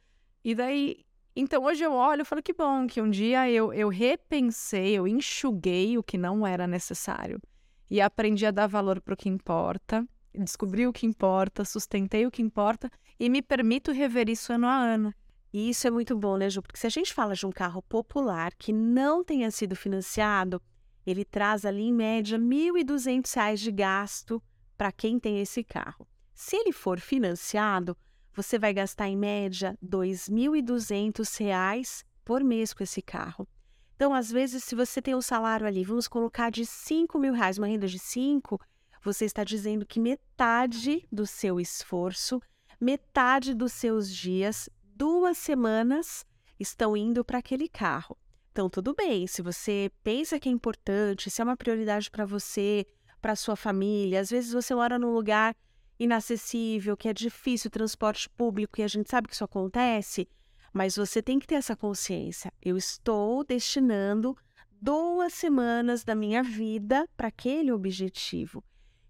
E 0.45 0.55
daí. 0.55 1.05
Então 1.35 1.65
hoje 1.65 1.85
eu 1.85 1.93
olho 1.93 2.23
e 2.23 2.25
falo 2.25 2.43
que 2.43 2.53
bom 2.53 2.87
que 2.87 3.01
um 3.01 3.09
dia 3.09 3.49
eu, 3.51 3.73
eu 3.73 3.89
repensei, 3.89 4.93
eu 4.93 5.07
enxuguei 5.07 5.97
o 5.97 6.03
que 6.03 6.19
não 6.19 6.47
era 6.47 6.67
necessário 6.67 7.41
e 7.89 8.01
aprendi 8.01 8.45
a 8.47 8.51
dar 8.51 8.67
valor 8.67 9.01
para 9.01 9.15
o 9.15 9.17
que 9.17 9.29
importa, 9.29 10.07
descobri 10.35 10.87
o 10.87 10.93
que 10.93 11.07
importa, 11.07 11.65
sustentei 11.65 12.27
o 12.27 12.31
que 12.31 12.43
importa 12.43 12.91
e 13.19 13.29
me 13.29 13.43
permito 13.43 13.93
rever 13.93 14.29
isso 14.29 14.53
ano 14.53 14.67
a 14.67 14.77
ano. 14.77 15.15
E 15.53 15.69
isso 15.69 15.87
é 15.87 15.91
muito 15.91 16.17
bom, 16.17 16.37
né, 16.37 16.49
Ju? 16.49 16.63
Porque 16.63 16.79
se 16.79 16.87
a 16.87 16.91
gente 16.91 17.13
fala 17.13 17.35
de 17.35 17.45
um 17.45 17.51
carro 17.51 17.83
popular 17.83 18.53
que 18.55 18.73
não 18.73 19.25
tenha 19.25 19.51
sido 19.51 19.75
financiado, 19.75 20.63
ele 21.05 21.25
traz 21.25 21.65
ali 21.65 21.83
em 21.83 21.93
média 21.93 22.39
R$ 22.39 22.45
1.200 22.45 23.57
de 23.57 23.73
gasto 23.73 24.43
para 24.77 24.93
quem 24.93 25.19
tem 25.19 25.41
esse 25.41 25.65
carro. 25.65 26.07
Se 26.33 26.57
ele 26.57 26.73
for 26.73 27.01
financiado, 27.01 27.97
você 28.43 28.59
vai 28.59 28.73
gastar 28.73 29.07
em 29.09 29.17
média 29.17 29.77
R$ 29.83 29.87
2.200 29.87 32.03
por 32.25 32.43
mês 32.43 32.73
com 32.73 32.83
esse 32.83 33.03
carro. 33.03 33.47
Então, 33.95 34.15
às 34.15 34.31
vezes, 34.31 34.65
se 34.65 34.75
você 34.75 35.03
tem 35.03 35.15
um 35.15 35.21
salário 35.21 35.67
ali, 35.67 35.85
vamos 35.85 36.09
colocar 36.09 36.49
de 36.51 36.65
5 36.65 37.19
mil 37.19 37.35
reais, 37.35 37.59
uma 37.59 37.67
renda 37.67 37.87
de 37.87 37.99
5, 37.99 38.59
você 39.05 39.27
está 39.27 39.45
dizendo 39.45 39.85
que 39.85 40.01
metade 40.01 41.07
do 41.13 41.27
seu 41.27 41.61
esforço, 41.61 42.41
metade 42.81 43.55
dos 43.55 43.75
seus 43.75 44.11
dias, 44.11 44.71
duas 44.83 45.37
semanas, 45.37 46.25
estão 46.59 46.97
indo 46.97 47.23
para 47.23 47.37
aquele 47.39 47.69
carro. 47.69 48.17
Então, 48.53 48.71
tudo 48.71 48.95
bem, 48.95 49.27
se 49.27 49.43
você 49.43 49.93
pensa 50.03 50.41
que 50.41 50.49
é 50.49 50.53
importante, 50.53 51.31
se 51.31 51.43
é 51.43 51.45
uma 51.45 51.59
prioridade 51.59 52.11
para 52.11 52.25
você, 52.25 52.87
para 53.21 53.37
sua 53.37 53.55
família, 53.55 54.21
às 54.21 54.31
vezes 54.31 54.53
você 54.53 54.75
mora 54.75 54.99
num 54.99 55.13
lugar 55.13 55.55
inacessível, 56.01 56.97
que 56.97 57.09
é 57.09 57.13
difícil 57.13 57.71
transporte 57.71 58.29
público 58.31 58.81
e 58.81 58.83
a 58.83 58.89
gente 58.89 59.11
sabe 59.11 59.29
que 59.29 59.35
isso 59.35 59.45
acontece, 59.45 60.27
mas 60.73 60.97
você 60.97 61.23
tem 61.23 61.39
que 61.39 61.47
ter 61.47 61.57
essa 61.57 61.77
consciência. 61.77 62.51
Eu 62.63 62.79
estou 62.79 63.45
destinando 63.45 64.35
duas 64.81 65.35
semanas 65.35 66.03
da 66.03 66.15
minha 66.15 66.43
vida 66.43 67.07
para 67.17 67.29
aquele 67.29 67.71
objetivo. 67.71 68.65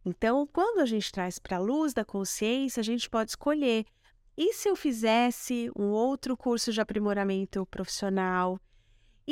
Então, 0.05 0.49
quando 0.53 0.81
a 0.81 0.87
gente 0.87 1.13
traz 1.13 1.39
para 1.39 1.59
a 1.59 1.61
luz 1.61 1.95
da 1.95 2.05
consciência, 2.05 2.81
a 2.81 2.85
gente 2.85 3.09
pode 3.09 3.31
escolher. 3.31 3.85
E 4.37 4.53
se 4.55 4.69
eu 4.69 4.75
fizesse 4.75 5.71
um 5.77 5.91
outro 5.91 6.37
curso 6.37 6.73
de 6.73 6.81
aprimoramento 6.81 7.65
profissional? 7.67 8.59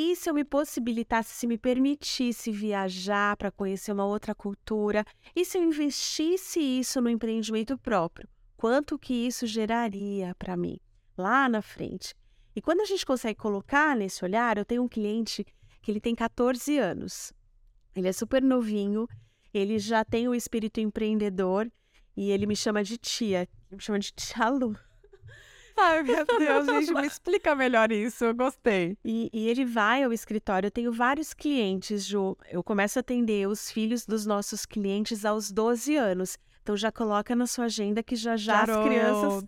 E 0.01 0.15
se 0.15 0.29
eu 0.29 0.33
me 0.33 0.45
possibilitasse, 0.45 1.33
se 1.33 1.45
me 1.45 1.57
permitisse 1.57 2.53
viajar 2.53 3.35
para 3.35 3.51
conhecer 3.51 3.91
uma 3.91 4.05
outra 4.05 4.33
cultura? 4.33 5.03
E 5.35 5.43
se 5.43 5.57
eu 5.57 5.61
investisse 5.61 6.57
isso 6.57 7.01
no 7.01 7.09
empreendimento 7.09 7.77
próprio? 7.77 8.25
Quanto 8.55 8.97
que 8.97 9.13
isso 9.13 9.45
geraria 9.45 10.33
para 10.35 10.55
mim 10.55 10.79
lá 11.17 11.49
na 11.49 11.61
frente? 11.61 12.15
E 12.55 12.61
quando 12.61 12.79
a 12.79 12.85
gente 12.85 13.05
consegue 13.05 13.37
colocar 13.37 13.93
nesse 13.93 14.23
olhar, 14.23 14.57
eu 14.57 14.63
tenho 14.63 14.83
um 14.83 14.87
cliente 14.87 15.45
que 15.81 15.91
ele 15.91 15.99
tem 15.99 16.15
14 16.15 16.77
anos. 16.77 17.33
Ele 17.93 18.07
é 18.07 18.13
super 18.13 18.41
novinho, 18.41 19.05
ele 19.53 19.77
já 19.77 20.05
tem 20.05 20.29
o 20.29 20.33
espírito 20.33 20.79
empreendedor 20.79 21.69
e 22.15 22.31
ele 22.31 22.45
me 22.45 22.55
chama 22.55 22.85
de 22.85 22.97
tia, 22.97 23.41
ele 23.67 23.75
me 23.75 23.81
chama 23.81 23.99
de 23.99 24.13
tia 24.13 24.47
Lu. 24.47 24.77
Ai, 25.81 26.03
meu 26.03 26.25
Deus, 26.37 26.65
gente, 26.65 26.93
me 26.93 27.07
explica 27.07 27.55
melhor 27.55 27.91
isso, 27.91 28.25
eu 28.25 28.35
gostei. 28.35 28.97
E, 29.03 29.29
e, 29.33 29.47
ele 29.47 29.65
vai 29.65 30.03
ao 30.03 30.11
escritório, 30.11 30.67
eu 30.67 30.71
tenho 30.71 30.91
vários 30.91 31.33
clientes, 31.33 32.05
Ju. 32.05 32.37
Eu 32.49 32.63
começo 32.63 32.99
a 32.99 33.01
atender 33.01 33.47
os 33.47 33.71
filhos 33.71 34.05
dos 34.05 34.25
nossos 34.25 34.65
clientes 34.65 35.25
aos 35.25 35.51
12 35.51 35.95
anos. 35.95 36.37
Então 36.61 36.75
já 36.75 36.91
coloca 36.91 37.35
na 37.35 37.47
sua 37.47 37.65
agenda 37.65 38.03
que 38.03 38.15
já 38.15 38.37
já 38.37 38.65
Garoto. 38.65 38.79
as 38.79 38.85
crianças 38.85 39.43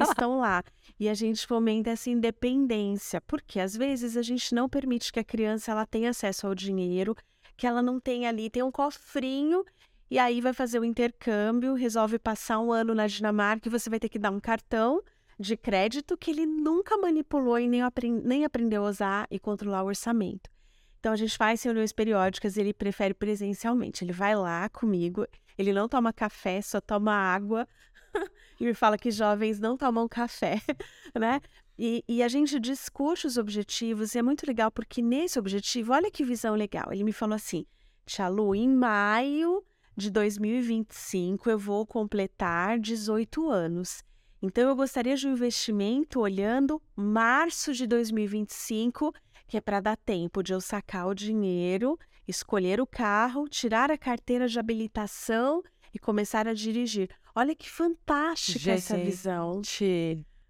estão 0.08 0.38
lá. 0.38 0.62
E 0.98 1.08
a 1.08 1.14
gente 1.14 1.46
fomenta 1.46 1.90
essa 1.90 2.08
independência, 2.08 3.20
porque 3.20 3.60
às 3.60 3.76
vezes 3.76 4.16
a 4.16 4.22
gente 4.22 4.54
não 4.54 4.68
permite 4.68 5.12
que 5.12 5.20
a 5.20 5.24
criança 5.24 5.72
ela 5.72 5.84
tenha 5.84 6.10
acesso 6.10 6.46
ao 6.46 6.54
dinheiro, 6.54 7.14
que 7.56 7.66
ela 7.66 7.82
não 7.82 8.00
tenha 8.00 8.28
ali, 8.28 8.48
tem 8.48 8.62
um 8.62 8.70
cofrinho 8.70 9.64
e 10.10 10.18
aí 10.18 10.40
vai 10.40 10.52
fazer 10.52 10.78
o 10.78 10.84
intercâmbio, 10.84 11.74
resolve 11.74 12.18
passar 12.18 12.60
um 12.60 12.72
ano 12.72 12.94
na 12.94 13.06
Dinamarca 13.06 13.68
e 13.68 13.70
você 13.70 13.90
vai 13.90 13.98
ter 13.98 14.08
que 14.08 14.18
dar 14.18 14.30
um 14.30 14.38
cartão 14.38 15.02
de 15.38 15.56
crédito 15.56 16.16
que 16.16 16.30
ele 16.30 16.46
nunca 16.46 16.96
manipulou 16.96 17.58
e 17.58 17.68
nem, 17.68 17.82
aprend 17.82 18.22
nem 18.24 18.44
aprendeu 18.44 18.84
a 18.84 18.88
usar 18.88 19.26
e 19.30 19.38
controlar 19.38 19.82
o 19.82 19.86
orçamento. 19.86 20.50
Então 20.98 21.12
a 21.12 21.16
gente 21.16 21.36
faz 21.36 21.62
reuniões 21.62 21.92
periódicas 21.92 22.56
e 22.56 22.60
ele 22.60 22.72
prefere 22.72 23.14
presencialmente. 23.14 24.02
Ele 24.02 24.12
vai 24.12 24.34
lá 24.34 24.68
comigo, 24.68 25.26
ele 25.56 25.72
não 25.72 25.88
toma 25.88 26.12
café, 26.12 26.60
só 26.60 26.80
toma 26.80 27.12
água. 27.12 27.68
e 28.58 28.64
me 28.64 28.74
fala 28.74 28.96
que 28.96 29.10
jovens 29.10 29.60
não 29.60 29.76
tomam 29.76 30.08
café, 30.08 30.60
né? 31.14 31.40
E, 31.78 32.02
e, 32.08 32.22
a 32.22 32.28
gente 32.28 32.58
discute 32.58 33.26
os 33.26 33.36
objetivos 33.36 34.14
e 34.14 34.18
é 34.18 34.22
muito 34.22 34.46
legal 34.46 34.70
porque 34.70 35.02
nesse 35.02 35.38
objetivo, 35.38 35.92
olha 35.92 36.10
que 36.10 36.24
visão 36.24 36.54
legal. 36.54 36.90
Ele 36.90 37.04
me 37.04 37.12
falou 37.12 37.34
assim: 37.34 37.66
Tia 38.06 38.28
Lu, 38.28 38.54
em 38.54 38.66
maio 38.66 39.62
de 39.94 40.10
2025 40.10 41.50
eu 41.50 41.58
vou 41.58 41.86
completar 41.86 42.78
18 42.78 43.50
anos. 43.50 44.02
Então 44.42 44.68
eu 44.68 44.76
gostaria 44.76 45.16
de 45.16 45.26
um 45.26 45.32
investimento 45.32 46.20
olhando 46.20 46.80
março 46.94 47.72
de 47.72 47.86
2025, 47.86 49.12
que 49.48 49.56
é 49.56 49.60
para 49.60 49.80
dar 49.80 49.96
tempo 49.96 50.42
de 50.42 50.52
eu 50.52 50.60
sacar 50.60 51.06
o 51.06 51.14
dinheiro, 51.14 51.98
escolher 52.28 52.80
o 52.80 52.86
carro, 52.86 53.48
tirar 53.48 53.90
a 53.90 53.98
carteira 53.98 54.46
de 54.46 54.58
habilitação 54.58 55.62
e 55.94 55.98
começar 55.98 56.46
a 56.46 56.52
dirigir. 56.52 57.08
Olha 57.34 57.54
que 57.54 57.68
fantástica 57.70 58.58
Gente, 58.58 58.76
essa 58.76 58.96
visão. 58.96 59.60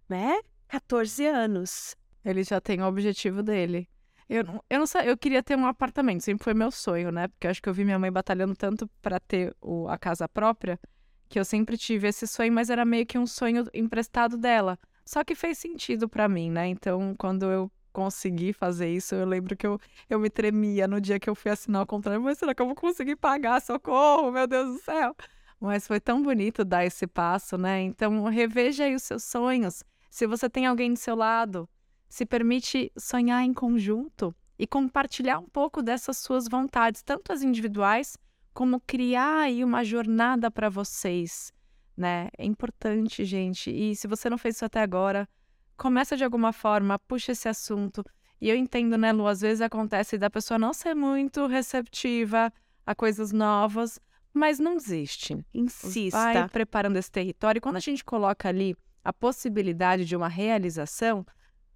Né? 0.09 0.41
14 0.69 1.27
anos. 1.27 1.97
Ele 2.25 2.43
já 2.43 2.61
tem 2.61 2.83
o 2.83 2.87
objetivo 2.87 3.43
dele. 3.43 3.89
Eu, 4.29 4.45
eu 4.69 4.79
não 4.81 4.87
sei, 4.87 5.09
eu 5.09 5.17
queria 5.17 5.43
ter 5.43 5.57
um 5.57 5.67
apartamento, 5.67 6.23
sempre 6.23 6.43
foi 6.43 6.53
meu 6.53 6.73
sonho, 6.73 7.13
né? 7.13 7.29
Porque 7.29 7.47
eu 7.47 7.51
acho 7.53 7.63
que 7.63 7.69
eu 7.69 7.75
vi 7.75 7.85
minha 7.85 7.99
mãe 7.99 8.11
batalhando 8.11 8.57
tanto 8.57 8.89
para 9.01 9.21
ter 9.21 9.55
o, 9.61 9.89
a 9.89 9.97
casa 9.97 10.29
própria, 10.29 10.81
que 11.29 11.39
eu 11.39 11.45
sempre 11.45 11.77
tive 11.77 12.09
esse 12.09 12.27
sonho, 12.27 12.53
mas 12.53 12.71
era 12.71 12.85
meio 12.85 13.07
que 13.07 13.19
um 13.19 13.27
sonho 13.27 13.65
emprestado 13.75 14.37
dela. 14.37 14.79
Só 15.05 15.23
que 15.23 15.35
fez 15.35 15.59
sentido 15.59 16.09
para 16.09 16.29
mim, 16.29 16.51
né? 16.51 16.67
Então, 16.67 17.15
quando 17.17 17.47
eu 17.47 17.71
consegui 17.93 18.53
fazer 18.53 18.89
isso, 18.93 19.15
eu 19.15 19.25
lembro 19.25 19.57
que 19.57 19.67
eu, 19.67 19.81
eu 20.11 20.19
me 20.19 20.29
tremia 20.29 20.87
no 20.87 21.01
dia 21.01 21.19
que 21.19 21.31
eu 21.31 21.35
fui 21.35 21.51
assinar 21.51 21.83
o 21.83 21.87
contrato. 21.87 22.21
Mas 22.21 22.39
será 22.39 22.55
que 22.55 22.61
eu 22.61 22.67
vou 22.67 22.75
conseguir 22.75 23.17
pagar? 23.17 23.61
Socorro, 23.63 24.31
meu 24.31 24.47
Deus 24.47 24.75
do 24.75 24.83
céu! 24.83 25.17
Mas 25.59 25.87
foi 25.87 25.99
tão 25.99 26.23
bonito 26.23 26.65
dar 26.65 26.85
esse 26.85 27.07
passo, 27.07 27.57
né? 27.57 27.81
Então, 27.83 28.25
reveja 28.25 28.85
aí 28.85 28.95
os 28.95 29.03
seus 29.03 29.25
sonhos. 29.25 29.83
Se 30.11 30.27
você 30.27 30.51
tem 30.51 30.67
alguém 30.67 30.93
do 30.93 30.99
seu 30.99 31.17
lado, 31.17 31.69
se 32.09 32.27
permite 32.27 32.93
sonhar 32.97 33.43
em 33.43 33.55
conjunto 33.55 34.35
e 34.59 34.67
compartilhar 34.67 35.39
um 35.39 35.49
pouco 35.49 35.83
dessas 35.83 36.19
suas 36.19 36.49
vontades, 36.49 37.03
tanto 37.03 37.33
as 37.33 37.43
individuais 37.43 38.17
como 38.57 38.81
criar 38.81 39.43
aí 39.43 39.63
uma 39.63 39.85
jornada 39.85 40.51
para 40.51 40.71
vocês, 40.71 41.53
né? 41.95 42.31
É 42.39 42.45
importante, 42.47 43.23
gente. 43.23 43.71
E 43.71 43.95
se 43.95 44.09
você 44.09 44.31
não 44.31 44.39
fez 44.39 44.57
isso 44.57 44.65
até 44.65 44.81
agora, 44.81 45.29
começa 45.77 46.17
de 46.17 46.25
alguma 46.25 46.55
forma, 46.55 46.99
puxa 47.01 47.33
esse 47.33 47.51
assunto. 47.51 48.03
E 48.41 48.49
eu 48.49 48.57
entendo, 48.57 48.97
né, 48.97 49.13
Lu, 49.13 49.27
às 49.27 49.43
vezes 49.43 49.61
acontece 49.61 50.17
da 50.17 50.31
pessoa 50.31 50.59
não 50.59 50.73
ser 50.73 50.95
muito 50.95 51.47
receptiva 51.47 52.51
a 52.87 52.95
coisas 52.95 53.31
novas, 53.31 54.01
mas 54.33 54.59
não 54.59 54.75
desiste. 54.75 55.37
Insista. 55.53 56.17
Vai 56.19 56.49
preparando 56.49 56.97
esse 56.97 57.13
território. 57.13 57.59
E 57.59 57.61
quando 57.61 57.77
a 57.77 57.81
gente 57.81 58.03
coloca 58.03 58.49
ali 58.49 58.75
a 59.05 59.13
possibilidade 59.13 60.07
de 60.07 60.17
uma 60.17 60.29
realização, 60.29 61.27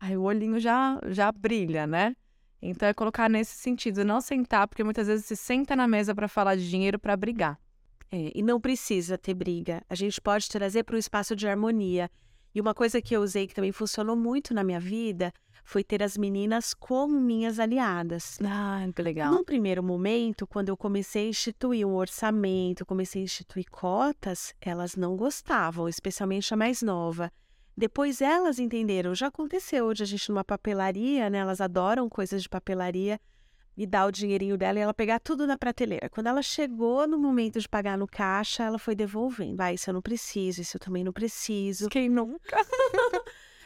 aí 0.01 0.17
o 0.17 0.23
olhinho 0.23 0.59
já, 0.59 0.99
já 1.09 1.31
brilha, 1.31 1.87
né? 1.87 2.17
Então 2.63 2.89
é 2.89 2.95
colocar 2.95 3.29
nesse 3.29 3.57
sentido, 3.57 4.05
não 4.05 4.21
sentar, 4.21 4.69
porque 4.69 4.85
muitas 4.85 5.07
vezes 5.07 5.27
se 5.27 5.37
senta 5.37 5.75
na 5.75 5.89
mesa 5.89 6.15
para 6.15 6.29
falar 6.29 6.57
de 6.57 6.69
dinheiro 6.69 6.99
para 6.99 7.17
brigar. 7.17 7.59
É, 8.13 8.33
e 8.35 8.43
não 8.43 8.61
precisa 8.61 9.17
ter 9.17 9.35
briga. 9.35 9.83
A 9.89 9.95
gente 9.95 10.21
pode 10.21 10.49
trazer 10.49 10.83
para 10.83 10.97
um 10.97 10.99
espaço 10.99 11.37
de 11.37 11.47
harmonia. 11.47 12.11
E 12.53 12.61
uma 12.61 12.75
coisa 12.75 13.01
que 13.01 13.15
eu 13.15 13.23
usei 13.23 13.47
que 13.47 13.55
também 13.55 13.71
funcionou 13.71 14.17
muito 14.17 14.53
na 14.53 14.65
minha 14.65 14.81
vida 14.81 15.33
foi 15.63 15.85
ter 15.85 16.03
as 16.03 16.17
meninas 16.17 16.75
como 16.75 17.21
minhas 17.21 17.61
aliadas. 17.61 18.39
Ah, 18.45 18.85
que 18.95 19.03
legal. 19.03 19.33
Num 19.33 19.45
primeiro 19.45 19.83
momento, 19.83 20.47
quando 20.47 20.69
eu 20.69 20.77
comecei 20.77 21.27
a 21.27 21.29
instituir 21.29 21.87
um 21.87 21.95
orçamento, 21.95 22.85
comecei 22.85 23.23
a 23.23 23.25
instituir 23.25 23.67
cotas, 23.71 24.53
elas 24.61 24.97
não 24.97 25.17
gostavam, 25.17 25.89
especialmente 25.89 26.53
a 26.53 26.57
mais 26.57 26.83
nova. 26.83 27.31
Depois 27.81 28.21
elas 28.21 28.59
entenderam, 28.59 29.15
já 29.15 29.29
aconteceu 29.29 29.95
de 29.95 30.03
a 30.03 30.07
gente 30.07 30.29
numa 30.29 30.45
papelaria, 30.45 31.31
né? 31.31 31.39
Elas 31.39 31.63
adoram 31.63 32.11
coisas 32.11 32.43
de 32.43 32.49
papelaria 32.49 33.19
e 33.75 33.87
dar 33.87 34.05
o 34.05 34.13
dinheirinho 34.13 34.59
dela 34.59 34.79
e 34.79 34.83
ela 34.83 34.93
pegar 34.93 35.19
tudo 35.19 35.47
na 35.47 35.57
prateleira. 35.57 36.11
Quando 36.11 36.27
ela 36.27 36.43
chegou 36.43 37.09
no 37.09 37.19
momento 37.19 37.59
de 37.59 37.67
pagar 37.67 37.97
no 37.97 38.07
caixa, 38.07 38.65
ela 38.65 38.79
foi 38.79 38.95
devolvendo. 38.95 39.63
Ah, 39.63 39.73
isso 39.73 39.89
eu 39.89 39.95
não 39.95 40.03
preciso, 40.03 40.61
isso 40.61 40.77
eu 40.77 40.79
também 40.79 41.03
não 41.03 41.11
preciso. 41.11 41.89
Quem 41.89 42.11
nunca? 42.11 42.55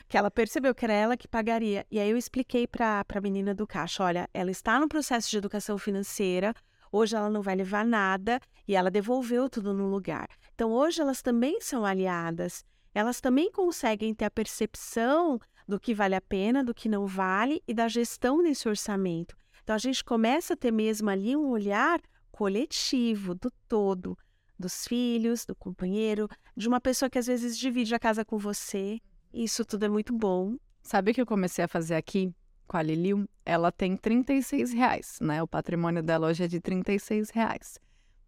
que 0.08 0.16
ela 0.16 0.30
percebeu 0.30 0.72
que 0.76 0.84
era 0.84 0.94
ela 0.94 1.16
que 1.16 1.26
pagaria. 1.26 1.84
E 1.90 1.98
aí 1.98 2.08
eu 2.08 2.16
expliquei 2.16 2.68
para 2.68 3.04
a 3.12 3.20
menina 3.20 3.52
do 3.52 3.66
caixa: 3.66 4.04
olha, 4.04 4.30
ela 4.32 4.52
está 4.52 4.78
no 4.78 4.88
processo 4.88 5.28
de 5.28 5.38
educação 5.38 5.76
financeira, 5.76 6.54
hoje 6.92 7.16
ela 7.16 7.28
não 7.28 7.42
vai 7.42 7.56
levar 7.56 7.84
nada 7.84 8.38
e 8.68 8.76
ela 8.76 8.92
devolveu 8.92 9.50
tudo 9.50 9.74
no 9.74 9.88
lugar. 9.88 10.28
Então 10.54 10.70
hoje 10.70 11.00
elas 11.00 11.20
também 11.20 11.60
são 11.60 11.84
aliadas 11.84 12.64
elas 12.94 13.20
também 13.20 13.50
conseguem 13.50 14.14
ter 14.14 14.24
a 14.24 14.30
percepção 14.30 15.40
do 15.66 15.80
que 15.80 15.92
vale 15.92 16.14
a 16.14 16.20
pena, 16.20 16.62
do 16.62 16.72
que 16.72 16.88
não 16.88 17.06
vale 17.06 17.60
e 17.66 17.74
da 17.74 17.88
gestão 17.88 18.42
desse 18.42 18.68
orçamento. 18.68 19.36
Então 19.62 19.74
a 19.74 19.78
gente 19.78 20.04
começa 20.04 20.54
a 20.54 20.56
ter 20.56 20.70
mesmo 20.70 21.10
ali 21.10 21.34
um 21.34 21.48
olhar 21.48 22.00
coletivo 22.30 23.34
do 23.34 23.50
todo, 23.68 24.16
dos 24.58 24.86
filhos, 24.86 25.44
do 25.44 25.54
companheiro, 25.56 26.28
de 26.56 26.68
uma 26.68 26.80
pessoa 26.80 27.10
que 27.10 27.18
às 27.18 27.26
vezes 27.26 27.58
divide 27.58 27.94
a 27.94 27.98
casa 27.98 28.24
com 28.24 28.38
você. 28.38 29.00
Isso 29.32 29.64
tudo 29.64 29.86
é 29.86 29.88
muito 29.88 30.12
bom. 30.12 30.56
Sabe 30.82 31.10
o 31.10 31.14
que 31.14 31.20
eu 31.20 31.26
comecei 31.26 31.64
a 31.64 31.68
fazer 31.68 31.96
aqui 31.96 32.32
com 32.66 32.76
a 32.76 32.82
Liliu? 32.82 33.26
Ela 33.44 33.72
tem 33.72 33.96
36 33.96 34.72
reais, 34.72 35.18
né? 35.20 35.42
O 35.42 35.48
patrimônio 35.48 36.02
dela 36.02 36.28
hoje 36.28 36.44
é 36.44 36.48
de 36.48 36.60
36 36.60 37.30
reais. 37.30 37.78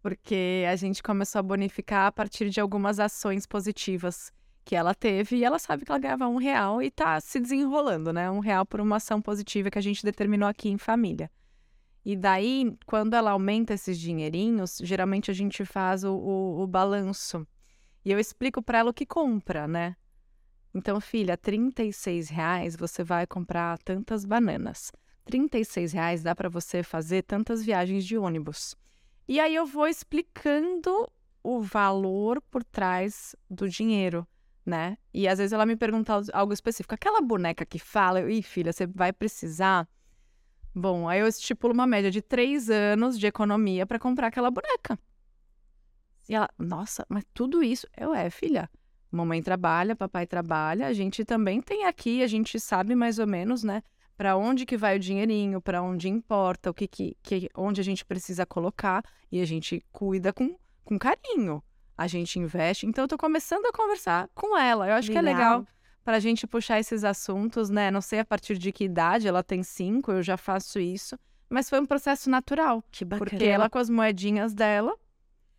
Porque 0.01 0.65
a 0.69 0.75
gente 0.75 1.03
começou 1.03 1.39
a 1.39 1.43
bonificar 1.43 2.07
a 2.07 2.11
partir 2.11 2.49
de 2.49 2.59
algumas 2.59 2.99
ações 2.99 3.45
positivas 3.45 4.31
que 4.67 4.75
ela 4.75 4.93
teve 4.93 5.37
e 5.37 5.45
ela 5.45 5.57
sabe 5.57 5.85
que 5.85 5.91
ela 5.93 5.97
ganhava 5.97 6.27
um 6.27 6.35
real 6.35 6.81
e 6.83 6.91
tá 6.91 7.21
se 7.21 7.39
desenrolando, 7.39 8.11
né? 8.11 8.29
Um 8.29 8.39
real 8.39 8.65
por 8.65 8.81
uma 8.81 8.97
ação 8.97 9.21
positiva 9.21 9.71
que 9.71 9.79
a 9.79 9.81
gente 9.81 10.03
determinou 10.03 10.49
aqui 10.49 10.67
em 10.67 10.77
família. 10.77 11.31
E 12.03 12.17
daí, 12.17 12.77
quando 12.85 13.13
ela 13.13 13.31
aumenta 13.31 13.73
esses 13.73 13.97
dinheirinhos, 13.97 14.79
geralmente 14.83 15.31
a 15.31 15.33
gente 15.33 15.63
faz 15.63 16.03
o, 16.03 16.13
o, 16.13 16.61
o 16.63 16.67
balanço. 16.67 17.47
E 18.03 18.11
eu 18.11 18.19
explico 18.19 18.61
para 18.61 18.79
ela 18.79 18.89
o 18.89 18.93
que 18.93 19.05
compra, 19.05 19.69
né? 19.69 19.95
Então, 20.73 20.99
filha, 20.99 21.37
36 21.37 22.27
reais 22.27 22.75
você 22.75 23.05
vai 23.05 23.25
comprar 23.25 23.77
tantas 23.79 24.25
bananas. 24.25 24.91
36 25.23 25.93
reais 25.93 26.21
dá 26.21 26.35
para 26.35 26.49
você 26.49 26.83
fazer 26.83 27.23
tantas 27.23 27.63
viagens 27.63 28.05
de 28.05 28.17
ônibus. 28.17 28.75
E 29.29 29.39
aí 29.39 29.55
eu 29.55 29.65
vou 29.65 29.87
explicando 29.87 31.09
o 31.41 31.61
valor 31.61 32.41
por 32.51 32.65
trás 32.65 33.33
do 33.49 33.69
dinheiro 33.69 34.27
né? 34.67 34.97
E 35.13 35.29
às 35.29 35.37
vezes 35.39 35.53
ela 35.53 35.65
me 35.65 35.77
pergunta 35.77 36.21
algo 36.33 36.51
específico. 36.51 36.93
Aquela 36.93 37.21
boneca 37.21 37.65
que 37.65 37.79
fala, 37.79 38.29
ih, 38.29 38.43
filha, 38.43 38.73
você 38.73 38.85
vai 38.85 39.13
precisar. 39.13 39.87
Bom, 40.75 41.07
aí 41.07 41.21
eu 41.21 41.27
estipulo 41.27 41.73
uma 41.73 41.87
média 41.87 42.11
de 42.11 42.21
três 42.21 42.69
anos 42.69 43.17
de 43.17 43.25
economia 43.25 43.85
para 43.85 43.97
comprar 43.97 44.27
aquela 44.27 44.51
boneca. 44.51 44.99
E 46.27 46.35
ela, 46.35 46.49
nossa, 46.59 47.05
mas 47.07 47.23
tudo 47.33 47.63
isso. 47.63 47.87
Eu, 47.95 48.13
é, 48.13 48.29
filha. 48.29 48.69
Mamãe 49.09 49.41
trabalha, 49.41 49.95
papai 49.95 50.27
trabalha, 50.27 50.87
a 50.87 50.93
gente 50.93 51.23
também 51.23 51.61
tem 51.61 51.85
aqui, 51.85 52.21
a 52.21 52.27
gente 52.27 52.59
sabe 52.59 52.93
mais 52.93 53.19
ou 53.19 53.25
menos, 53.25 53.63
né? 53.63 53.81
Para 54.17 54.35
onde 54.35 54.65
que 54.65 54.75
vai 54.75 54.97
o 54.97 54.99
dinheirinho, 54.99 55.61
para 55.61 55.81
onde 55.81 56.09
importa, 56.09 56.69
o 56.69 56.73
que, 56.73 56.89
que, 56.89 57.15
que 57.23 57.49
onde 57.55 57.79
a 57.79 57.83
gente 57.83 58.03
precisa 58.03 58.45
colocar 58.45 59.01
e 59.31 59.39
a 59.39 59.45
gente 59.45 59.81
cuida 59.93 60.33
com, 60.33 60.57
com 60.83 60.99
carinho 60.99 61.63
a 61.97 62.07
gente 62.07 62.37
investe. 62.37 62.85
Então, 62.85 63.03
eu 63.03 63.07
tô 63.07 63.17
começando 63.17 63.65
a 63.65 63.71
conversar 63.71 64.29
com 64.35 64.57
ela. 64.57 64.87
Eu 64.87 64.93
acho 64.93 65.09
legal. 65.09 65.23
que 65.23 65.29
é 65.29 65.33
legal 65.33 65.67
para 66.07 66.15
a 66.15 66.19
gente 66.21 66.47
puxar 66.47 66.79
esses 66.79 67.03
assuntos, 67.03 67.69
né? 67.69 67.91
Não 67.91 67.99
sei 67.99 68.19
a 68.19 68.25
partir 68.25 68.57
de 68.57 68.71
que 68.71 68.85
idade, 68.85 69.27
ela 69.27 69.43
tem 69.43 69.61
cinco, 69.61 70.13
eu 70.13 70.23
já 70.23 70.37
faço 70.37 70.79
isso. 70.79 71.19
Mas 71.49 71.69
foi 71.69 71.81
um 71.81 71.85
processo 71.85 72.29
natural. 72.29 72.81
Que 72.89 73.03
bacana. 73.03 73.29
Porque 73.29 73.43
ela, 73.43 73.69
com 73.69 73.77
as 73.77 73.89
moedinhas 73.89 74.53
dela, 74.53 74.95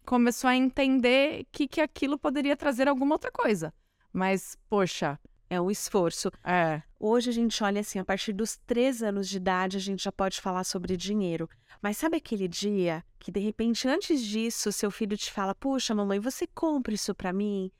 começou 0.06 0.48
a 0.48 0.56
entender 0.56 1.46
que, 1.52 1.68
que 1.68 1.82
aquilo 1.82 2.18
poderia 2.18 2.56
trazer 2.56 2.88
alguma 2.88 3.14
outra 3.14 3.30
coisa. 3.30 3.74
Mas, 4.10 4.56
poxa, 4.70 5.18
é 5.50 5.60
um 5.60 5.70
esforço. 5.70 6.30
É. 6.44 6.82
Hoje 6.98 7.30
a 7.30 7.32
gente 7.32 7.62
olha 7.62 7.80
assim, 7.80 7.98
a 7.98 8.04
partir 8.04 8.32
dos 8.32 8.56
três 8.66 9.02
anos 9.02 9.28
de 9.28 9.36
idade, 9.36 9.76
a 9.76 9.80
gente 9.80 10.02
já 10.02 10.12
pode 10.12 10.40
falar 10.40 10.64
sobre 10.64 10.96
dinheiro. 10.96 11.48
Mas 11.80 11.96
sabe 11.96 12.16
aquele 12.16 12.48
dia 12.48 13.04
que, 13.18 13.30
de 13.30 13.40
repente, 13.40 13.88
antes 13.88 14.22
disso, 14.22 14.72
seu 14.72 14.90
filho 14.90 15.16
te 15.16 15.32
fala: 15.32 15.54
Puxa, 15.54 15.94
mamãe, 15.94 16.18
você 16.18 16.46
compra 16.46 16.94
isso 16.94 17.14
para 17.14 17.32
mim? 17.32 17.70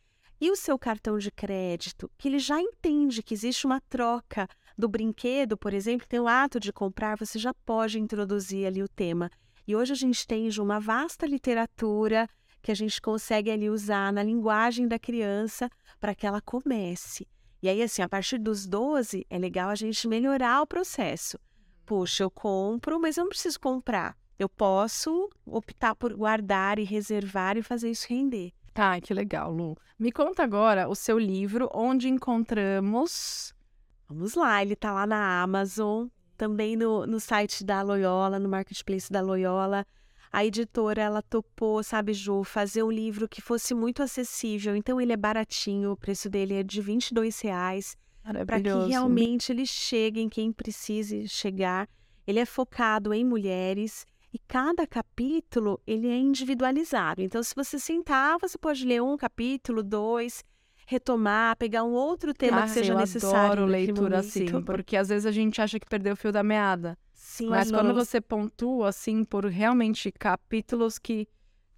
E 0.40 0.50
o 0.50 0.56
seu 0.56 0.78
cartão 0.78 1.18
de 1.18 1.32
crédito, 1.32 2.08
que 2.16 2.28
ele 2.28 2.38
já 2.38 2.60
entende 2.60 3.24
que 3.24 3.34
existe 3.34 3.66
uma 3.66 3.80
troca 3.80 4.48
do 4.76 4.88
brinquedo, 4.88 5.56
por 5.56 5.74
exemplo, 5.74 6.06
tem 6.06 6.20
o 6.20 6.28
ato 6.28 6.60
de 6.60 6.72
comprar, 6.72 7.18
você 7.18 7.40
já 7.40 7.52
pode 7.52 7.98
introduzir 7.98 8.64
ali 8.64 8.80
o 8.80 8.88
tema. 8.88 9.28
E 9.66 9.74
hoje 9.74 9.92
a 9.92 9.96
gente 9.96 10.24
tem 10.26 10.48
uma 10.60 10.78
vasta 10.78 11.26
literatura 11.26 12.28
que 12.62 12.70
a 12.70 12.74
gente 12.74 13.02
consegue 13.02 13.50
ali 13.50 13.68
usar 13.68 14.12
na 14.12 14.22
linguagem 14.22 14.86
da 14.86 14.98
criança 14.98 15.68
para 15.98 16.14
que 16.14 16.26
ela 16.26 16.40
comece. 16.40 17.26
E 17.62 17.68
aí, 17.68 17.82
assim, 17.82 18.02
a 18.02 18.08
partir 18.08 18.38
dos 18.38 18.66
12, 18.66 19.26
é 19.28 19.38
legal 19.38 19.68
a 19.70 19.74
gente 19.74 20.06
melhorar 20.06 20.62
o 20.62 20.66
processo. 20.66 21.38
Puxa, 21.84 22.22
eu 22.22 22.30
compro, 22.30 23.00
mas 23.00 23.16
eu 23.16 23.24
não 23.24 23.30
preciso 23.30 23.58
comprar. 23.58 24.16
Eu 24.38 24.48
posso 24.48 25.28
optar 25.44 25.96
por 25.96 26.14
guardar 26.14 26.78
e 26.78 26.84
reservar 26.84 27.56
e 27.56 27.62
fazer 27.62 27.90
isso 27.90 28.06
render. 28.08 28.52
Tá, 28.72 29.00
que 29.00 29.12
legal, 29.12 29.52
Lu. 29.52 29.76
Me 29.98 30.12
conta 30.12 30.44
agora 30.44 30.88
o 30.88 30.94
seu 30.94 31.18
livro, 31.18 31.68
onde 31.74 32.08
encontramos. 32.08 33.52
Vamos 34.08 34.34
lá, 34.34 34.62
ele 34.62 34.76
tá 34.76 34.92
lá 34.92 35.04
na 35.04 35.42
Amazon, 35.42 36.06
também 36.36 36.76
no, 36.76 37.04
no 37.04 37.18
site 37.18 37.64
da 37.64 37.82
Loyola, 37.82 38.38
no 38.38 38.48
marketplace 38.48 39.10
da 39.10 39.20
Loyola. 39.20 39.84
A 40.32 40.44
editora, 40.44 41.02
ela 41.02 41.22
topou, 41.22 41.82
sabe, 41.82 42.12
Ju, 42.12 42.44
fazer 42.44 42.82
um 42.82 42.90
livro 42.90 43.28
que 43.28 43.40
fosse 43.40 43.74
muito 43.74 44.02
acessível. 44.02 44.76
Então, 44.76 45.00
ele 45.00 45.12
é 45.12 45.16
baratinho, 45.16 45.92
o 45.92 45.96
preço 45.96 46.28
dele 46.28 46.54
é 46.54 46.62
de 46.62 46.80
22 46.80 47.40
reais. 47.40 47.96
Para 48.46 48.60
que 48.60 48.88
realmente 48.88 49.52
ele 49.52 49.64
chegue 49.64 50.20
em 50.20 50.28
quem 50.28 50.52
precise 50.52 51.26
chegar. 51.28 51.88
Ele 52.26 52.38
é 52.38 52.44
focado 52.44 53.14
em 53.14 53.24
mulheres 53.24 54.04
e 54.32 54.38
cada 54.46 54.86
capítulo 54.86 55.80
ele 55.86 56.08
é 56.08 56.16
individualizado. 56.16 57.22
Então, 57.22 57.42
se 57.42 57.54
você 57.54 57.78
sentar, 57.78 58.36
você 58.38 58.58
pode 58.58 58.84
ler 58.84 59.02
um 59.02 59.16
capítulo, 59.16 59.82
dois, 59.82 60.44
retomar, 60.86 61.56
pegar 61.56 61.84
um 61.84 61.92
outro 61.92 62.34
tema 62.34 62.60
ah, 62.60 62.62
que 62.64 62.70
seja 62.70 62.92
eu 62.92 62.98
necessário. 62.98 63.52
Adoro 63.52 63.66
leitura 63.66 64.18
assim, 64.18 64.46
porque 64.62 64.96
às 64.96 65.08
vezes 65.08 65.24
a 65.24 65.32
gente 65.32 65.60
acha 65.60 65.80
que 65.80 65.86
perdeu 65.86 66.12
o 66.12 66.16
fio 66.16 66.30
da 66.30 66.42
meada. 66.42 66.98
Sim, 67.28 67.50
mas 67.50 67.70
quando 67.70 67.92
você 67.92 68.22
pontua 68.22 68.88
assim 68.88 69.22
por 69.22 69.44
realmente 69.44 70.10
capítulos 70.10 70.98
que 70.98 71.28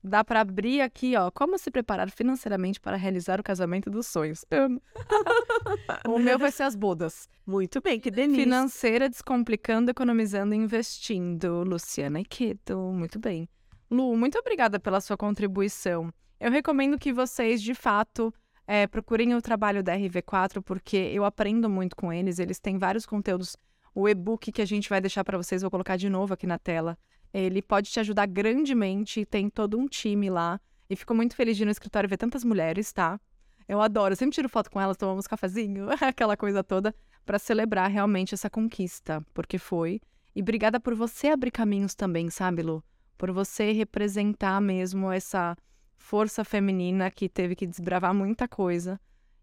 dá 0.03 0.23
para 0.23 0.43
abrir 0.43 0.81
aqui, 0.81 1.17
ó, 1.17 1.29
como 1.29 1.59
se 1.59 1.73
preparar 1.73 2.09
financeiramente 2.09 2.81
para 2.81 2.97
realizar 2.97 3.41
o 3.41 3.43
casamento 3.43 3.91
dos 3.91 4.07
sonhos. 4.07 4.45
o 6.09 6.21
meu 6.21 6.39
vai 6.39 6.53
ser 6.53 6.63
as 6.63 6.77
bodas. 6.77 7.29
Muito 7.45 7.81
bem, 7.81 7.99
que 7.99 8.13
delícia. 8.13 8.45
Financeira, 8.45 9.09
descomplicando, 9.09 9.91
economizando 9.91 10.55
e 10.55 10.57
investindo. 10.57 11.65
Luciana 11.65 12.21
Iqueto, 12.21 12.79
muito 12.93 13.19
bem. 13.19 13.49
Lu, 13.91 14.17
muito 14.17 14.39
obrigada 14.39 14.79
pela 14.79 15.01
sua 15.01 15.17
contribuição. 15.17 16.15
Eu 16.39 16.53
recomendo 16.53 16.97
que 16.97 17.13
vocês, 17.13 17.61
de 17.61 17.75
fato, 17.75 18.33
é, 18.69 18.87
procurem 18.87 19.35
o 19.35 19.43
trabalho 19.43 19.83
da 19.83 19.97
RV4, 19.97 20.63
porque 20.63 20.97
eu 20.97 21.25
aprendo 21.25 21.69
muito 21.69 21.97
com 21.97 22.13
eles. 22.13 22.39
Eles 22.39 22.61
têm 22.61 22.79
vários 22.79 23.05
conteúdos. 23.05 23.57
O 23.95 24.09
e-book 24.09 24.53
que 24.53 24.63
a 24.63 24.67
gente 24.67 24.89
vai 24.89 25.01
deixar 25.01 25.25
para 25.25 25.37
vocês, 25.37 25.63
vou 25.63 25.71
colocar 25.71 25.97
de 25.97 26.09
novo 26.09 26.35
aqui 26.35 26.47
na 26.47 26.59
tela. 26.59 26.97
Ele 27.33 27.63
pode 27.63 27.91
te 27.91 28.01
ajudar 28.01 28.27
grandemente. 28.27 29.25
Tem 29.25 29.49
todo 29.49 29.79
um 29.79 29.87
time 29.87 30.31
lá. 30.31 30.61
E 30.89 30.97
fico 30.97 31.15
muito 31.15 31.37
feliz 31.37 31.57
de 31.57 31.63
ir 31.63 31.67
no 31.67 31.73
escritório 31.73 32.09
ver 32.09 32.17
tantas 32.17 32.45
mulheres, 32.45 32.93
tá? 32.93 33.21
Eu 33.69 33.81
adoro. 33.81 34.13
Eu 34.13 34.17
sempre 34.17 34.35
tiro 34.35 34.49
foto 34.49 34.71
com 34.71 34.81
elas, 34.81 34.97
tomamos 34.97 35.27
cafezinho, 35.27 35.89
aquela 36.01 36.37
coisa 36.37 36.65
toda 36.65 36.95
para 37.25 37.39
celebrar 37.39 37.89
realmente 37.89 38.35
essa 38.35 38.51
conquista, 38.51 39.25
porque 39.33 39.59
foi. 39.59 40.01
E 40.35 40.43
obrigada 40.43 40.81
por 40.81 40.95
você 40.95 41.29
abrir 41.29 41.51
caminhos 41.51 41.95
também, 41.95 42.31
sabe, 42.31 42.63
Lu? 42.63 42.83
Por 43.17 43.31
você 43.31 43.73
representar 43.73 44.61
mesmo 44.61 45.11
essa 45.13 45.57
força 45.97 46.43
feminina 46.45 47.11
que 47.11 47.29
teve 47.29 47.55
que 47.55 47.67
desbravar 47.67 48.15
muita 48.15 48.49
coisa 48.49 48.99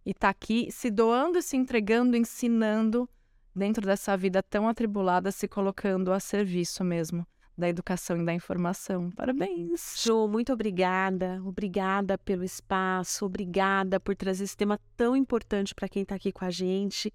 e 0.06 0.14
tá 0.14 0.30
aqui 0.30 0.70
se 0.72 0.90
doando 0.90 1.42
se 1.42 1.56
entregando, 1.56 2.18
ensinando 2.18 3.10
dentro 3.58 3.86
dessa 3.86 4.16
vida 4.16 4.42
tão 4.44 4.68
atribulada, 4.68 5.32
se 5.32 5.48
colocando 5.48 6.14
a 6.14 6.20
serviço 6.20 6.84
mesmo 6.84 7.26
da 7.58 7.68
educação 7.68 8.22
e 8.22 8.26
da 8.26 8.34
informação. 8.34 9.10
Parabéns. 9.12 9.96
Jo, 9.98 10.28
muito 10.28 10.54
obrigada. 10.54 11.42
Obrigada 11.44 12.18
pelo 12.18 12.44
espaço, 12.44 13.26
obrigada 13.26 14.00
por 14.00 14.16
trazer 14.16 14.44
esse 14.44 14.56
tema 14.56 14.80
tão 14.96 15.16
importante 15.16 15.74
para 15.74 15.90
quem 15.90 16.04
está 16.04 16.16
aqui 16.16 16.32
com 16.32 16.46
a 16.46 16.52
gente 16.52 17.12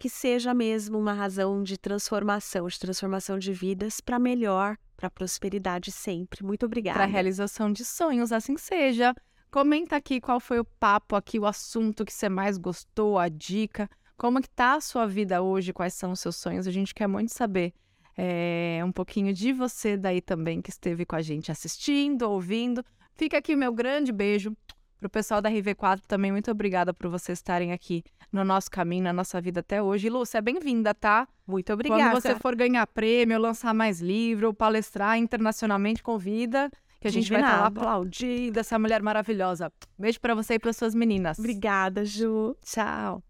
que 0.00 0.08
seja 0.08 0.54
mesmo 0.54 0.98
uma 0.98 1.12
razão 1.12 1.62
de 1.62 1.76
transformação, 1.76 2.66
de 2.66 2.78
transformação 2.78 3.38
de 3.38 3.52
vidas 3.52 4.00
para 4.00 4.18
melhor, 4.18 4.78
para 4.96 5.10
prosperidade 5.10 5.92
sempre. 5.92 6.42
Muito 6.42 6.64
obrigada. 6.64 7.00
Para 7.00 7.06
realização 7.06 7.70
de 7.70 7.84
sonhos, 7.84 8.32
assim 8.32 8.56
seja. 8.56 9.14
Comenta 9.50 9.96
aqui 9.96 10.18
qual 10.18 10.40
foi 10.40 10.58
o 10.58 10.64
papo 10.64 11.14
aqui, 11.14 11.38
o 11.38 11.44
assunto 11.44 12.06
que 12.06 12.14
você 12.14 12.30
mais 12.30 12.56
gostou, 12.56 13.18
a 13.18 13.28
dica. 13.28 13.90
Como 14.20 14.42
que 14.42 14.50
tá 14.50 14.74
a 14.74 14.80
sua 14.82 15.06
vida 15.06 15.40
hoje? 15.40 15.72
Quais 15.72 15.94
são 15.94 16.12
os 16.12 16.20
seus 16.20 16.36
sonhos? 16.36 16.66
A 16.66 16.70
gente 16.70 16.94
quer 16.94 17.06
muito 17.06 17.32
saber 17.32 17.72
é, 18.18 18.82
um 18.84 18.92
pouquinho 18.92 19.32
de 19.32 19.50
você 19.50 19.96
daí 19.96 20.20
também 20.20 20.60
que 20.60 20.68
esteve 20.68 21.06
com 21.06 21.16
a 21.16 21.22
gente 21.22 21.50
assistindo, 21.50 22.24
ouvindo. 22.30 22.84
Fica 23.16 23.38
aqui 23.38 23.56
meu 23.56 23.72
grande 23.72 24.12
beijo. 24.12 24.54
Para 24.98 25.06
o 25.06 25.08
pessoal 25.08 25.40
da 25.40 25.50
RV4 25.50 26.02
também, 26.06 26.30
muito 26.30 26.50
obrigada 26.50 26.92
por 26.92 27.08
vocês 27.08 27.38
estarem 27.38 27.72
aqui 27.72 28.04
no 28.30 28.44
nosso 28.44 28.70
caminho, 28.70 29.04
na 29.04 29.12
nossa 29.14 29.40
vida 29.40 29.60
até 29.60 29.82
hoje. 29.82 30.08
E, 30.08 30.10
Lúcia, 30.10 30.36
é 30.36 30.42
bem-vinda, 30.42 30.92
tá? 30.92 31.26
Muito 31.46 31.72
obrigada. 31.72 32.10
Quando 32.10 32.20
você 32.20 32.34
for 32.34 32.54
ganhar 32.54 32.86
prêmio, 32.88 33.38
lançar 33.38 33.72
mais 33.72 34.02
livro, 34.02 34.52
palestrar 34.52 35.16
internacionalmente, 35.16 36.02
convida 36.02 36.70
que 37.00 37.08
a 37.08 37.10
gente 37.10 37.32
vai 37.32 37.40
estar 37.40 37.54
tá 37.54 37.60
lá 37.60 37.66
aplaudindo 37.68 38.60
essa 38.60 38.78
mulher 38.78 39.02
maravilhosa. 39.02 39.72
Beijo 39.98 40.20
para 40.20 40.34
você 40.34 40.56
e 40.56 40.58
para 40.58 40.74
suas 40.74 40.94
meninas. 40.94 41.38
Obrigada, 41.38 42.04
Ju. 42.04 42.54
Tchau. 42.62 43.22